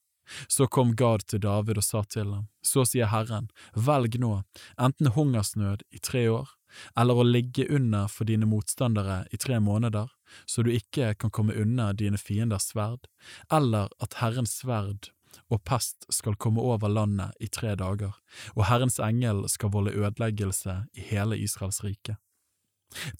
[0.47, 4.43] Så kom Gad til David og sa til ham, Så sier Herren, velg nå,
[4.79, 6.49] enten hungersnød i tre år,
[6.97, 10.11] eller å ligge under for dine motstandere i tre måneder,
[10.47, 13.09] så du ikke kan komme unna dine fienders sverd,
[13.51, 15.11] eller at Herrens sverd
[15.51, 18.15] og pest skal komme over landet i tre dager,
[18.57, 22.17] og Herrens engel skal volde ødeleggelse i hele Israels rike.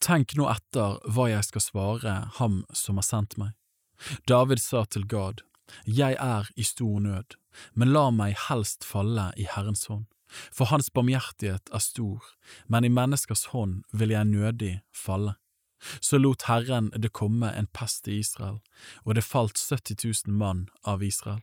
[0.03, 3.55] Tenk nå etter hva jeg skal svare ham som har sendt meg.
[4.27, 5.43] David sa til Gad,
[5.87, 7.37] Jeg er i stor nød,
[7.75, 10.07] men la meg helst falle i Herrens hånd,
[10.53, 12.25] for hans barmhjertighet er stor,
[12.67, 15.37] men i menneskers hånd vil jeg nødig falle.
[16.01, 18.61] Så lot Herren det komme en pest i Israel,
[19.05, 21.41] og det falt 70 000 mann av Israel.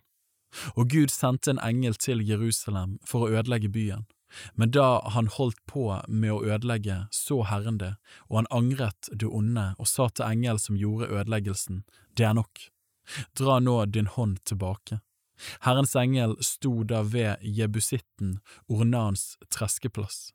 [0.75, 4.05] Og Gud sendte en engel til Jerusalem for å ødelegge byen.
[4.53, 7.93] Men da han holdt på med å ødelegge, så Herren det,
[8.27, 11.83] og han angret det onde og sa til engel som gjorde ødeleggelsen,
[12.17, 12.67] det er nok,
[13.39, 14.99] dra nå din hånd tilbake.
[15.65, 20.31] Herrens engel sto da ved jebusitten Ornans treskeplass.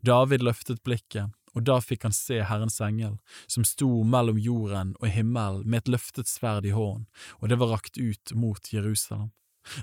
[0.00, 3.16] David løftet blikket, og da fikk han se Herrens engel,
[3.46, 7.06] som sto mellom jorden og himmelen med et løftet sverd i hånden,
[7.40, 9.30] og det var rakt ut mot Jerusalem.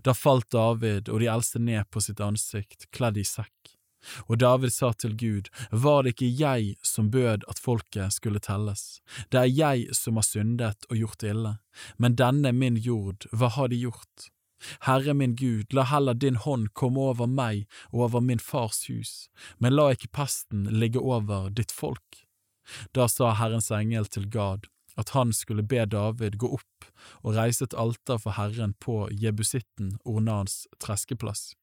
[0.05, 3.77] Da falt David og de eldste ned på sitt ansikt, kledd i sekk.
[4.27, 8.99] Og David sa til Gud, var det ikke jeg som bød at folket skulle telles,
[9.29, 11.55] det er jeg som har syndet og gjort ille,
[12.01, 14.31] men denne min jord, hva har de gjort?
[14.87, 19.29] Herre min Gud, la heller din hånd komme over meg og over min fars hus,
[19.57, 22.23] men la ikke pesten ligge over ditt folk.
[22.95, 24.67] Da sa Herrens engel til Gad,
[24.99, 26.91] at han skulle be David gå opp
[27.23, 31.53] og reise et alter for Herren på jebusitten Ornans treskeplass.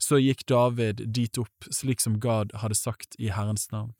[0.00, 3.94] Så gikk David dit opp slik som Gad hadde sagt i Herrens navn.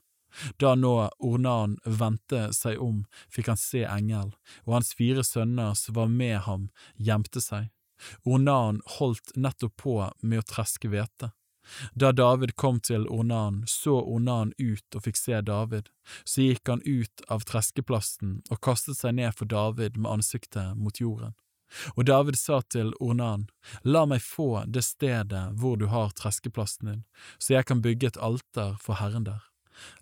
[0.60, 0.94] Da nå
[1.24, 4.34] Ornan vendte seg om, fikk han se engel,
[4.66, 7.70] og hans fire sønner som var med ham, gjemte seg.
[8.24, 11.32] Ornan holdt nettopp på med å treske hvete.
[11.94, 15.88] Da David kom til Ornan, så Ornan ut og fikk se David.
[16.24, 21.00] Så gikk han ut av treskeplassen og kastet seg ned for David med ansiktet mot
[21.00, 21.34] jorden.
[21.96, 23.48] Og David sa til Ornan,
[23.82, 27.04] La meg få det stedet hvor du har treskeplassen din,
[27.38, 29.42] så jeg kan bygge et alter for Herren der.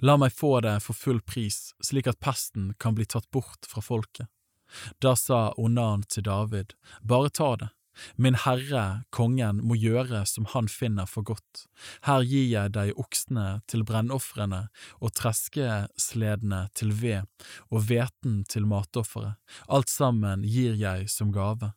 [0.05, 3.83] La meg få det for full pris, slik at pesten kan bli tatt bort fra
[3.83, 4.29] folket.
[5.01, 7.71] Da sa Ornan til David, Bare ta det,
[8.17, 11.67] Min herre, kongen, må gjøre som han finner for godt.
[12.07, 14.67] Her gir jeg deg oksene til brennofrene
[15.01, 19.39] og treskesledene til ved og hveten til matofferet,
[19.69, 21.73] alt sammen gir jeg som gave.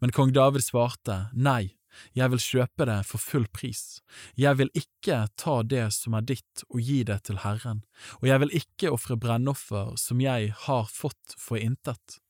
[0.00, 1.76] Men kong David svarte, nei,
[2.16, 4.00] jeg vil kjøpe det for full pris,
[4.36, 7.82] jeg vil ikke ta det som er ditt og gi det til Herren,
[8.20, 12.20] og jeg vil ikke ofre brennoffer som jeg har fått for intet.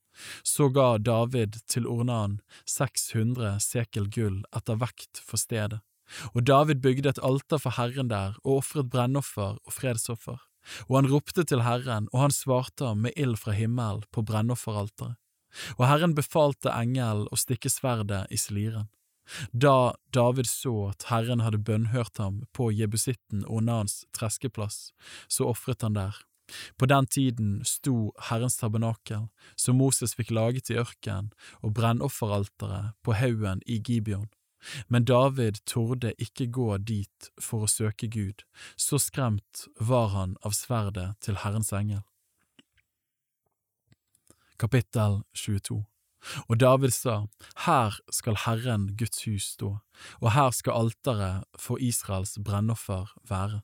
[0.46, 5.82] Så ga David til Ornan 600 sekel gull etter vekt for stedet,
[6.34, 10.38] og David bygde et alter for Herren der og ofret brennoffer og fredsoffer.
[10.88, 15.14] Og han ropte til Herren, og han svarte ham med ild fra himmelen på brennofferalteret.
[15.78, 18.90] Og Herren befalte engelen å stikke sverdet i sliren.
[19.50, 24.92] Da David så at Herren hadde bønnhørt ham på jebusitten Ornans treskeplass,
[25.28, 26.18] så ofret han der.
[26.78, 31.32] På den tiden sto Herrens tabernakel, som Moses fikk laget i ørkenen,
[31.62, 34.28] og brennofferalteret på haugen i Gibeon.
[34.88, 38.42] Men David torde ikke gå dit for å søke Gud,
[38.76, 42.02] så skremt var han av sverdet til Herrens engel.
[44.56, 45.84] Kapittel 22
[46.48, 47.26] Og David sa,
[47.66, 49.76] Her skal Herren Guds hus stå,
[50.20, 53.60] og her skal alteret for Israels brennoffer være.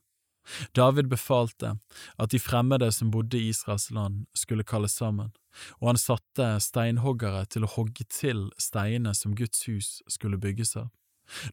[0.75, 1.75] David befalte
[2.19, 5.31] at de fremmede som bodde i Israels land, skulle kalles sammen,
[5.79, 10.91] og han satte steinhoggere til å hogge til steinene som Guds hus skulle bygges av.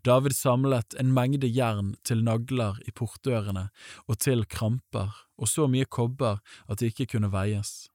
[0.05, 3.69] David samlet en mengde jern til nagler i portdørene
[4.07, 7.89] og til kramper, og så mye kobber at det ikke kunne veies.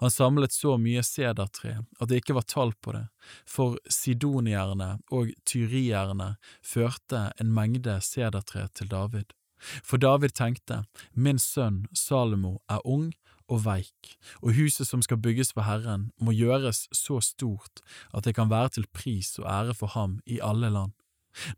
[0.00, 3.04] Han samlet så mye sedertre at det ikke var tall på det,
[3.46, 6.32] for sidonierne og tyrierne
[6.64, 9.37] førte en mengde sedertre til David.
[9.60, 13.12] For David tenkte, min sønn Salomo er ung
[13.48, 17.82] og veik, og huset som skal bygges for Herren, må gjøres så stort
[18.14, 20.92] at det kan være til pris og ære for ham i alle land.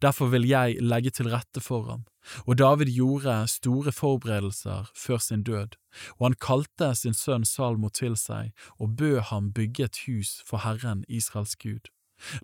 [0.02, 2.04] Derfor vil jeg legge til rette for ham.
[2.46, 5.76] Og David gjorde store forberedelser før sin død,
[6.18, 10.60] og han kalte sin sønn Salmo til seg og bød ham bygge et hus for
[10.66, 11.88] Herren Israels Gud.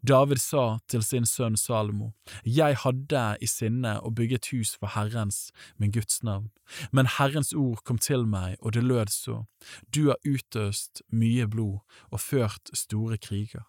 [0.03, 2.13] David sa til sin sønn Salomo,
[2.45, 6.51] Jeg hadde i sinne å bygge et hus for Herrens, min Guds navn,
[6.93, 9.47] men Herrens ord kom til meg, og det lød så,
[9.91, 11.81] Du har utøst mye blod
[12.11, 13.67] og ført store kriger.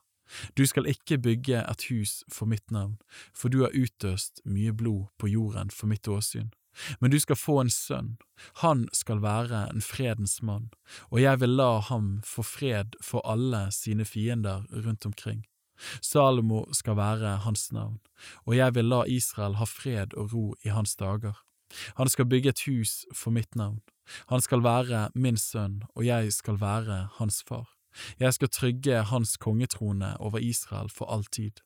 [0.58, 2.98] Du skal ikke bygge et hus for mitt navn,
[3.34, 6.52] for du har utøst mye blod på jorden for mitt åsyn.
[7.00, 8.18] Men du skal få en sønn,
[8.62, 10.70] han skal være en fredens mann,
[11.10, 15.46] og jeg vil la ham få fred for alle sine fiender rundt omkring.
[16.02, 18.00] Salomo skal være hans navn,
[18.46, 21.38] og jeg vil la Israel ha fred og ro i hans dager.
[21.98, 23.82] Han skal bygge et hus for mitt navn.
[24.32, 27.68] Han skal være min sønn, og jeg skal være hans far.
[28.20, 31.60] Jeg skal trygge hans kongetrone over Israel for all tid.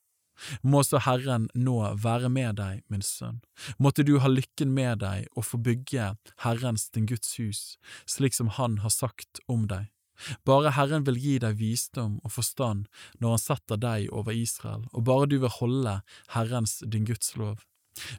[0.63, 3.41] Må så Herren nå være med deg, min sønn,
[3.77, 7.61] måtte du ha lykken med deg og få bygge Herrens din Guds hus,
[8.09, 9.91] slik som Han har sagt om deg.
[10.45, 12.87] Bare Herren vil gi deg visdom og forstand
[13.19, 15.99] når Han setter deg over Israel, og bare du vil holde
[16.35, 17.59] Herrens din Guds lov.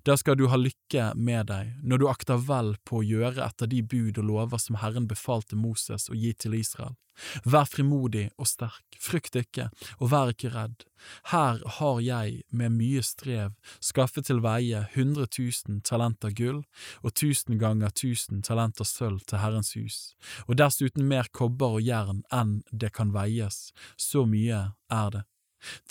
[0.04, 3.70] Da skal du ha lykke med deg når du akter vel på å gjøre etter
[3.70, 6.96] de bud og lover som Herren befalte Moses å gi til Israel.
[7.44, 9.68] Vær frimodig og sterk, frykt ikke,
[10.00, 10.84] og vær ikke redd.
[11.32, 13.52] Her har jeg med mye strev
[13.84, 16.62] skaffet til veie hundre tusen talenter gull
[17.02, 19.98] og tusen ganger tusen talenter sølv til Herrens hus,
[20.46, 25.26] og dessuten mer kobber og jern enn det kan veies, så mye er det.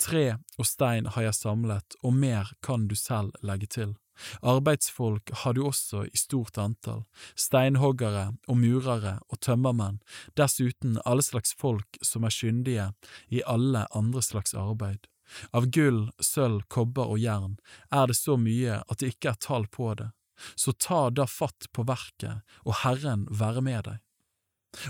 [0.00, 3.94] Tre og stein har jeg samlet, og mer kan du selv legge til.
[4.42, 7.04] Arbeidsfolk har du også i stort antall,
[7.34, 10.02] steinhoggere og murere og tømmermenn,
[10.38, 12.90] dessuten alle slags folk som er kyndige
[13.32, 15.08] i alle andre slags arbeid.
[15.56, 17.56] Av gull, sølv, kobber og jern
[17.90, 20.10] er det så mye at det ikke er tall på det,
[20.54, 24.00] så ta da fatt på verket, og Herren være med deg.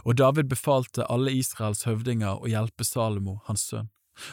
[0.06, 3.90] Og David befalte alle Israels høvdinger å hjelpe Salomo, hans sønn.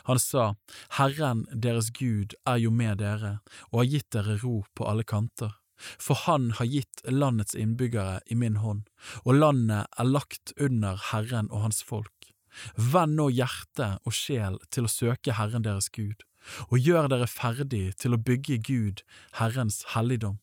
[0.10, 0.54] Han sa,
[0.98, 3.40] Herren deres Gud er jo med dere
[3.72, 5.56] og har gitt dere ro på alle kanter.
[5.80, 8.84] For han har gitt landets innbyggere i min hånd,
[9.24, 12.34] og landet er lagt under Herren og hans folk.
[12.76, 16.26] Vend nå hjerte og sjel til å søke Herren deres Gud,
[16.68, 19.06] og gjør dere ferdig til å bygge Gud,
[19.40, 20.40] Herrens helligdom,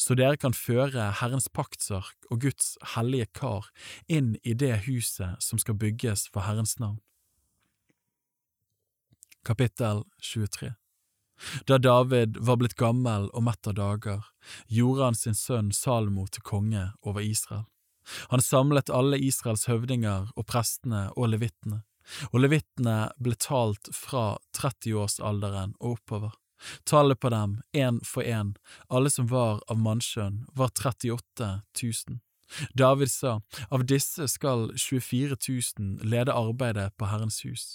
[0.00, 3.68] så dere kan føre Herrens paktsark og Guds hellige kar
[4.08, 7.00] inn i det huset som skal bygges for Herrens navn.
[9.46, 10.74] Kapittel 23
[11.66, 14.24] Da David var blitt gammel og mett av dager,
[14.66, 17.66] gjorde han sin sønn Salomo til konge over Israel.
[18.32, 21.84] Han samlet alle Israels høvdinger og prestene og levittene,
[22.32, 24.26] og levittene ble talt fra
[24.58, 26.34] 30-årsalderen og oppover.
[26.88, 28.54] Tallet på dem, én for én,
[28.90, 31.50] alle som var av mannskjønn, var 38
[31.82, 32.20] 000.
[32.74, 33.40] David sa,
[33.70, 37.66] av disse skal 24 000 lede arbeidet på Herrens hus.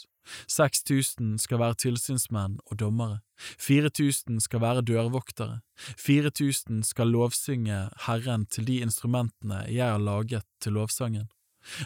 [0.48, 3.20] 6000 skal være tilsynsmenn og dommere,
[3.60, 5.62] 4000 skal være dørvoktere,
[5.98, 11.30] 4000 skal lovsynge Herren til de instrumentene jeg har laget til lovsangen.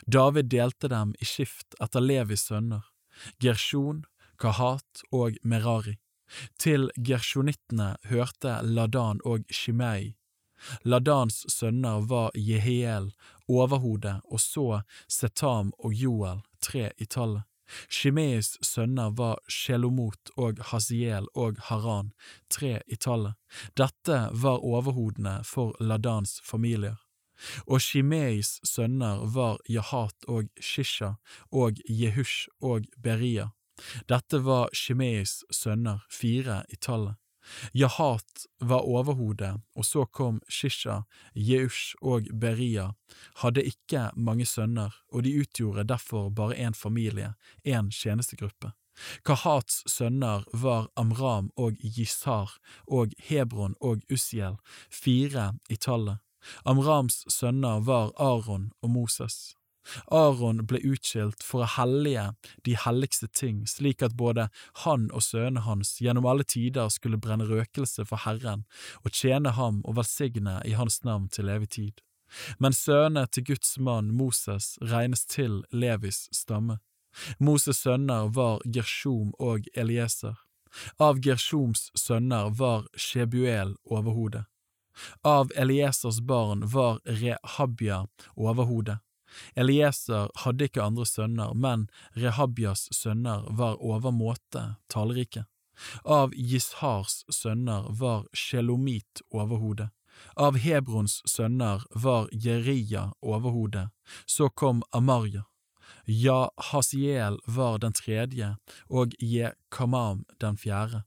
[0.07, 2.83] David delte dem i skift etter Levis sønner,
[3.43, 4.03] Gershon,
[4.39, 5.97] Kahat og Merari.
[6.59, 10.15] Til gersjonittene hørte Ladan og Shimei.
[10.83, 13.11] Ladans sønner var Jehiel,
[13.47, 17.43] overhodet, og så Setam og Joel, tre i tallet.
[17.89, 22.11] Shimeis sønner var Sjelomot og Hasiel og Haran,
[22.49, 23.35] tre i tallet.
[23.77, 26.97] Dette var overhodene for Ladans familier.
[27.67, 31.15] Og Shimeis sønner var Jahat og Shisha
[31.51, 33.49] og Jehush og Beria.
[34.07, 37.19] Dette var Shimeis sønner, fire i tallet.
[37.73, 41.01] Jahat var overhodet, og så kom Shisha,
[41.33, 42.91] Jeush og Beria,
[43.41, 47.33] hadde ikke mange sønner, og de utgjorde derfor bare én familie,
[47.65, 48.73] én tjenestegruppe.
[49.25, 52.55] Kahats sønner var Amram og Jisar
[52.87, 54.55] og Hebron og Usiel,
[54.89, 56.21] fire i tallet.
[56.63, 59.55] Amrams sønner var Aron og Moses.
[60.11, 62.25] Aron ble utskilt for å hellige
[62.67, 64.49] de helligste ting, slik at både
[64.85, 68.65] han og sønnene hans gjennom alle tider skulle brenne røkelse for Herren
[69.03, 72.01] og tjene ham og velsigne i hans navn til evig tid.
[72.59, 76.79] Men sønnene til Guds mann Moses regnes til Levis stamme.
[77.39, 80.35] Moses' sønner var Gershom og Elieser.
[80.99, 84.43] Av Gershoms sønner var Shebuel overhodet.
[85.23, 88.05] Av Eliesers barn var Rehabia
[88.35, 88.99] overhodet.
[89.55, 95.45] Elieser hadde ikke andre sønner, men Rehabias sønner var overmåte tallrike.
[96.03, 99.89] Av Jishars sønner var Shelomit overhode.
[100.35, 103.89] Av Hebrons sønner var Jeria overhode.
[104.25, 105.43] Så kom Amarja.
[106.05, 108.55] Ja, Hasiel var den tredje,
[108.89, 111.03] og Jekamam den fjerde.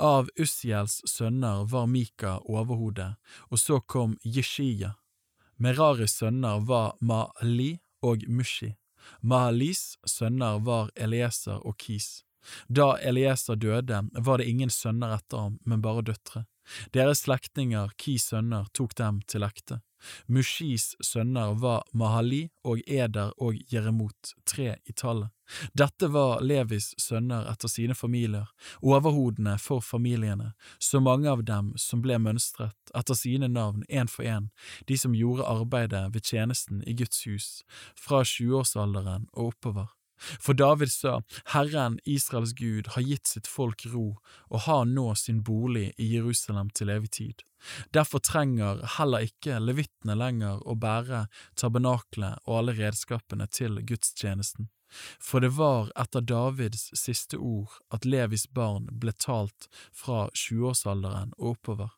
[0.00, 3.14] Av Ussiels sønner var Mika overhode,
[3.50, 4.94] og så kom Jeshia.
[5.58, 8.76] Meraris sønner var Mahli og Mushi.
[9.20, 12.22] Mahalis sønner var Elieser og Kis.
[12.68, 16.44] Da Elieser døde, var det ingen sønner etter ham, men bare døtre.
[16.94, 19.80] Deres slektninger, Kis sønner, tok dem til ekte.
[20.26, 25.30] Mushis sønner var Mahali og Eder og Jeremot, tre i tallet.
[25.72, 28.50] Dette var Levis sønner etter sine familier,
[28.84, 34.28] overhodene for familiene, så mange av dem som ble mønstret etter sine navn én for
[34.28, 34.50] én,
[34.88, 37.48] de som gjorde arbeidet ved tjenesten i Guds hus,
[37.96, 39.94] fra tjueårsalderen og oppover.
[40.18, 41.20] For David sa,
[41.54, 44.06] Herren, Israels Gud, har gitt sitt folk ro
[44.48, 47.44] og har nå sin bolig i Jerusalem til evig tid.
[47.94, 51.26] Derfor trenger heller ikke levittene lenger å bære
[51.58, 54.70] tabernaklet og alle redskapene til gudstjenesten.
[55.20, 61.56] For det var etter Davids siste ord at Levis barn ble talt fra tjueårsalderen og
[61.56, 61.92] oppover.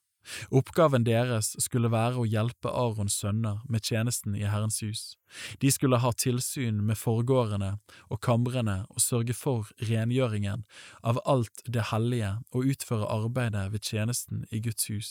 [0.51, 5.03] Oppgaven deres skulle være å hjelpe Arons sønner med tjenesten i Herrens hus.
[5.63, 7.71] De skulle ha tilsyn med forgårdene
[8.11, 10.65] og kamrene og sørge for rengjøringen
[11.07, 15.11] av alt det hellige og utføre arbeidet ved tjenesten i Guds hus,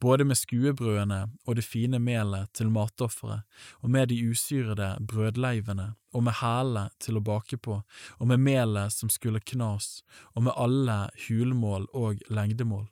[0.00, 3.44] både med skuebrødene og det fine melet til matofferet,
[3.84, 7.82] og med de usyrede brødleivene, og med hælene til å bake på,
[8.18, 10.00] og med melet som skulle knas,
[10.34, 12.88] og med alle hulmål og lengdemål.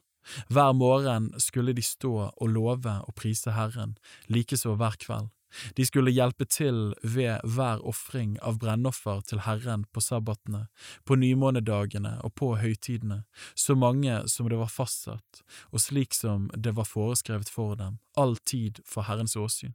[0.48, 3.96] Hver morgen skulle de stå og love og prise Herren,
[4.28, 5.28] likeså hver kveld.
[5.74, 10.66] De skulle hjelpe til ved hver ofring av brennoffer til Herren på sabbatene,
[11.08, 13.22] på nymånedagene og på høytidene,
[13.56, 15.42] så mange som det var fastsatt,
[15.72, 19.74] og slik som det var foreskrevet for dem, all tid for Herrens åsyn.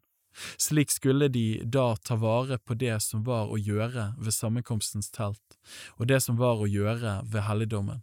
[0.57, 5.59] Slik skulle de da ta vare på det som var å gjøre ved sammenkomstens telt,
[5.97, 8.01] og det som var å gjøre ved helligdommen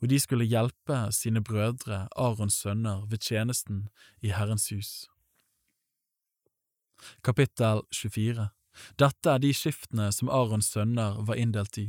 [0.00, 3.88] og de skulle hjelpe sine brødre, Arons sønner, ved tjenesten
[4.20, 5.08] i Herrens hus.
[7.22, 8.48] Kapittel 24
[8.98, 11.88] Dette er de skiftene som Arons sønner var inndelt i.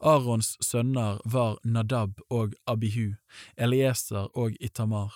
[0.00, 3.14] Arons sønner var Nadab og Abihu,
[3.56, 5.12] Elieser og Itamar.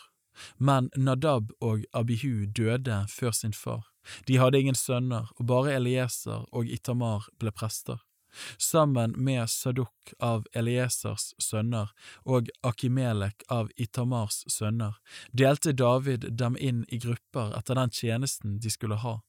[0.59, 3.87] Men Nadab og Abihu døde før sin far.
[4.29, 8.01] De hadde ingen sønner, og bare Elieser og Itamar ble prester.
[8.59, 11.91] Sammen med Saduk av Eliesers sønner
[12.25, 15.01] og Akimelek av Itamars sønner
[15.33, 19.21] delte David dem inn i grupper etter den tjenesten de skulle ha.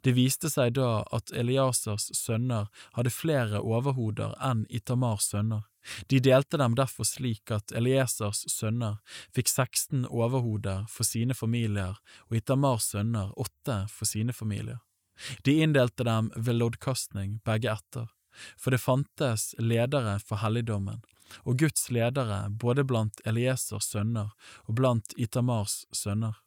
[0.00, 5.66] Det viste seg da at Eliasers sønner hadde flere overhoder enn Itamars sønner.
[6.08, 8.98] De delte dem derfor slik at Eliesers sønner
[9.36, 11.96] fikk 16 overhoder for sine familier
[12.28, 14.80] og Itamars sønner åtte for sine familier.
[15.44, 18.06] De inndelte dem ved loddkastning, begge etter
[18.56, 21.00] for det fantes ledere for helligdommen,
[21.44, 24.34] og Guds ledere både blant Eliesers sønner
[24.66, 26.38] og blant Itamars sønner.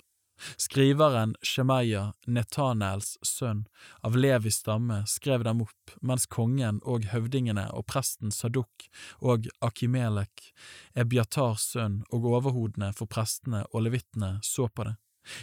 [0.57, 3.65] Skriveren Shemaya, Netanels sønn,
[4.01, 8.87] av Levis stamme, skrev dem opp, mens kongen og høvdingene og presten Saduk
[9.19, 10.51] og Akimelek,
[10.97, 14.97] Ebiatars sønn og overhodene for prestene og levittene så på det.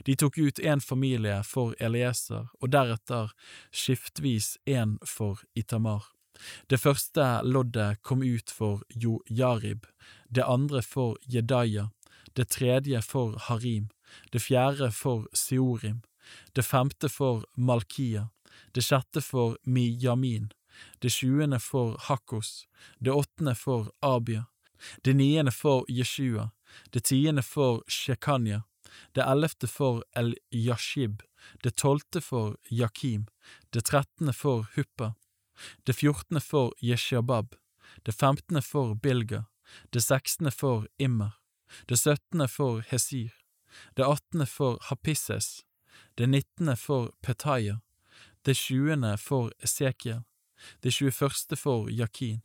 [0.04, 3.30] De tok ut en familie for Elieser og deretter
[3.70, 6.10] skiftvis en for Itamar.
[6.66, 9.86] Det første loddet kom ut for Jojarib,
[10.31, 11.89] det andre for Jedaya,
[12.36, 13.89] det tredje for Harim,
[14.32, 16.02] det fjerde for Siorim,
[16.55, 18.28] det femte for Malkia,
[18.74, 20.52] det sjette for Miyamin,
[21.02, 22.66] det sjuende for Hakkos,
[22.98, 24.47] det åttende for Abia,
[25.05, 26.51] det niende for Jeshua,
[26.93, 28.62] det tiende for Shekanya,
[29.15, 31.23] det ellevte for El-Yashib,
[31.62, 33.27] det tolvte for Yakim,
[33.73, 35.15] det trettende for Huppa,
[35.86, 37.55] det fjortende for Yeshabab,
[38.06, 39.43] det femtende for Bilga,
[39.93, 41.30] det sekstende for Immer,
[41.89, 43.32] det syttende for Hesir,
[43.97, 45.64] det attende for Hapisses,
[46.18, 47.78] det nittende for Petaya,
[48.44, 50.22] det tjuende for Esekiel,
[50.82, 52.40] det tjueførste for Jakin,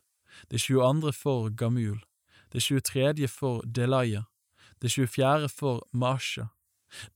[0.50, 2.04] det tjueandre for Gamul,
[2.52, 4.24] det tjuetredje for Delaya,
[4.82, 6.50] det tjuefjerde for Masha,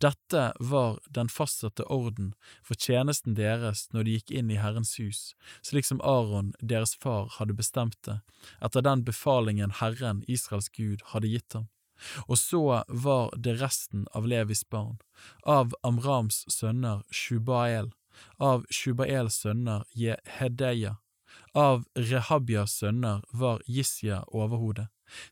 [0.03, 2.33] dette var den fastsatte orden
[2.65, 5.21] for tjenesten deres når de gikk inn i Herrens hus,
[5.65, 8.19] slik som Aron, deres far, hadde bestemt det,
[8.61, 11.69] etter den befalingen Herren, Israels Gud, hadde gitt ham.
[12.29, 14.99] Og så var det resten av Levis barn,
[15.43, 17.93] av Amrams sønner Shubael,
[18.37, 20.97] Av Shubaels sønner Jehedeia.
[21.53, 24.87] Av Rehabias sønner var Jisya overhode.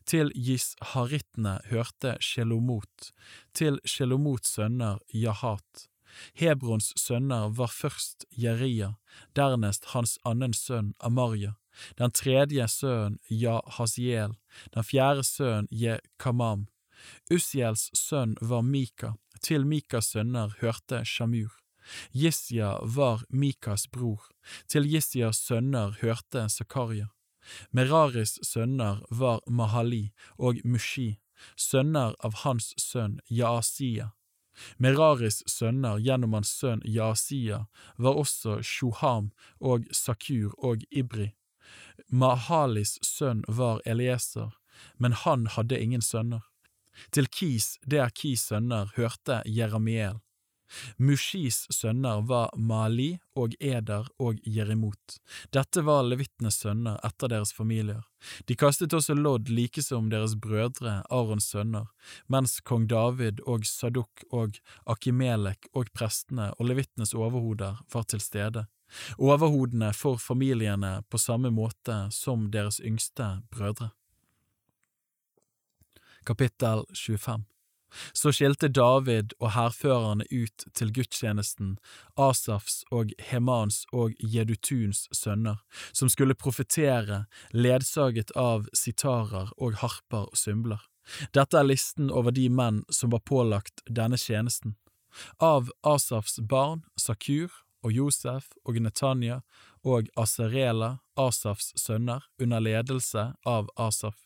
[0.06, 3.10] Til Jisharittene hørte Shelomot.
[3.54, 5.88] Til Shelomots sønner Jahat.
[6.34, 8.94] Hebrons sønner var først Jeria,
[9.36, 11.54] dernest hans annen sønn Amarja,
[11.98, 14.36] den tredje sønnen Jahasiel,
[14.74, 16.66] den fjerde sønnen Jekamam.
[17.30, 19.12] Ussiels sønn var Mika,
[19.42, 21.52] til Mikas sønner hørte Shamur.
[22.12, 24.24] Jisja var Mikas bror,
[24.66, 27.12] til Jisjas sønner hørte Zakaria.
[27.70, 31.18] Meraris sønner var Mahali og Mushi,
[31.56, 34.12] sønner av hans sønn Jaasia.
[34.78, 37.66] Meraris sønner gjennom hans sønn Jaasia
[37.96, 41.32] var også Shoham og Sakur og Ibri.
[42.08, 44.52] Mahalis sønn var Elieser,
[44.98, 46.44] men han hadde ingen sønner.
[47.12, 50.22] Til Kis, det er Kis sønner, hørte Jeramiel.
[50.96, 55.18] Mushis sønner var Mali og Eder og Jerimot.
[55.54, 58.02] Dette var levittenes sønner etter deres familier.
[58.48, 61.90] De kastet også lodd like som deres brødre Arons sønner,
[62.32, 68.66] mens kong David og Sadok og Akimelek og prestene og levittenes overhoder var til stede.
[69.18, 73.90] Overhodene for familiene på samme måte som deres yngste brødre.
[76.26, 77.55] Kapittel 25
[78.14, 81.76] Så skilte David og hærførerne ut til gudstjenesten
[82.16, 85.62] Asafs og Hemans og Jedutuns sønner,
[85.92, 90.82] som skulle profetere, ledsaget av sitarer og harper og symbler.
[91.34, 94.74] Dette er listen over de menn som var pålagt denne tjenesten.
[95.38, 97.52] Av Asafs barn, Sakur
[97.86, 99.40] og Josef og Netanya
[99.86, 104.18] og Asarela, Asafs sønner, under ledelse av Asaf.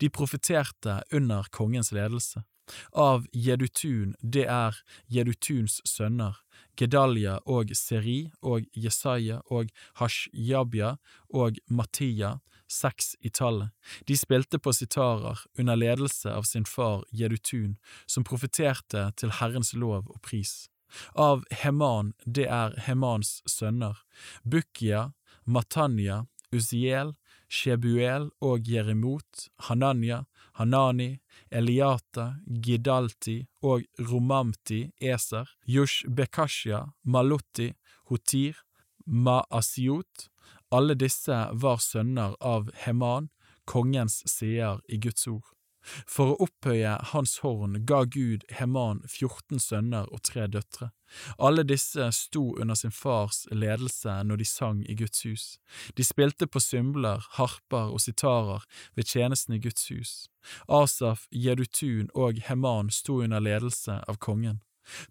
[0.00, 2.44] De profeterte under kongens ledelse.
[2.92, 4.78] Av Jedutun, det er
[5.08, 6.36] Jedutuns sønner,
[6.78, 10.96] Gedalja og Seri og Jesaja og Hashjabja
[11.34, 12.38] og Mattia,
[12.68, 13.72] seks i tallet.
[14.06, 20.10] De spilte på sitarer under ledelse av sin far Jedutun, som profeterte til Herrens lov
[20.12, 20.68] og pris.
[21.14, 24.04] Av Heman, det er Hemans sønner,
[24.44, 25.12] Bukia,
[25.44, 27.14] Matanya, Uziel,
[27.48, 30.24] Shebuel og Jerimot, Hananya,
[30.58, 31.20] Hanani,
[31.50, 37.72] Eliata, Gidalti og Romamti Eser, Yush Bekashia, Malutti,
[38.10, 38.56] Hotir,
[39.06, 40.28] Maasiot,
[40.70, 43.30] alle disse var sønner av Heman,
[43.64, 45.46] kongens seer i Guds ord.
[46.06, 50.90] For å opphøye hans horn ga Gud Heman 14 sønner og tre døtre.
[51.38, 55.46] Alle disse sto under sin fars ledelse når de sang i Guds hus.
[55.96, 60.14] De spilte på symbler, harper og sitarer ved tjenesten i Guds hus.
[60.68, 64.60] Asaf, Jedutun og Heman sto under ledelse av kongen.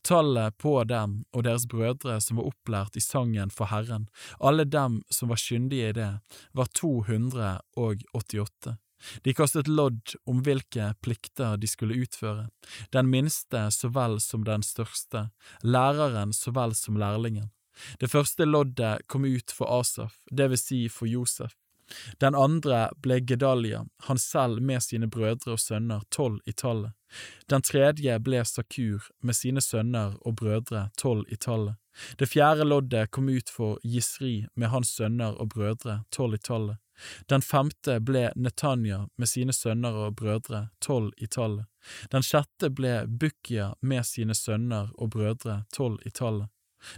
[0.01, 4.07] Tallet på dem og deres brødre som var opplært i sangen for Herren,
[4.39, 6.11] alle dem som var kyndige i det,
[6.57, 8.77] var 288.
[9.23, 12.47] De kastet lodd om hvilke plikter de skulle utføre,
[12.95, 15.29] den minste så vel som den største,
[15.63, 17.51] læreren så vel som lærlingen.
[18.01, 21.53] Det første loddet kom ut for Asaf, det vil si for Josef.
[22.19, 26.93] Den andre ble Gedalia, han selv med sine brødre og sønner, tolv i tallet.
[27.49, 31.77] Den tredje ble Sakur med sine sønner og brødre, tolv i tallet.
[32.19, 36.77] Det fjerde loddet kom ut for Jisri med hans sønner og brødre, tolv i tallet.
[37.29, 41.65] Den femte ble Netanya med sine sønner og brødre, tolv i tallet.
[42.11, 46.49] Den sjette ble Bukia med sine sønner og brødre, tolv i tallet.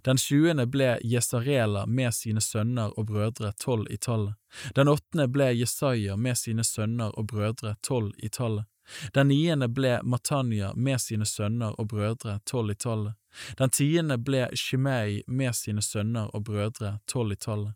[0.03, 4.35] Den sjuende ble Jesarela med sine sønner og brødre, tolv i tallet.
[4.76, 8.65] Den åttende ble Jesaja med sine sønner og brødre, tolv i tallet.
[9.14, 13.14] Den niende ble Matanya med sine sønner og brødre, tolv i tallet.
[13.57, 17.73] Den tiende ble Shimei med sine sønner og brødre, tolv i tallet.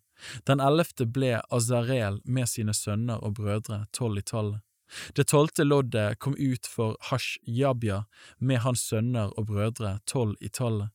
[0.47, 4.61] Den ellevte ble Azarel med sine sønner og brødre, tolv i tallet.
[5.15, 8.03] Det tolvte loddet kom ut for Hashjabya
[8.38, 10.90] med hans sønner og brødre, tolv i tallet.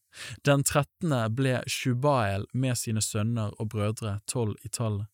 [0.44, 5.06] Den trettende ble Shubael med sine sønner og brødre, tolv i tallet.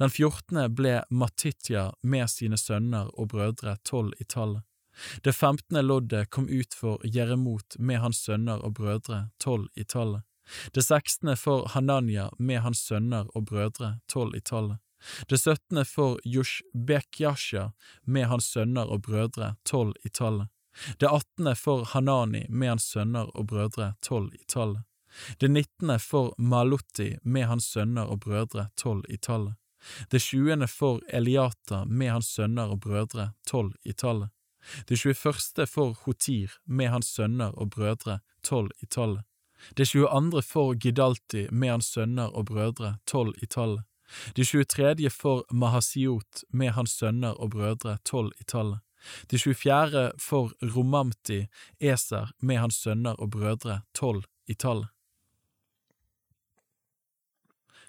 [0.00, 4.64] Den fjortende ble Matitya med sine sønner og brødre, tolv i tallet.
[5.22, 10.24] Det femtende loddet kom ut for Jeremot med hans sønner og brødre, tolv i tallet.
[10.74, 14.80] Det sekstende for Hananya med hans sønner og brødre, tolv i tallet.
[15.28, 17.70] Det syttende for Yushbekyasha
[18.04, 20.48] med hans sønner og brødre, tolv i tallet.
[20.98, 24.82] Det attende for Hanani med hans sønner og brødre, tolv i tallet.
[25.40, 29.54] Det nittende for Maluti med hans sønner og brødre, tolv i tallet.
[30.10, 34.28] Det tjuende for Eliata med hans sønner og brødre, tolv i tallet.
[34.88, 39.24] Det tjueførste for Hotir med hans sønner og brødre, tolv i tallet
[39.76, 40.42] Det 22.
[40.42, 43.82] for Gidalti med hans sønner og brødre, tolv i tallet.
[44.36, 45.10] Det 23.
[45.10, 48.80] for Mahasiot med hans sønner og brødre, tolv i tallet.
[49.30, 50.12] De 24.
[50.18, 51.46] for Romamti
[51.80, 54.88] Eser med hans sønner og brødre, tolv i tallet.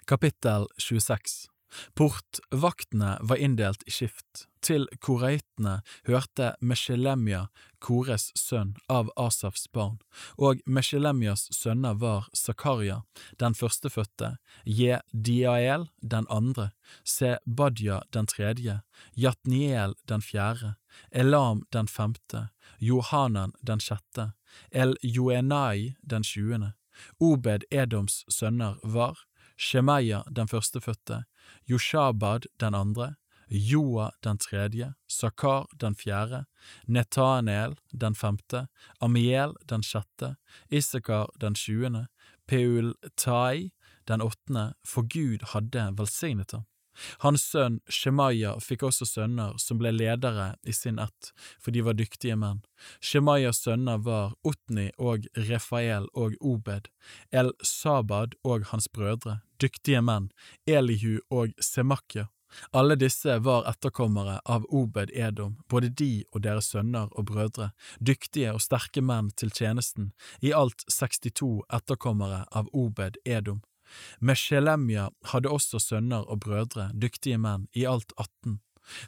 [0.06, 1.48] Kapittel 26
[1.94, 4.49] Portvaktene var inndelt i skift.
[4.60, 7.46] Til koreitene hørte Meshelemja,
[7.80, 9.96] Kores sønn av Asafs barn,
[10.36, 13.00] og Meshelemjas sønner var Zakaria,
[13.40, 14.34] den førstefødte,
[14.66, 16.70] Jediael den andre,
[17.04, 18.80] Sebadja den tredje,
[19.16, 20.74] Jatniel den fjerde,
[21.10, 24.32] Elam den femte, Johanan den sjette,
[24.70, 26.74] El-Joenai den tjuende.
[27.18, 29.24] Obed Edoms sønner var
[29.56, 31.24] Shemaya den førstefødte,
[31.64, 33.14] Joshabad den andre,
[33.50, 36.44] Joa den tredje, Sakar den fjerde,
[36.86, 38.68] Netanel den femte,
[39.00, 40.36] Amiel den sjette,
[40.70, 42.06] Isakar den tjuende,
[42.46, 43.70] Peul-Tai
[44.06, 46.66] den åttende, for Gud hadde velsignet ham.
[47.22, 51.96] Hans sønn Shemaya fikk også sønner som ble ledere i sin ett, for de var
[51.98, 52.62] dyktige menn.
[53.00, 56.90] Shemayas sønner var Otni og Refael og Obed,
[57.30, 60.30] El-Sabad og hans brødre, dyktige menn,
[60.66, 62.28] Elihu og Semakya.
[62.72, 68.54] Alle disse var etterkommere av Obed Edom, både de og deres sønner og brødre, dyktige
[68.54, 73.62] og sterke menn til tjenesten, i alt 62 etterkommere av Obed Edom.
[74.20, 78.60] Meshelemja hadde også sønner og brødre, dyktige menn, i alt 18.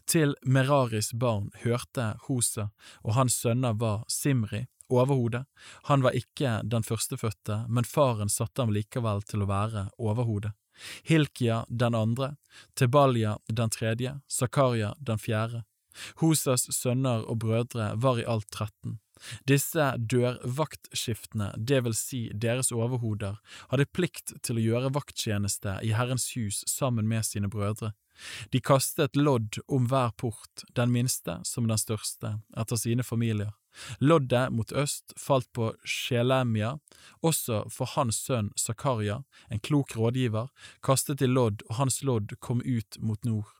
[0.06, 2.70] Til Meraris barn hørte Hosa,
[3.02, 5.44] og hans sønner var Simri, overhode.
[5.88, 10.52] Han var ikke den førstefødte, men faren satte ham likevel til å være overhode.
[11.08, 12.34] Hilkia den andre,
[12.74, 15.64] Tebalja den tredje, Zakaria den fjerde.
[16.22, 18.98] Hosas sønner og brødre var i alt 13.
[19.46, 23.38] Disse dørvaktskiftene, det vil si deres overhoder,
[23.70, 27.92] hadde plikt til å gjøre vakttjeneste i Herrens hus sammen med sine brødre.
[28.52, 33.52] De kastet lodd om hver port, den minste som den største, etter sine familier.
[34.00, 36.76] Loddet mot øst falt på Sjelemia,
[37.22, 42.62] også for hans sønn Zakaria, en klok rådgiver, kastet i lodd, og hans lodd kom
[42.64, 43.50] ut mot nord.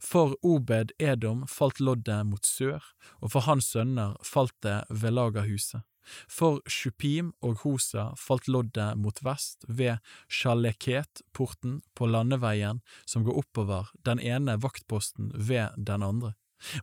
[0.00, 2.82] For Obed Edom falt loddet mot sør,
[3.20, 5.86] og for hans sønner falt det ved lagerhuset.
[6.28, 13.92] For Shupim og Hosa falt loddet mot vest ved Shaleket-porten på landeveien som går oppover,
[14.04, 16.34] den ene vaktposten ved den andre.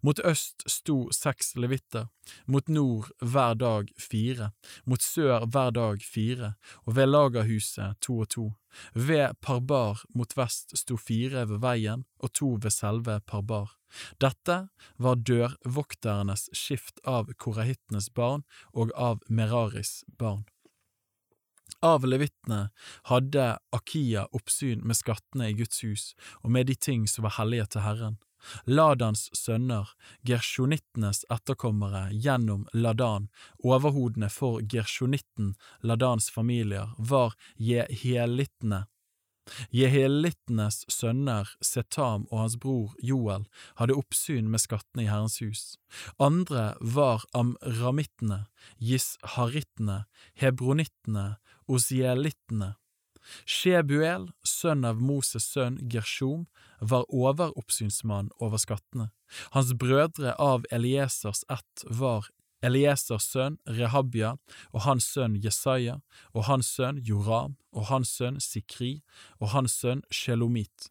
[0.03, 2.07] Mot øst sto seks levitter,
[2.45, 4.51] mot nord hver dag fire,
[4.85, 6.53] mot sør hver dag fire,
[6.85, 8.45] og ved lagerhuset to og to.
[8.93, 13.75] Ved Parbar mot vest sto fire ved veien og to ved selve Parbar.
[14.21, 14.69] Dette
[15.01, 20.45] var dørvokternes skift av korahittenes barn og av Meraris barn.
[21.85, 22.69] Av levittene
[23.07, 26.09] hadde Akia oppsyn med skattene i Guds hus
[26.41, 28.17] og med de ting som var hellige til Herren.
[28.65, 29.89] Ladans sønner,
[30.27, 33.29] gersjonittenes etterkommere gjennom Ladan,
[33.63, 38.85] overhodene for gersjonitten, Ladans familier, var jehelittene.
[39.73, 43.45] Jehelittenes sønner Setam og hans bror Joel
[43.79, 45.63] hadde oppsyn med skattene i Herrens hus.
[46.21, 48.43] Andre var amramittene,
[48.77, 50.03] jisharittene,
[50.39, 51.39] hebronittene,
[51.69, 52.75] osielittene.
[53.45, 56.47] Shebuel, sønn av Moses' sønn Gershom,
[56.81, 59.09] var overoppsynsmann over skattene.
[59.53, 62.29] Hans brødre av Eliesers ett var
[62.65, 64.33] Eliesers sønn Rehabia
[64.73, 65.99] og hans sønn Jesaja
[66.33, 68.99] og hans sønn Joram og hans sønn Sikri
[69.39, 70.89] og hans sønn Shelomit.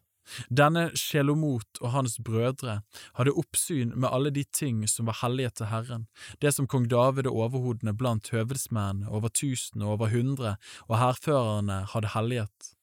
[0.49, 2.79] Denne Sjelomot og hans brødre
[3.17, 6.07] hadde oppsyn med alle de ting som var hellige til Herren,
[6.41, 10.55] det som kong David og overhodene blant høvedsmennene, over tusen og over hundre,
[10.87, 12.73] og hærførerne hadde hellighet.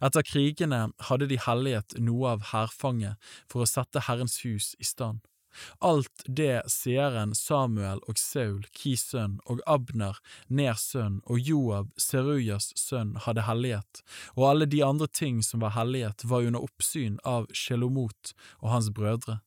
[0.00, 3.20] Etter krigene hadde de hellighet noe av hærfanget
[3.52, 5.20] for å sette Herrens hus i stand.
[5.78, 12.72] Alt det seeren Samuel og Saul, Kis sønn, og Abner, Ners sønn, og Joab, Serujas
[12.78, 14.02] sønn, hadde hellighet,
[14.36, 18.92] og alle de andre ting som var hellighet, var under oppsyn av Sjelomot og hans
[18.94, 19.40] brødre.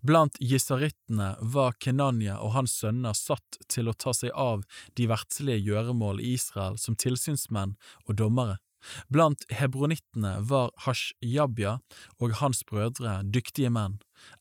[0.00, 4.62] Blant gisarittene var Kenanya og hans sønner satt til å ta seg av
[4.98, 7.76] de verdslige gjøremål i Israel som tilsynsmenn
[8.06, 8.60] og dommere.
[9.08, 11.78] Blant hebronittene var Hashjabya
[12.20, 13.96] og hans brødre dyktige menn,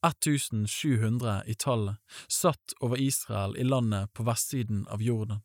[0.05, 5.41] 1700 i tallet, satt over Israel i landet på vestsiden av Jordan.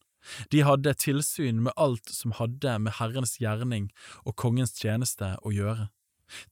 [0.52, 3.88] De hadde tilsyn med alt som hadde med Herrens gjerning
[4.24, 5.88] og kongens tjeneste å gjøre.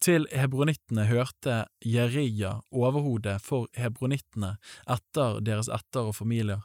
[0.00, 4.56] Til hebronittene hørte Jeria, overhodet for hebronittene,
[4.88, 6.64] etter deres etter og familier.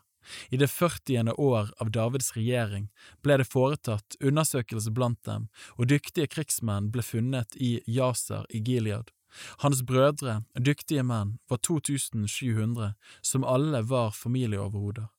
[0.53, 2.89] I det førtiende år av Davids regjering
[3.26, 9.11] ble det foretatt undersøkelse blant dem, og dyktige krigsmenn ble funnet i Jaser i Gilead.
[9.64, 15.10] Hans brødre, dyktige menn, var 2700, som alle var familieoverhoder.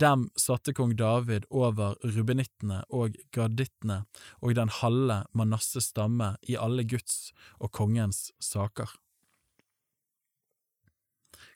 [0.00, 4.04] Dem satte kong David over rubenittene og gadittene
[4.40, 8.94] og den halve Manasses stamme i alle Guds og kongens saker.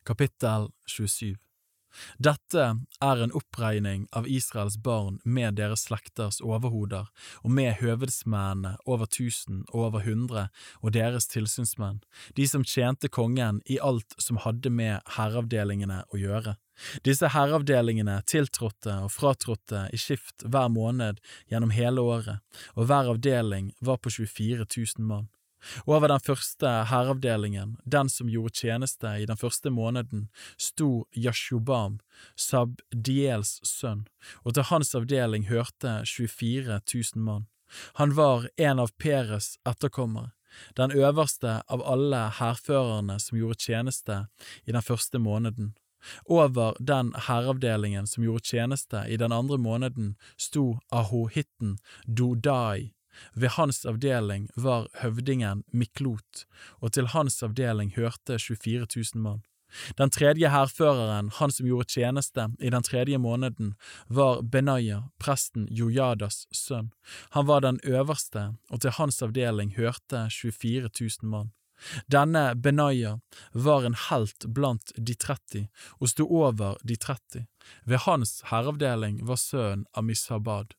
[0.04, 1.36] Kapittel 27
[2.18, 2.66] dette
[3.00, 7.08] er en oppregning av Israels barn med deres slekters overhoder,
[7.42, 10.48] og med høvedsmennene over tusen og over hundre
[10.80, 12.00] og deres tilsynsmenn,
[12.36, 16.56] de som tjente kongen i alt som hadde med herreavdelingene å gjøre.
[17.04, 22.40] Disse herreavdelingene tiltrådte og fratrådte i skift hver måned gjennom hele året,
[22.76, 25.28] og hver avdeling var på 24 000 mann.
[25.86, 30.28] Over den første herreavdelingen, den som gjorde tjeneste i den første måneden,
[30.58, 31.98] sto Yashubam,
[32.36, 34.06] Sabdiels sønn,
[34.44, 37.48] og til hans avdeling hørte 24 000 mann.
[38.00, 40.32] Han var en av Peres etterkommere,
[40.74, 44.24] den øverste av alle hærførerne som gjorde tjeneste
[44.66, 45.74] i den første måneden.
[46.24, 51.76] Over den herreavdelingen som gjorde tjeneste i den andre måneden, sto Ahohitten
[52.06, 52.90] Dodai,
[53.34, 56.46] ved hans avdeling var høvdingen Miklot,
[56.80, 59.42] og til hans avdeling hørte 24 000 mann.
[59.98, 63.74] Den tredje hærføreren, han som gjorde tjeneste i den tredje måneden,
[64.08, 66.90] var Benaya, presten Jojadas sønn.
[67.36, 71.52] Han var den øverste, og til hans avdeling hørte 24 000 mann.
[72.12, 73.18] Denne Benaya
[73.52, 75.68] var en helt blant de 30
[75.98, 77.46] og sto over de 30.
[77.88, 80.74] Ved hans herreavdeling var sønnen Amishabad.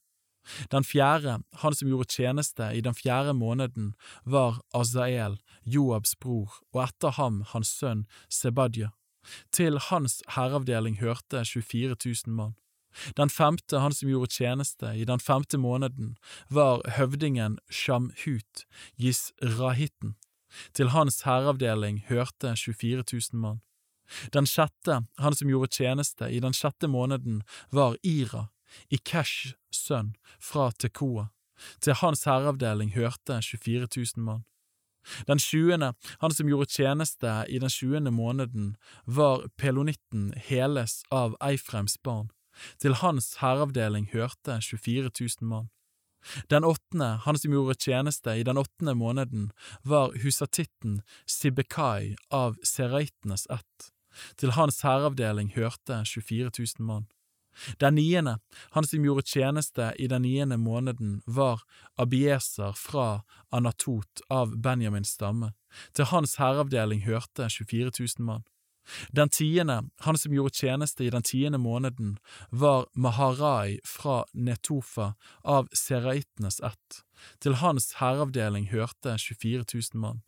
[0.72, 6.84] Den fjerde, han som gjorde tjeneste i den fjerde måneden, var Azael, Joabs bror, og
[6.88, 8.92] etter ham hans sønn Sebadja.
[9.54, 12.56] Til hans herreavdeling hørte 24 000 mann.
[13.16, 16.18] Den femte, han som gjorde tjeneste i den femte måneden,
[16.50, 18.66] var høvdingen Shamhut,
[19.00, 20.16] Gisrahitten.
[20.74, 23.62] Til hans herreavdeling hørte 24 000 mann.
[24.34, 28.50] Den sjette, han som gjorde tjeneste i den sjette måneden, var Ira,
[28.90, 31.30] Ikesh sønn, fra Tekoa.
[31.82, 34.46] Til hans herreavdeling hørte 24 000 mann.
[35.28, 38.76] Den sjuende, han som gjorde tjeneste i den sjuende måneden,
[39.06, 42.30] var pelonitten Heles av Eifreims barn.
[42.78, 45.70] Til hans herreavdeling hørte 24 000 mann.
[46.54, 49.50] Den åttende, han som gjorde tjeneste i den åttende måneden,
[49.84, 53.90] var husatitten Sibekai av seraitenes ett.
[54.38, 57.08] Til hans herreavdeling hørte 24 000 mann.
[57.80, 58.38] Den niende,
[58.72, 61.64] han som gjorde tjeneste i den niende måneden, var
[61.96, 65.54] Abieser fra Anatot av Benjamins stamme.
[65.96, 68.44] Til hans herreavdeling hørte 24 000 mann.
[69.12, 72.18] Den tiende, han som gjorde tjeneste i den tiende måneden,
[72.50, 75.14] var Maharai fra Netofa
[75.44, 77.04] av seraitenes ett.
[77.40, 80.22] Til hans herreavdeling hørte 24 000 mann.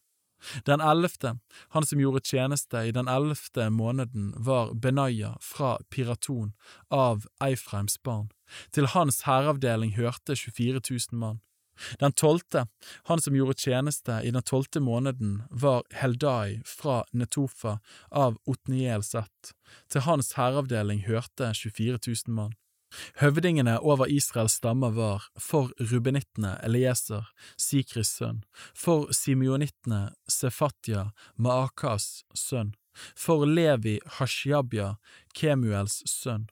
[0.66, 1.38] Den ellevte,
[1.76, 6.54] han som gjorde tjeneste i den ellevte måneden, var Benaya fra Piraton
[6.90, 8.30] av Eifreims barn.
[8.72, 11.42] Til hans hæravdeling hørte 24 000 mann.
[12.00, 12.68] Den tolvte,
[13.10, 17.80] han som gjorde tjeneste i den tolvte måneden, var Heldai fra Netofa
[18.12, 19.54] av Otniel ett.
[19.90, 22.54] Til hans hæravdeling hørte 24 000 mann.
[23.22, 28.44] Høvdingene over Israels stammer var for rubenittene Elieser, Sikris sønn,
[28.76, 32.74] for simeonittene Sefatya, Maakas sønn,
[33.16, 34.98] for Levi Hashjabya,
[35.34, 36.50] Kemuels sønn,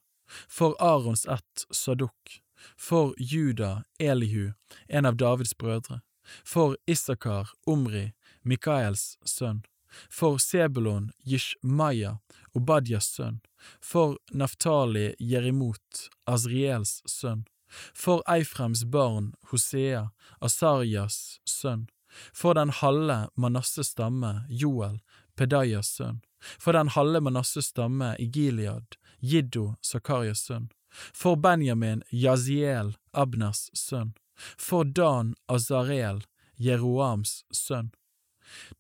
[0.48, 2.42] for Arons ett Saduk,
[2.78, 4.54] for Juda Elihu,
[4.88, 6.02] en av Davids brødre,
[6.46, 8.12] for Isakar Omri,
[8.44, 9.62] Mikaels sønn,
[10.10, 12.20] for Sebulon Yishmaya,
[12.56, 13.40] Obadias sønn,
[13.80, 17.46] for Naftali Jerimot, Azriels sønn,
[17.94, 20.12] for Eifrems barn Hosea,
[20.42, 21.88] Asarias sønn,
[22.34, 25.00] for den halve Manasses stamme Joel,
[25.36, 26.22] Pedayas sønn,
[26.60, 30.70] for den halve Manasses stamme i Gilead, Jiddo, Zakarias sønn,
[31.14, 34.14] for Benjamin Yaziel, Abners sønn,
[34.58, 36.24] for Dan Azarel,
[36.58, 37.92] Jeroams sønn,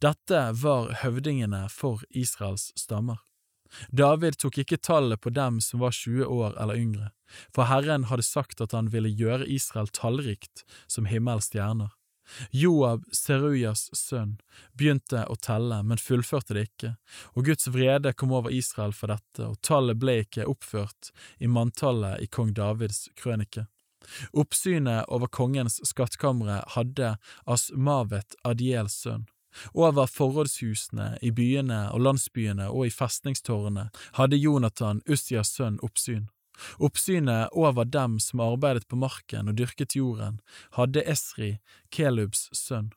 [0.03, 3.21] dette var høvdingene for Israels stammer.
[3.95, 7.09] David tok ikke tallet på dem som var 20 år eller yngre,
[7.55, 11.93] for Herren hadde sagt at han ville gjøre Israel tallrikt som himmels stjerner.
[12.55, 14.37] Joab, Serujas sønn,
[14.77, 16.93] begynte å telle, men fullførte det ikke,
[17.35, 22.23] og Guds vrede kom over Israel for dette, og tallet ble ikke oppført i manntallet
[22.23, 23.65] i kong Davids krønike.
[24.33, 27.15] Oppsynet over kongens skattkamre hadde
[27.45, 29.27] Asmavet Adiels sønn.
[29.73, 36.29] Over forrådshusene i byene og landsbyene og i festningstårnene hadde Jonathan, Ussias sønn, oppsyn.
[36.79, 40.39] Oppsynet over dem som arbeidet på marken og dyrket jorden,
[40.77, 41.55] hadde Esri,
[41.91, 42.91] Kelubs sønn.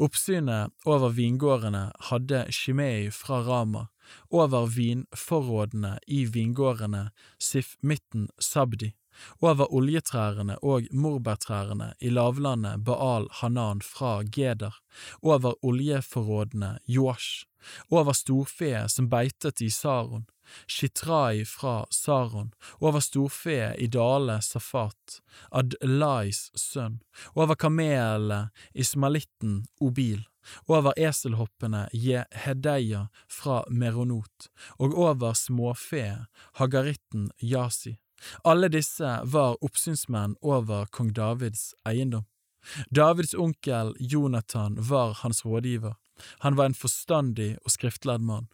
[0.00, 3.86] Oppsynet over vingårdene hadde Shimei fra Rama,
[4.30, 8.94] over vinforrådene i vingårdene Sifmitten Sabdi,
[9.40, 14.76] over oljetrærne og morbærtrærne i lavlandet Baal Hanan fra Geder,
[15.22, 17.44] over oljeforrådene Joash,
[17.90, 20.26] over storfeet som beitet i Saron,
[20.66, 25.20] Shitrai fra Saron, over storfeet i dale Safat,
[25.50, 27.00] Adlais sønn,
[27.34, 30.22] over kamelene Ismalitten Obil,
[30.70, 36.26] over eselhoppene Jehedeia fra Meronot, og over småfeet
[36.60, 37.96] Hagaritten Yasi.
[38.44, 42.24] Alle disse var oppsynsmenn over kong Davids eiendom.
[42.90, 45.94] Davids onkel Jonathan var hans rådgiver.
[46.38, 48.48] Han var en forstandig og skriftlærd mann.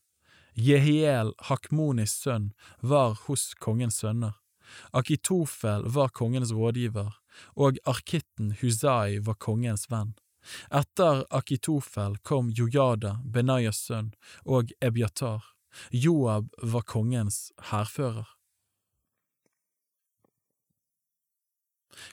[0.55, 4.34] Jehiel, Hakmonis sønn, var hos kongens sønner.
[4.93, 7.12] Akitofel var kongens rådgiver,
[7.56, 10.12] og arkitten Husai var kongens venn.
[10.74, 14.12] Etter Akitofel kom Jojada, Benayas sønn,
[14.44, 15.44] og Ebiatar.
[15.90, 18.28] Joab var kongens hærfører.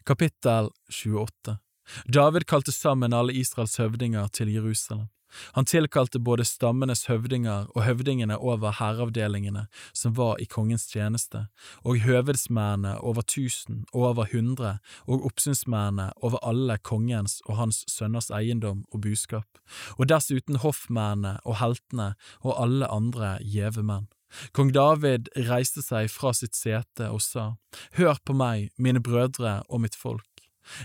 [0.05, 1.57] Kapittel 28
[2.05, 5.07] David kalte sammen alle Israels høvdinger til Jerusalem.
[5.53, 11.45] Han tilkalte både stammenes høvdinger og høvdingene over hæravdelingene som var i kongens tjeneste,
[11.85, 18.31] og høvedsmennene over tusen og over hundre, og oppsynsmennene over alle kongens og hans sønners
[18.33, 19.61] eiendom og buskap,
[19.97, 24.09] og dessuten hoffmennene og heltene og alle andre gjeve menn.
[24.53, 27.53] Kong David reiste seg fra sitt sete og sa,
[27.97, 30.25] Hør på meg, mine brødre og mitt folk.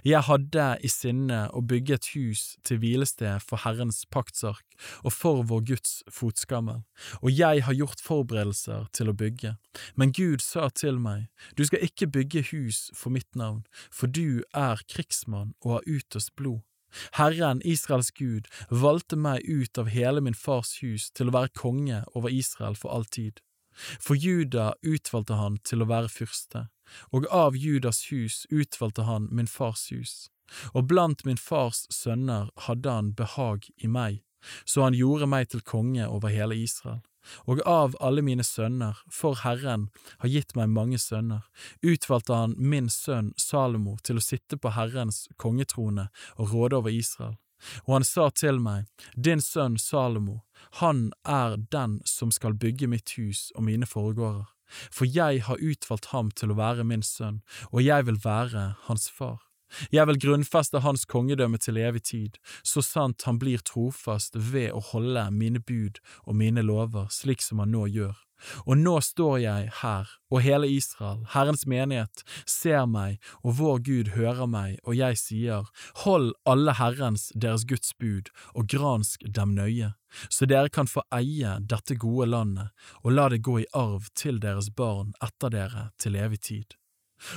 [0.05, 4.65] Jeg hadde i sinne å bygge et hus til hvilested for Herrens paktsark
[5.03, 6.83] og for vår Guds fotskammel,
[7.21, 9.57] og jeg har gjort forberedelser til å bygge.
[9.95, 14.43] Men Gud sa til meg, Du skal ikke bygge hus for mitt navn, for du
[14.55, 16.63] er krigsmann og har utøst blod.
[17.19, 22.03] Herren, Israels Gud, valgte meg ut av hele min fars hus til å være konge
[22.15, 23.41] over Israel for all tid.
[23.75, 26.69] For Juda utvalgte han til å være fyrste,
[27.11, 30.29] og av Judas hus utvalgte han min fars hus.
[30.75, 34.23] Og blant min fars sønner hadde han behag i meg,
[34.65, 37.03] så han gjorde meg til konge over hele Israel.
[37.47, 39.89] Og av alle mine sønner, for Herren
[40.23, 41.45] har gitt meg mange sønner,
[41.83, 47.37] utvalgte han min sønn Salomo til å sitte på Herrens kongetrone og råde over Israel.
[47.87, 50.43] Og han sa til meg, Din sønn Salomo,
[50.81, 54.45] han er den som skal bygge mitt hus og mine foregårder,
[54.91, 59.09] for jeg har utvalgt ham til å være min sønn, og jeg vil være hans
[59.09, 59.41] far.
[59.95, 64.83] Jeg vil grunnfeste hans kongedømme til evig tid, så sant han blir trofast ved å
[64.93, 68.15] holde mine bud og mine lover slik som han nå gjør.
[68.67, 74.13] Og nå står jeg her, og hele Israel, Herrens menighet, ser meg, og vår Gud
[74.19, 75.71] hører meg, og jeg sier,
[76.05, 79.95] hold alle Herrens, deres Guds bud, og gransk dem nøye,
[80.29, 82.73] så dere kan få eie dette gode landet,
[83.03, 86.79] og la det gå i arv til deres barn etter dere til evig tid.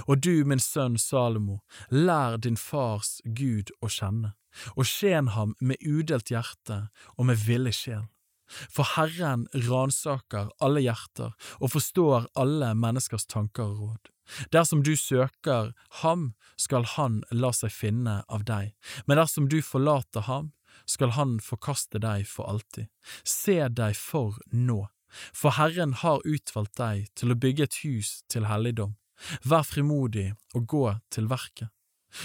[0.07, 4.33] Og du, min sønn Salomo, lær din fars Gud å kjenne,
[4.75, 8.05] og tjen ham med udelt hjerte og med villig sjel.
[8.47, 14.11] For Herren ransaker alle hjerter og forstår alle menneskers tanker og råd.
[14.51, 18.73] Dersom du søker ham, skal han la seg finne av deg,
[19.05, 20.51] men dersom du forlater ham,
[20.87, 22.87] skal han forkaste deg for alltid.
[23.23, 24.85] Se deg for nå,
[25.33, 28.95] for Herren har utvalgt deg til å bygge et hus til helligdom.
[29.43, 31.71] Vær frimodig og gå til verket.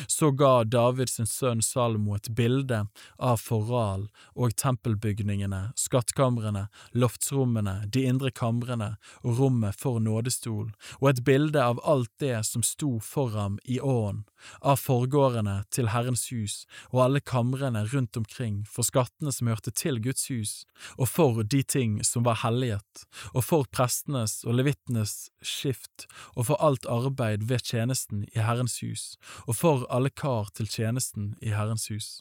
[0.07, 2.85] Så ga David sin sønn Salomo et bilde
[3.19, 11.25] av forral og tempelbygningene, skattkamrene, loftsrommene, de indre kamrene og rommet for nådestolen, og et
[11.27, 14.25] bilde av alt det som sto for ham i ånden,
[14.61, 20.01] av forgårdene til Herrens hus og alle kamrene rundt omkring for skattene som hørte til
[20.03, 20.53] Guds hus,
[20.99, 26.63] og for de ting som var helliget, og for prestenes og levittenes skift, og for
[26.65, 29.17] alt arbeid ved tjenesten i Herrens hus,
[29.47, 32.21] og for alle kar til tjenesten i Herrens hus.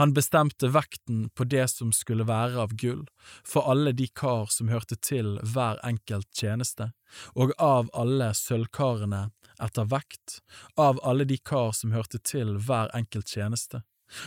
[0.00, 3.04] Han bestemte vekten på det som skulle være av gull,
[3.44, 6.90] for alle de kar som hørte til hver enkelt tjeneste,
[7.34, 9.28] og av alle sølvkarene
[9.62, 10.40] etter vekt,
[10.80, 13.82] av alle de kar som hørte til hver enkelt tjeneste.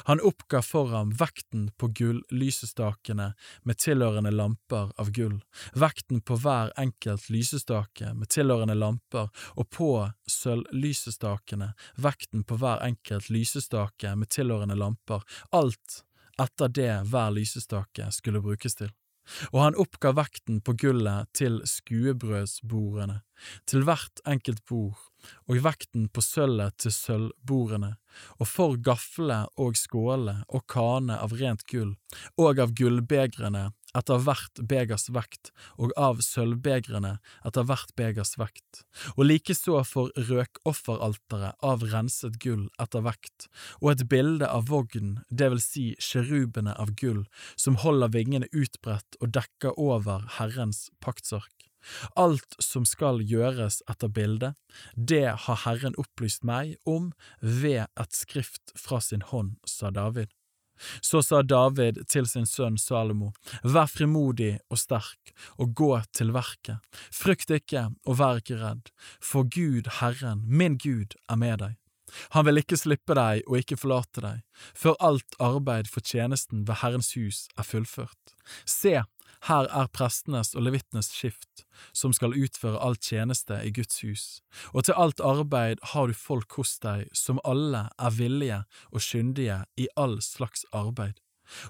[0.05, 3.31] Han oppga for ham vekten på gull-lysestakene
[3.63, 5.37] med tilhørende lamper av gull,
[5.73, 9.91] vekten på hver enkelt lysestake med tilhørende lamper, og på
[10.29, 11.73] sølvlysestakene.
[12.01, 16.03] Vekten på hver enkelt lysestake med tilhørende lamper, alt
[16.41, 18.91] etter det hver lysestake skulle brukes til.
[19.51, 23.21] og han oppga vekten på gullet til skuebrødsbordene,
[23.65, 24.99] til hvert enkelt bord,
[25.49, 27.95] og vekten på sølvet til sølvbordene,
[28.39, 31.95] og for gaflene og skålene og kanene av rent gull,
[32.39, 37.15] og av gullbegrene etter hvert begers vekt, og av sølvbegrene
[37.47, 38.83] etter hvert begers vekt,
[39.15, 43.47] og likeså for røkofferalteret av renset gull etter vekt,
[43.81, 47.23] og et bilde av vognen, det vil si kjerubene av gull,
[47.55, 51.54] som holder vingene utbredt og dekker over Herrens paktsark.
[52.15, 54.55] Alt som skal gjøres etter bildet,
[54.95, 60.31] det har Herren opplyst meg om ved et skrift fra sin hånd, sa David.
[61.01, 63.31] Så sa David til sin sønn Salomo,
[63.63, 66.83] vær frimodig og sterk, og gå til verket,
[67.15, 68.91] frykt ikke og vær ikke redd,
[69.23, 71.79] for Gud, Herren, min Gud, er med deg.
[72.35, 74.43] Han vil ikke slippe deg og ikke forlate deg,
[74.77, 78.35] før alt arbeid for tjenesten ved Herrens hus er fullført.
[78.69, 79.01] Se,
[79.45, 84.23] her er prestenes og levitenes skift, som skal utføre all tjeneste i Guds hus,
[84.73, 89.59] og til alt arbeid har du folk hos deg som alle er villige og kyndige
[89.77, 91.19] i all slags arbeid,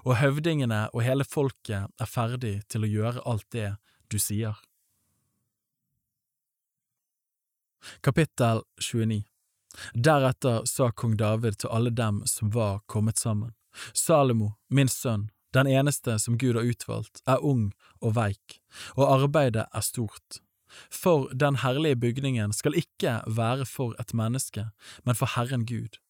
[0.04, 3.74] og høvdingene og hele folket er ferdig til å gjøre alt det
[4.12, 4.56] du sier.
[8.02, 9.22] Kapittel 29
[9.92, 13.52] Deretter sa kong David til alle dem som var kommet sammen,
[13.92, 17.70] Salomo, min sønn, den eneste som Gud har utvalgt, er ung
[18.00, 18.60] og veik,
[18.96, 20.40] og arbeidet er stort.
[20.90, 24.68] For den herlige bygningen skal ikke være for et menneske,
[25.04, 26.00] men for Herren Gud.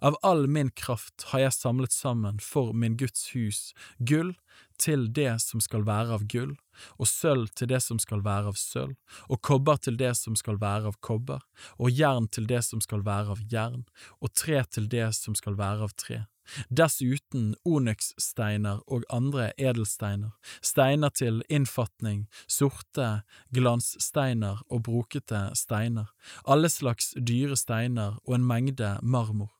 [0.00, 4.32] Av all min kraft har jeg samlet sammen for min Guds hus gull
[4.80, 6.54] til det som skal være av gull,
[6.96, 8.96] og sølv til det som skal være av sølv,
[9.28, 11.44] og kobber til det som skal være av kobber,
[11.76, 13.84] og jern til det som skal være av jern,
[14.20, 16.24] og tre til det som skal være av tre
[16.70, 20.32] dessuten onykssteiner og andre edelsteiner,
[20.62, 23.22] steiner til innfatning, sorte
[23.54, 26.10] glanssteiner og brokete steiner,
[26.46, 29.56] alle slags dyre steiner og en mengde marmor.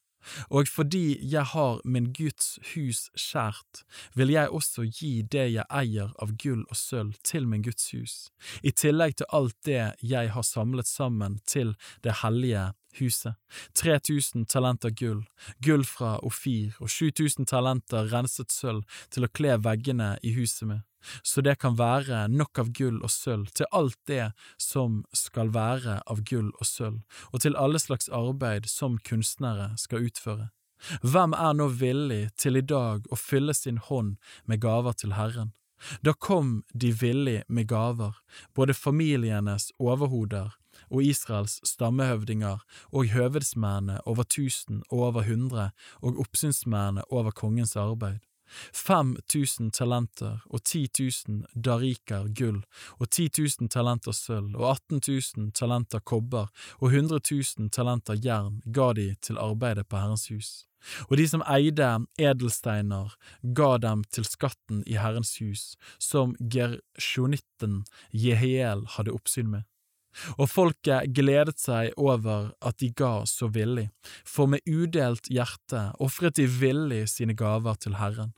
[0.50, 3.84] Og fordi jeg har min Guds hus skjært,
[4.14, 8.16] vil jeg også gi det jeg eier av gull og sølv til min Guds hus,
[8.62, 13.36] i tillegg til alt det jeg har samlet sammen til det hellige huset,
[13.78, 15.22] 3000 talenter gull,
[15.64, 20.82] gull fra Ofir og 7000 talenter renset sølv til å kle veggene i huset med,
[21.22, 24.32] så det kan være nok av gull og sølv til alt det
[24.62, 27.00] som skal være av gull og sølv,
[27.32, 30.50] og til alle slags arbeid som kunstnere skal utføre.
[31.02, 35.54] Hvem er nå villig til i dag å fylle sin hånd med gaver til Herren?
[36.00, 38.14] Da kom de villig med gaver,
[38.54, 40.54] både familienes overhoder
[40.90, 45.70] og Israels stammehøvdinger og høvedsmennene over tusen og over hundre
[46.02, 48.18] og oppsynsmennene over kongens arbeid.
[48.72, 52.60] Fem tusen talenter og ti tusen dariker gull
[53.00, 58.60] og ti tusen talenter sølv og atten tusen talenter kobber og hundre tusen talenter jern
[58.66, 60.52] ga de til arbeidet på Herrens hus.
[61.10, 61.88] Og de som eide
[62.20, 63.16] edelsteiner,
[63.58, 67.80] ga dem til skatten i Herrens hus, som Gershonitten
[68.12, 69.66] Jehiel hadde oppsyn med.
[70.36, 73.88] Og folket gledet seg over at de ga så villig,
[74.24, 78.34] for med udelt hjerte ofret de villig sine gaver til Herren.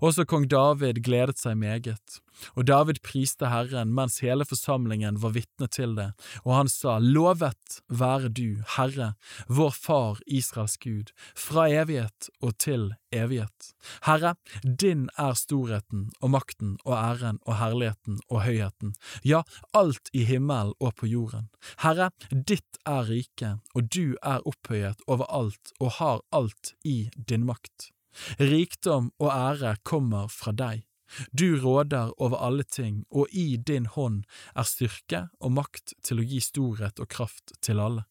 [0.00, 2.20] Også kong David gledet seg meget,
[2.56, 6.10] og David priste Herren mens hele forsamlingen var vitne til det,
[6.44, 9.12] og han sa, Lovet være du, Herre,
[9.48, 13.72] vår Far Israels Gud, fra evighet og til evighet.
[14.06, 14.34] Herre,
[14.64, 18.94] din er storheten og makten og æren og herligheten og høyheten,
[19.26, 19.42] ja,
[19.74, 21.48] alt i himmelen og på jorden.
[21.84, 27.46] Herre, ditt er riket, og du er opphøyet over alt og har alt i din
[27.46, 27.90] makt.
[28.38, 30.84] Rikdom og ære kommer fra deg.
[31.30, 34.22] Du råder over alle ting, og i din hånd
[34.54, 38.06] er styrke og makt til å gi storhet og kraft til alle.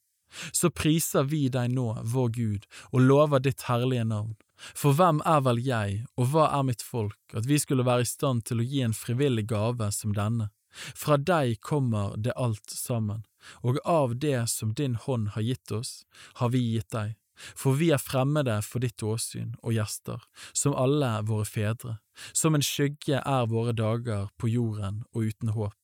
[0.51, 4.35] Så priser vi deg nå, vår Gud, og lover ditt herlige navn.
[4.76, 8.09] For hvem er vel jeg, og hva er mitt folk, at vi skulle være i
[8.09, 10.51] stand til å gi en frivillig gave som denne?
[10.69, 13.23] Fra deg kommer det alt sammen,
[13.65, 16.03] og av det som din hånd har gitt oss,
[16.43, 17.15] har vi gitt deg
[17.55, 20.21] for vi er fremmede for ditt åsyn og gjester,
[20.53, 21.97] som alle våre fedre,
[22.33, 25.75] som en skygge er våre dager på jorden og uten håp.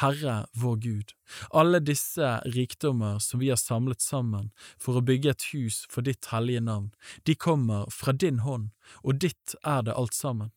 [0.00, 1.12] Herre vår Gud,
[1.56, 4.50] alle disse rikdommer som vi har samlet sammen
[4.82, 6.90] for å bygge et hus for ditt hellige navn,
[7.24, 8.70] de kommer fra din hånd,
[9.04, 10.52] og ditt er det alt sammen.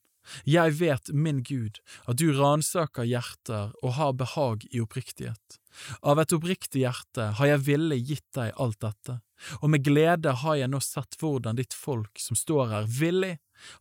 [0.48, 5.60] Jeg vet, min Gud, at du ransaker hjerter og har behag i oppriktighet.
[6.06, 9.20] Av et oppriktig hjerte har jeg villig gitt deg alt dette,
[9.60, 13.36] og med glede har jeg nå sett hvordan ditt folk som står her villig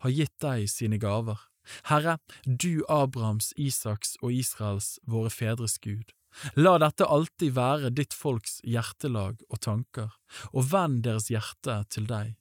[0.05, 1.39] har gitt deg sine gaver.
[1.87, 6.11] Herre, du Abrahams, Isaks og Israels, våre fedres Gud.
[6.57, 10.15] La dette alltid være ditt folks hjertelag og tanker,
[10.51, 12.33] og vend deres hjerte til deg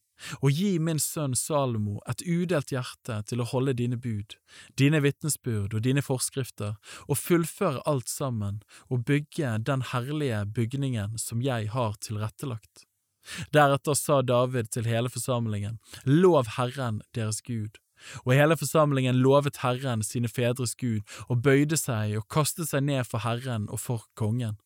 [0.42, 4.38] og gi min sønn Salomo et udelt hjerte til å holde dine bud,
[4.80, 6.78] dine vitnesbyrd og dine forskrifter,
[7.08, 12.88] og fullføre alt sammen og bygge den herlige bygningen som jeg har tilrettelagt.
[13.54, 17.78] Deretter sa David til hele forsamlingen, Lov Herren deres Gud.
[18.26, 23.06] Og hele forsamlingen lovet Herren sine fedres Gud og bøyde seg og kastet seg ned
[23.06, 24.58] for Herren og for kongen.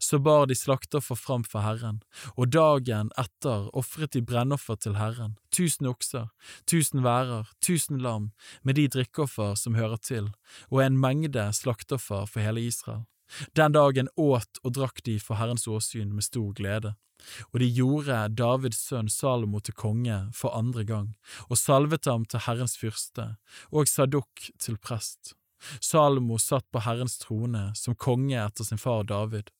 [0.00, 2.02] Så bar de slakteoffer fram for Herren,
[2.36, 6.30] og dagen etter ofret de brennoffer til Herren, tusen okser,
[6.66, 8.30] tusen værer, tusen lam,
[8.62, 10.30] med de drikkeoffer som hører til,
[10.70, 13.04] og en mengde slakteoffer for hele Israel.
[13.56, 16.94] Den dagen åt og drakk de for Herrens åsyn med stor glede.
[17.52, 21.08] Og de gjorde Davids sønn Salomo til konge for andre gang,
[21.48, 23.34] og salvet ham til Herrens fyrste,
[23.72, 25.34] og Sadok til prest.
[25.80, 29.50] Salomo satt på Herrens trone som konge etter sin far David,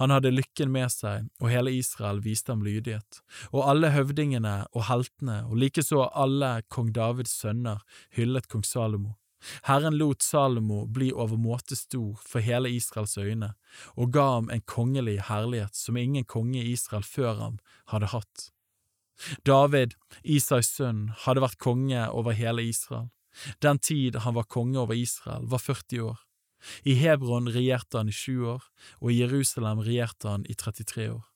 [0.00, 3.22] han hadde lykken med seg, og hele Israel viste ham lydighet,
[3.52, 7.82] og alle høvdingene og heltene, og likeså alle kong Davids sønner,
[8.16, 9.16] hyllet kong Salomo.
[9.64, 13.54] Herren lot Salomo bli overmåte stor for hele Israels øyne,
[13.96, 17.60] og ga ham en kongelig herlighet som ingen konge i Israel før ham
[17.92, 18.50] hadde hatt.
[19.44, 23.10] David, Isais sønn, hadde vært konge over hele Israel.
[23.62, 26.18] Den tid han var konge over Israel, var 40 år.
[26.84, 28.64] I Hebron regjerte han i sju år,
[29.00, 31.26] og i Jerusalem regjerte han i 33 år.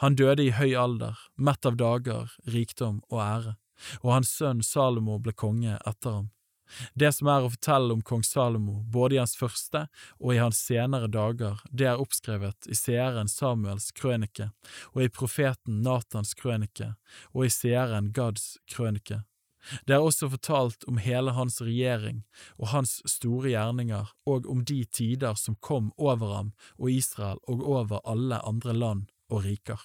[0.00, 3.56] Han døde i høy alder, mett av dager, rikdom og ære,
[4.00, 6.30] og hans sønn Salomo ble konge etter ham.
[6.98, 9.84] Det som er å fortelle om kong Salomo, både i hans første
[10.18, 14.50] og i hans senere dager, det er oppskrevet i seeren Samuels krønike
[14.92, 16.94] og i profeten Natans krønike
[17.32, 19.22] og i seeren Gads krønike.
[19.86, 22.22] Det er også fortalt om hele hans regjering
[22.58, 27.66] og hans store gjerninger, og om de tider som kom over ham og Israel og
[27.66, 29.80] over alle andre land og riker.